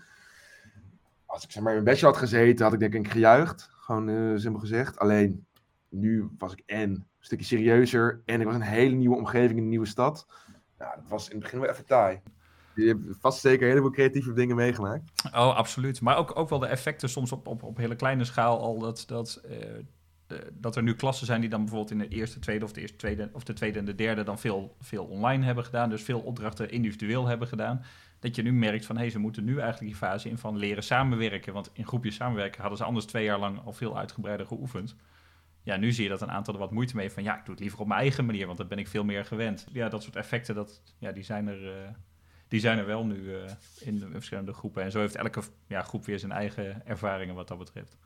als 1.26 1.44
ik 1.44 1.52
zeg 1.52 1.64
maar 1.64 1.74
in 1.74 1.84
mijn 1.84 1.94
bachelor 1.94 2.14
had 2.14 2.24
gezeten, 2.24 2.66
had 2.66 2.74
ik 2.74 2.80
denk 2.80 2.94
ik 2.94 3.12
gejuicht. 3.12 3.70
Gewoon 3.72 4.10
uh, 4.10 4.38
simpel 4.38 4.60
gezegd. 4.60 5.00
Alleen 5.00 5.46
nu 5.90 6.30
was 6.38 6.54
ik 6.54 6.64
en 6.66 6.90
een 6.90 7.06
stukje 7.20 7.46
serieuzer. 7.46 8.22
En 8.26 8.40
ik 8.40 8.46
was 8.46 8.56
in 8.56 8.62
een 8.62 8.68
hele 8.68 8.96
nieuwe 8.96 9.16
omgeving 9.16 9.58
in 9.58 9.64
een 9.64 9.70
nieuwe 9.70 9.86
stad. 9.86 10.28
Dat 10.78 11.08
was 11.08 11.26
in 11.26 11.34
het 11.34 11.44
begin 11.44 11.60
wel 11.60 11.70
even 11.70 11.86
taai. 11.86 12.22
Je 12.76 12.88
hebt 12.88 13.18
vast 13.20 13.40
zeker 13.40 13.64
een 13.64 13.70
heleboel 13.70 13.92
creatieve 13.92 14.34
dingen 14.34 14.56
meegemaakt. 14.56 15.12
Oh, 15.26 15.56
absoluut. 15.56 16.02
Maar 16.02 16.18
ook, 16.18 16.38
ook 16.38 16.50
wel 16.50 16.60
de 16.60 16.66
effecten 16.66 17.10
soms 17.10 17.32
op, 17.32 17.48
op, 17.48 17.64
op 17.64 17.78
hele 17.78 17.96
kleine 17.96 18.24
schaal 18.24 18.60
al. 18.60 18.80
Dat, 18.80 19.04
dat, 19.08 19.42
uh, 19.50 20.38
dat 20.54 20.76
er 20.76 20.84
nu 20.84 20.96
klassen 20.96 21.26
zijn 21.26 21.42
die 21.42 21.50
dan 21.50 21.60
bijvoorbeeld 21.60 21.92
in 21.92 21.98
de 21.98 22.08
eerste, 22.08 22.40
tweede 22.40 22.66
of 22.66 22.72
de 22.72 22.82
eerste, 22.82 22.98
tweede 22.98 23.30
of 23.34 23.44
de 23.44 23.54
tweede 23.54 23.80
en 23.80 23.86
de 23.86 23.96
derde 23.96 24.24
dan 24.24 24.40
veel, 24.40 24.76
veel 24.80 25.06
online 25.06 25.46
hebben 25.46 25.66
gedaan. 25.66 25.90
Dus 25.90 26.04
veel 26.04 26.20
opdrachten 26.20 26.72
individueel 26.72 27.28
hebben 27.28 27.48
gedaan. 27.48 27.84
Dat 28.20 28.36
je 28.36 28.42
nu 28.42 28.54
merkt 28.54 28.86
van 28.86 28.96
hé, 28.96 29.02
hey, 29.02 29.12
ze 29.12 29.20
moeten 29.20 29.44
nu 29.44 29.60
eigenlijk 29.60 29.92
die 29.92 30.02
fase 30.02 30.30
in 30.30 30.38
van 30.38 30.58
leren 30.58 30.84
samenwerken. 30.84 31.54
Want 31.54 31.70
in 31.74 31.88
groepjes 31.88 32.16
samenwerken 32.16 32.62
hadden 32.62 32.78
ze 32.78 32.84
anders 32.84 33.06
twee 33.06 33.24
jaar 33.24 33.40
lang 33.40 33.60
al 33.66 33.74
veel 33.74 33.98
uitgebreider 33.98 34.46
geoefend. 34.46 34.96
Ja, 35.64 35.78
nu 35.78 35.92
zie 35.92 36.04
je 36.04 36.10
dat 36.10 36.22
een 36.22 36.32
aantal 36.32 36.54
er 36.54 36.60
wat 36.60 36.72
moeite 36.72 36.96
mee 36.96 37.12
van 37.12 37.24
ja, 37.24 37.38
ik 37.38 37.46
doe 37.46 37.54
het 37.54 37.64
liever 37.64 37.80
op 37.80 37.88
mijn 37.88 38.00
eigen 38.00 38.26
manier, 38.26 38.46
want 38.46 38.58
dan 38.58 38.68
ben 38.68 38.78
ik 38.78 38.88
veel 38.88 39.04
meer 39.04 39.26
gewend. 39.26 39.66
Ja, 39.72 39.90
dat 39.90 40.04
soort 40.04 40.16
effecten, 40.16 40.56
dat, 40.56 40.82
ja, 40.98 41.12
die, 41.12 41.24
zijn 41.24 41.48
er, 41.48 41.64
uh, 41.64 41.72
die 42.54 42.62
zijn 42.62 42.78
er 42.78 42.86
wel 42.86 43.06
nu 43.06 43.16
uh, 43.16 43.36
in 43.80 44.00
de 44.00 44.08
verschillende 44.12 44.54
groepen. 44.54 44.84
En 44.84 44.92
zo 44.92 45.00
heeft 45.00 45.16
elke 45.16 45.42
ja, 45.68 45.82
groep 45.82 46.06
weer 46.06 46.20
zijn 46.20 46.32
eigen 46.32 46.86
ervaringen 46.86 47.36
wat 47.36 47.48
dat 47.48 47.58
betreft. 47.58 47.98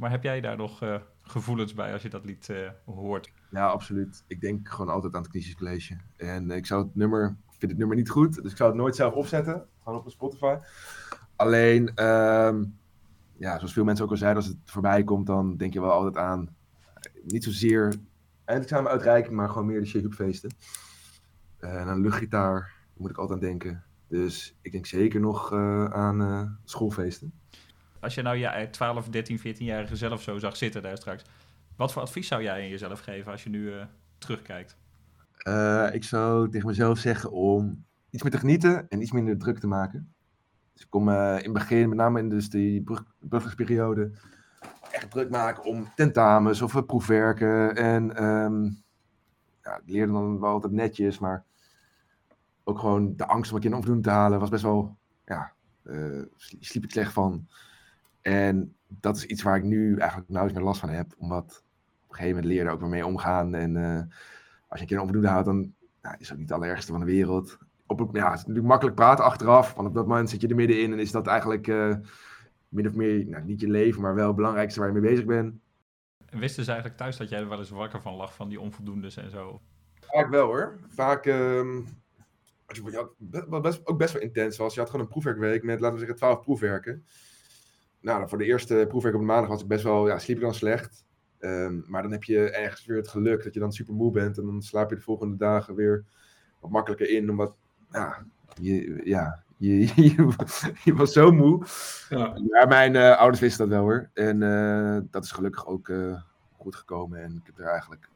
Maar 0.00 0.10
heb 0.10 0.22
jij 0.22 0.40
daar 0.40 0.56
nog 0.56 0.82
uh, 0.82 0.96
gevoelens 1.22 1.74
bij 1.74 1.92
als 1.92 2.02
je 2.02 2.08
dat 2.08 2.24
lied 2.24 2.52
hoort? 2.84 3.32
Ja, 3.50 3.66
absoluut. 3.66 4.24
Ik 4.26 4.40
denk 4.40 4.68
gewoon 4.68 4.92
altijd 4.92 5.14
aan 5.14 5.22
het 5.22 5.30
Kniesjes 5.30 5.54
College. 5.54 5.96
En 6.16 6.50
ik 6.50 6.66
zou 6.66 6.82
het 6.82 6.94
nummer 6.94 7.36
vind 7.58 7.70
het 7.70 7.78
nummer 7.78 7.96
niet 7.96 8.10
goed, 8.10 8.42
dus 8.42 8.50
ik 8.50 8.56
zou 8.56 8.70
het 8.70 8.78
nooit 8.78 8.96
zelf 8.96 9.14
opzetten. 9.14 9.66
Gewoon 9.82 9.98
op 9.98 10.10
Spotify. 10.10 10.56
Alleen, 11.36 12.04
um, 12.04 12.78
ja, 13.36 13.56
zoals 13.56 13.72
veel 13.72 13.84
mensen 13.84 14.04
ook 14.04 14.10
al 14.10 14.16
zeiden, 14.16 14.42
als 14.42 14.52
het 14.52 14.58
voorbij 14.64 15.04
komt, 15.04 15.26
dan 15.26 15.56
denk 15.56 15.72
je 15.72 15.80
wel 15.80 15.92
altijd 15.92 16.16
aan. 16.16 16.56
Niet 17.22 17.44
zozeer 17.44 17.94
eindexamen 18.44 18.90
uitreiking, 18.90 19.34
maar 19.34 19.48
gewoon 19.48 19.66
meer 19.66 19.80
de 19.80 19.86
shake 19.86 20.12
feesten. 20.12 20.50
Uh, 21.60 21.80
en 21.80 21.88
aan 21.88 22.00
luchtgitaar 22.00 22.72
moet 22.96 23.10
ik 23.10 23.18
altijd 23.18 23.40
aan 23.40 23.46
denken. 23.46 23.84
Dus 24.08 24.56
ik 24.62 24.72
denk 24.72 24.86
zeker 24.86 25.20
nog 25.20 25.52
uh, 25.52 25.84
aan 25.84 26.20
uh, 26.20 26.42
schoolfeesten. 26.64 27.32
Als 28.00 28.14
je 28.14 28.22
nou 28.22 28.36
je 28.36 28.68
12, 28.70 29.08
13, 29.08 29.38
14-jarige 29.38 29.96
zelf 29.96 30.22
zo 30.22 30.38
zag 30.38 30.56
zitten 30.56 30.82
daar 30.82 30.96
straks, 30.96 31.22
wat 31.76 31.92
voor 31.92 32.02
advies 32.02 32.28
zou 32.28 32.42
jij 32.42 32.62
in 32.62 32.68
jezelf 32.68 33.00
geven 33.00 33.32
als 33.32 33.42
je 33.42 33.50
nu 33.50 33.72
terugkijkt? 34.18 34.76
Ik 35.92 36.04
zou 36.04 36.50
tegen 36.50 36.66
mezelf 36.66 36.98
zeggen 36.98 37.30
om 37.30 37.84
iets 38.10 38.22
meer 38.22 38.32
te 38.32 38.38
genieten 38.38 38.88
en 38.88 39.02
iets 39.02 39.12
minder 39.12 39.38
druk 39.38 39.58
te 39.58 39.66
maken. 39.66 40.13
Dus 40.74 40.82
ik 40.82 40.90
kom 40.90 41.08
uh, 41.08 41.36
in 41.38 41.44
het 41.44 41.52
begin, 41.52 41.88
met 41.88 41.98
name 41.98 42.18
in 42.18 42.28
dus 42.28 42.50
die 42.50 42.82
brug, 42.82 43.04
buffersperiode, 43.20 44.10
echt 44.90 45.10
druk 45.10 45.30
maken 45.30 45.64
om 45.64 45.92
tentamens 45.94 46.62
of 46.62 46.86
proefwerken. 46.86 47.76
En 47.76 48.24
um, 48.24 48.82
ja, 49.62 49.76
ik 49.76 49.82
leerde 49.90 50.12
dan 50.12 50.40
wel 50.40 50.50
altijd 50.50 50.72
netjes, 50.72 51.18
maar 51.18 51.44
ook 52.64 52.78
gewoon 52.78 53.16
de 53.16 53.26
angst 53.26 53.50
om 53.50 53.56
een 53.56 53.62
keer 53.62 53.74
onvoldoende 53.74 54.08
te 54.08 54.14
halen 54.14 54.40
was 54.40 54.48
best 54.48 54.62
wel, 54.62 54.96
ja, 55.24 55.52
uh, 55.84 56.22
sliep 56.60 56.84
ik 56.84 56.90
slecht 56.90 57.12
van. 57.12 57.48
En 58.20 58.76
dat 58.88 59.16
is 59.16 59.24
iets 59.24 59.42
waar 59.42 59.56
ik 59.56 59.64
nu 59.64 59.96
eigenlijk 59.96 60.30
nauwelijks 60.30 60.60
meer 60.60 60.68
last 60.68 60.80
van 60.80 60.88
heb, 60.88 61.14
omdat 61.18 61.44
op 62.04 62.10
een 62.10 62.16
gegeven 62.16 62.34
moment 62.36 62.54
leerde 62.54 62.70
ook 62.70 62.80
weer 62.80 62.88
mee 62.88 63.06
omgaan 63.06 63.54
en 63.54 63.76
als 64.68 64.78
je 64.78 64.80
een 64.80 64.86
keer 64.86 64.96
een 64.96 65.02
onvoldoende 65.02 65.28
houdt, 65.28 65.46
dan 65.46 65.74
is 66.18 66.28
dat 66.28 66.38
niet 66.38 66.48
het 66.48 66.58
allerergste 66.58 66.92
van 66.92 67.00
de 67.00 67.06
wereld. 67.06 67.58
Op, 68.00 68.16
ja, 68.16 68.24
het 68.24 68.32
is 68.32 68.38
natuurlijk 68.38 68.66
makkelijk 68.66 68.96
praten 68.96 69.24
achteraf, 69.24 69.74
want 69.74 69.88
op 69.88 69.94
dat 69.94 70.06
moment 70.06 70.30
zit 70.30 70.40
je 70.40 70.48
er 70.48 70.54
middenin 70.54 70.92
en 70.92 70.98
is 70.98 71.10
dat 71.10 71.26
eigenlijk 71.26 71.66
uh, 71.66 71.94
min 72.68 72.86
of 72.86 72.94
meer, 72.94 73.26
nou, 73.26 73.44
niet 73.44 73.60
je 73.60 73.68
leven, 73.68 74.02
maar 74.02 74.14
wel 74.14 74.26
het 74.26 74.36
belangrijkste 74.36 74.80
waar 74.80 74.88
je 74.88 75.00
mee 75.00 75.10
bezig 75.10 75.24
bent. 75.24 75.54
En 76.26 76.38
wisten 76.38 76.64
ze 76.64 76.70
eigenlijk 76.70 77.00
thuis 77.00 77.16
dat 77.16 77.28
jij 77.28 77.40
er 77.40 77.48
wel 77.48 77.58
eens 77.58 77.70
wakker 77.70 78.00
van 78.00 78.14
lag, 78.14 78.34
van 78.34 78.48
die 78.48 78.60
onvoldoendes 78.60 79.16
en 79.16 79.30
zo? 79.30 79.60
Vaak 80.00 80.30
wel 80.30 80.46
hoor. 80.46 80.78
Vaak, 80.88 81.26
um, 81.26 81.86
ja, 82.90 83.60
best, 83.60 83.86
ook 83.86 83.98
best 83.98 84.12
wel 84.12 84.22
intens 84.22 84.56
was. 84.56 84.74
Je 84.74 84.80
had 84.80 84.90
gewoon 84.90 85.04
een 85.04 85.12
proefwerkweek 85.12 85.62
met, 85.62 85.80
laten 85.80 85.92
we 85.92 85.98
zeggen, 85.98 86.16
twaalf 86.16 86.40
proefwerken. 86.40 87.04
Nou, 88.00 88.28
voor 88.28 88.38
de 88.38 88.44
eerste 88.44 88.84
proefwerk 88.88 89.14
op 89.14 89.20
de 89.20 89.26
maandag 89.26 89.48
was 89.48 89.62
ik 89.62 89.68
best 89.68 89.84
wel, 89.84 90.08
ja, 90.08 90.18
sliep 90.18 90.36
ik 90.36 90.42
dan 90.42 90.54
slecht. 90.54 91.04
Um, 91.38 91.84
maar 91.86 92.02
dan 92.02 92.12
heb 92.12 92.24
je 92.24 92.50
ergens 92.50 92.86
weer 92.86 92.96
het 92.96 93.08
geluk 93.08 93.44
dat 93.44 93.54
je 93.54 93.60
dan 93.60 93.72
super 93.72 93.94
moe 93.94 94.10
bent. 94.10 94.38
En 94.38 94.44
dan 94.44 94.62
slaap 94.62 94.90
je 94.90 94.96
de 94.96 95.02
volgende 95.02 95.36
dagen 95.36 95.74
weer 95.74 96.04
wat 96.60 96.70
makkelijker 96.70 97.08
in. 97.08 97.30
Omdat, 97.30 97.56
ja, 97.94 98.24
je, 98.60 99.00
ja, 99.04 99.42
je, 99.56 99.80
je, 100.02 100.34
je 100.84 100.94
was 100.94 101.12
zo 101.12 101.32
moe. 101.32 101.64
Ja, 102.08 102.36
ja 102.50 102.66
mijn 102.66 102.94
uh, 102.94 103.16
ouders 103.16 103.40
wisten 103.40 103.68
dat 103.68 103.78
wel 103.78 103.86
hoor. 103.86 104.10
En 104.14 104.40
uh, 104.40 104.98
dat 105.10 105.24
is 105.24 105.30
gelukkig 105.30 105.66
ook 105.66 105.88
uh, 105.88 106.20
goed 106.56 106.76
gekomen. 106.76 107.22
En 107.22 107.36
ik 107.36 107.46
heb 107.46 107.58
er 107.58 107.66
eigenlijk, 107.66 108.08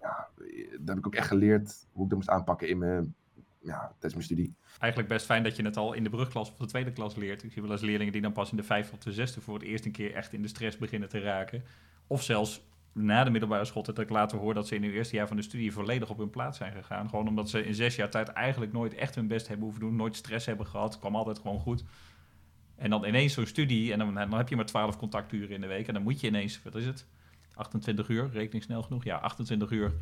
ja, 0.00 0.28
dat 0.70 0.88
heb 0.88 0.98
ik 0.98 1.06
ook 1.06 1.14
echt 1.14 1.28
geleerd 1.28 1.86
hoe 1.92 2.04
ik 2.04 2.08
dat 2.08 2.18
moest 2.18 2.30
aanpakken 2.30 2.68
in 2.68 2.78
mijn, 2.78 3.14
ja, 3.60 3.78
tijdens 3.78 4.12
mijn 4.12 4.24
studie. 4.24 4.54
Eigenlijk 4.78 5.12
best 5.12 5.26
fijn 5.26 5.42
dat 5.42 5.56
je 5.56 5.64
het 5.64 5.76
al 5.76 5.92
in 5.92 6.04
de 6.04 6.10
brugklas 6.10 6.50
of 6.50 6.56
de 6.56 6.66
tweede 6.66 6.92
klas 6.92 7.14
leert. 7.14 7.42
Ik 7.42 7.52
zie 7.52 7.62
wel 7.62 7.70
eens 7.70 7.80
leerlingen 7.80 8.12
die 8.12 8.22
dan 8.22 8.32
pas 8.32 8.50
in 8.50 8.56
de 8.56 8.62
vijfde 8.62 8.92
of 8.92 8.98
de 8.98 9.12
zesde 9.12 9.40
voor 9.40 9.54
het 9.54 9.62
eerst 9.62 9.84
een 9.84 9.92
keer 9.92 10.14
echt 10.14 10.32
in 10.32 10.42
de 10.42 10.48
stress 10.48 10.76
beginnen 10.76 11.08
te 11.08 11.20
raken. 11.20 11.62
Of 12.06 12.22
zelfs 12.22 12.66
na 12.92 13.24
de 13.24 13.30
middelbare 13.30 13.64
school, 13.64 13.82
dat 13.82 13.98
ik 13.98 14.10
later 14.10 14.38
hoor 14.38 14.54
dat 14.54 14.66
ze 14.66 14.74
in 14.74 14.82
hun 14.82 14.92
eerste 14.92 15.16
jaar 15.16 15.28
van 15.28 15.36
de 15.36 15.42
studie 15.42 15.72
volledig 15.72 16.10
op 16.10 16.18
hun 16.18 16.30
plaats 16.30 16.58
zijn 16.58 16.72
gegaan. 16.72 17.08
Gewoon 17.08 17.28
omdat 17.28 17.50
ze 17.50 17.64
in 17.64 17.74
zes 17.74 17.96
jaar 17.96 18.10
tijd 18.10 18.28
eigenlijk 18.28 18.72
nooit 18.72 18.94
echt 18.94 19.14
hun 19.14 19.26
best 19.26 19.48
hebben 19.48 19.64
hoeven 19.64 19.84
doen, 19.84 19.96
nooit 19.96 20.16
stress 20.16 20.46
hebben 20.46 20.66
gehad, 20.66 20.98
kwam 20.98 21.16
altijd 21.16 21.38
gewoon 21.38 21.60
goed. 21.60 21.84
En 22.76 22.90
dan 22.90 23.04
ineens 23.04 23.34
zo'n 23.34 23.46
studie, 23.46 23.92
en 23.92 23.98
dan, 23.98 24.14
dan 24.14 24.32
heb 24.32 24.48
je 24.48 24.56
maar 24.56 24.66
12 24.66 24.96
contacturen 24.96 25.50
in 25.50 25.60
de 25.60 25.66
week, 25.66 25.86
en 25.86 25.94
dan 25.94 26.02
moet 26.02 26.20
je 26.20 26.26
ineens, 26.26 26.62
wat 26.62 26.74
is 26.74 26.86
het, 26.86 27.06
28 27.54 28.08
uur, 28.08 28.30
rekening 28.32 28.64
snel 28.64 28.82
genoeg, 28.82 29.04
ja, 29.04 29.16
28 29.16 29.70
uur 29.70 29.92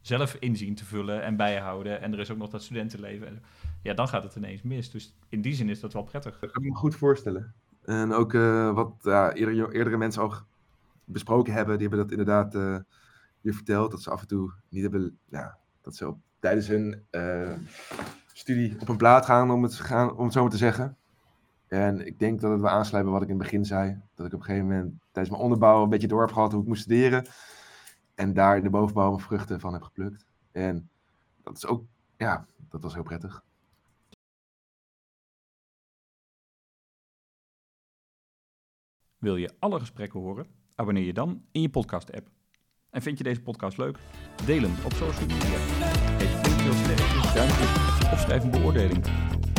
zelf 0.00 0.36
inzien 0.40 0.74
te 0.74 0.84
vullen 0.84 1.22
en 1.22 1.36
bijhouden. 1.36 2.00
En 2.00 2.12
er 2.12 2.18
is 2.18 2.30
ook 2.30 2.38
nog 2.38 2.50
dat 2.50 2.62
studentenleven. 2.62 3.42
Ja, 3.82 3.94
dan 3.94 4.08
gaat 4.08 4.22
het 4.22 4.36
ineens 4.36 4.62
mis. 4.62 4.90
Dus 4.90 5.14
in 5.28 5.40
die 5.40 5.54
zin 5.54 5.68
is 5.68 5.80
dat 5.80 5.92
wel 5.92 6.02
prettig. 6.02 6.38
Dat 6.38 6.50
kan 6.50 6.62
ik 6.62 6.70
me 6.70 6.76
goed 6.76 6.94
voorstellen. 6.94 7.54
En 7.84 8.12
ook 8.12 8.32
uh, 8.32 8.74
wat 8.74 8.92
ja, 9.02 9.32
eerder, 9.32 9.72
eerdere 9.72 9.96
mensen 9.96 10.22
ook 10.22 10.46
besproken 11.06 11.52
hebben, 11.52 11.78
die 11.78 11.88
hebben 11.88 12.06
dat 12.06 12.18
inderdaad 12.18 12.54
uh, 12.54 12.78
hier 13.40 13.54
verteld. 13.54 13.90
Dat 13.90 14.02
ze 14.02 14.10
af 14.10 14.20
en 14.20 14.26
toe 14.26 14.52
niet 14.68 14.82
hebben, 14.82 15.18
ja, 15.28 15.58
dat 15.80 15.96
ze 15.96 16.08
op, 16.08 16.18
tijdens 16.38 16.68
hun 16.68 17.06
uh, 17.10 17.52
studie 18.32 18.80
op 18.80 18.88
een 18.88 18.96
plaat 18.96 19.24
gaan 19.24 19.50
om, 19.50 19.62
het, 19.62 19.74
gaan, 19.74 20.16
om 20.16 20.24
het 20.24 20.32
zo 20.32 20.40
maar 20.40 20.50
te 20.50 20.56
zeggen. 20.56 20.96
En 21.66 22.06
ik 22.06 22.18
denk 22.18 22.40
dat 22.40 22.50
het 22.50 22.60
wel 22.60 22.70
aansluit 22.70 23.04
bij 23.04 23.12
wat 23.12 23.22
ik 23.22 23.28
in 23.28 23.34
het 23.34 23.42
begin 23.42 23.64
zei. 23.64 24.00
Dat 24.14 24.26
ik 24.26 24.32
op 24.32 24.38
een 24.38 24.44
gegeven 24.44 24.68
moment 24.68 24.94
tijdens 25.10 25.30
mijn 25.30 25.42
onderbouw 25.42 25.82
een 25.82 25.88
beetje 25.88 26.08
door 26.08 26.20
heb 26.20 26.32
gehad 26.32 26.52
hoe 26.52 26.62
ik 26.62 26.68
moest 26.68 26.82
studeren. 26.82 27.26
En 28.14 28.32
daar 28.34 28.62
de 28.62 28.70
bovenbouw 28.70 29.10
mijn 29.10 29.22
vruchten 29.22 29.60
van 29.60 29.72
heb 29.72 29.82
geplukt. 29.82 30.26
En 30.52 30.90
dat 31.42 31.56
is 31.56 31.66
ook, 31.66 31.84
ja, 32.16 32.46
dat 32.68 32.82
was 32.82 32.94
heel 32.94 33.02
prettig. 33.02 33.44
Wil 39.18 39.36
je 39.36 39.54
alle 39.58 39.78
gesprekken 39.80 40.20
horen? 40.20 40.46
Abonneer 40.78 41.04
je 41.04 41.12
dan 41.12 41.42
in 41.52 41.60
je 41.60 41.68
podcast-app. 41.68 42.28
En 42.90 43.02
vind 43.02 43.18
je 43.18 43.24
deze 43.24 43.40
podcast 43.42 43.78
leuk? 43.78 43.98
Deel 44.44 44.62
hem 44.62 44.84
op 44.84 44.92
social 44.92 45.26
media. 45.26 45.58
Geef 46.18 46.44
eventueel 46.44 46.72
sterretjes, 46.72 47.32
duimpjes 47.34 48.12
of 48.12 48.20
schrijf 48.20 48.42
een 48.42 48.50
beoordeling. 48.50 49.04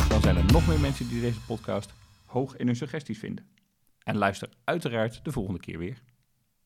Dan 0.09 0.21
zijn 0.21 0.37
er 0.37 0.45
nog 0.45 0.67
meer 0.67 0.79
mensen 0.79 1.07
die 1.07 1.21
deze 1.21 1.41
podcast 1.41 1.93
hoog 2.25 2.57
in 2.57 2.65
hun 2.65 2.75
suggesties 2.75 3.19
vinden. 3.19 3.47
En 4.03 4.17
luister 4.17 4.49
uiteraard 4.63 5.25
de 5.25 5.31
volgende 5.31 5.59
keer 5.59 5.77
weer. 5.77 6.01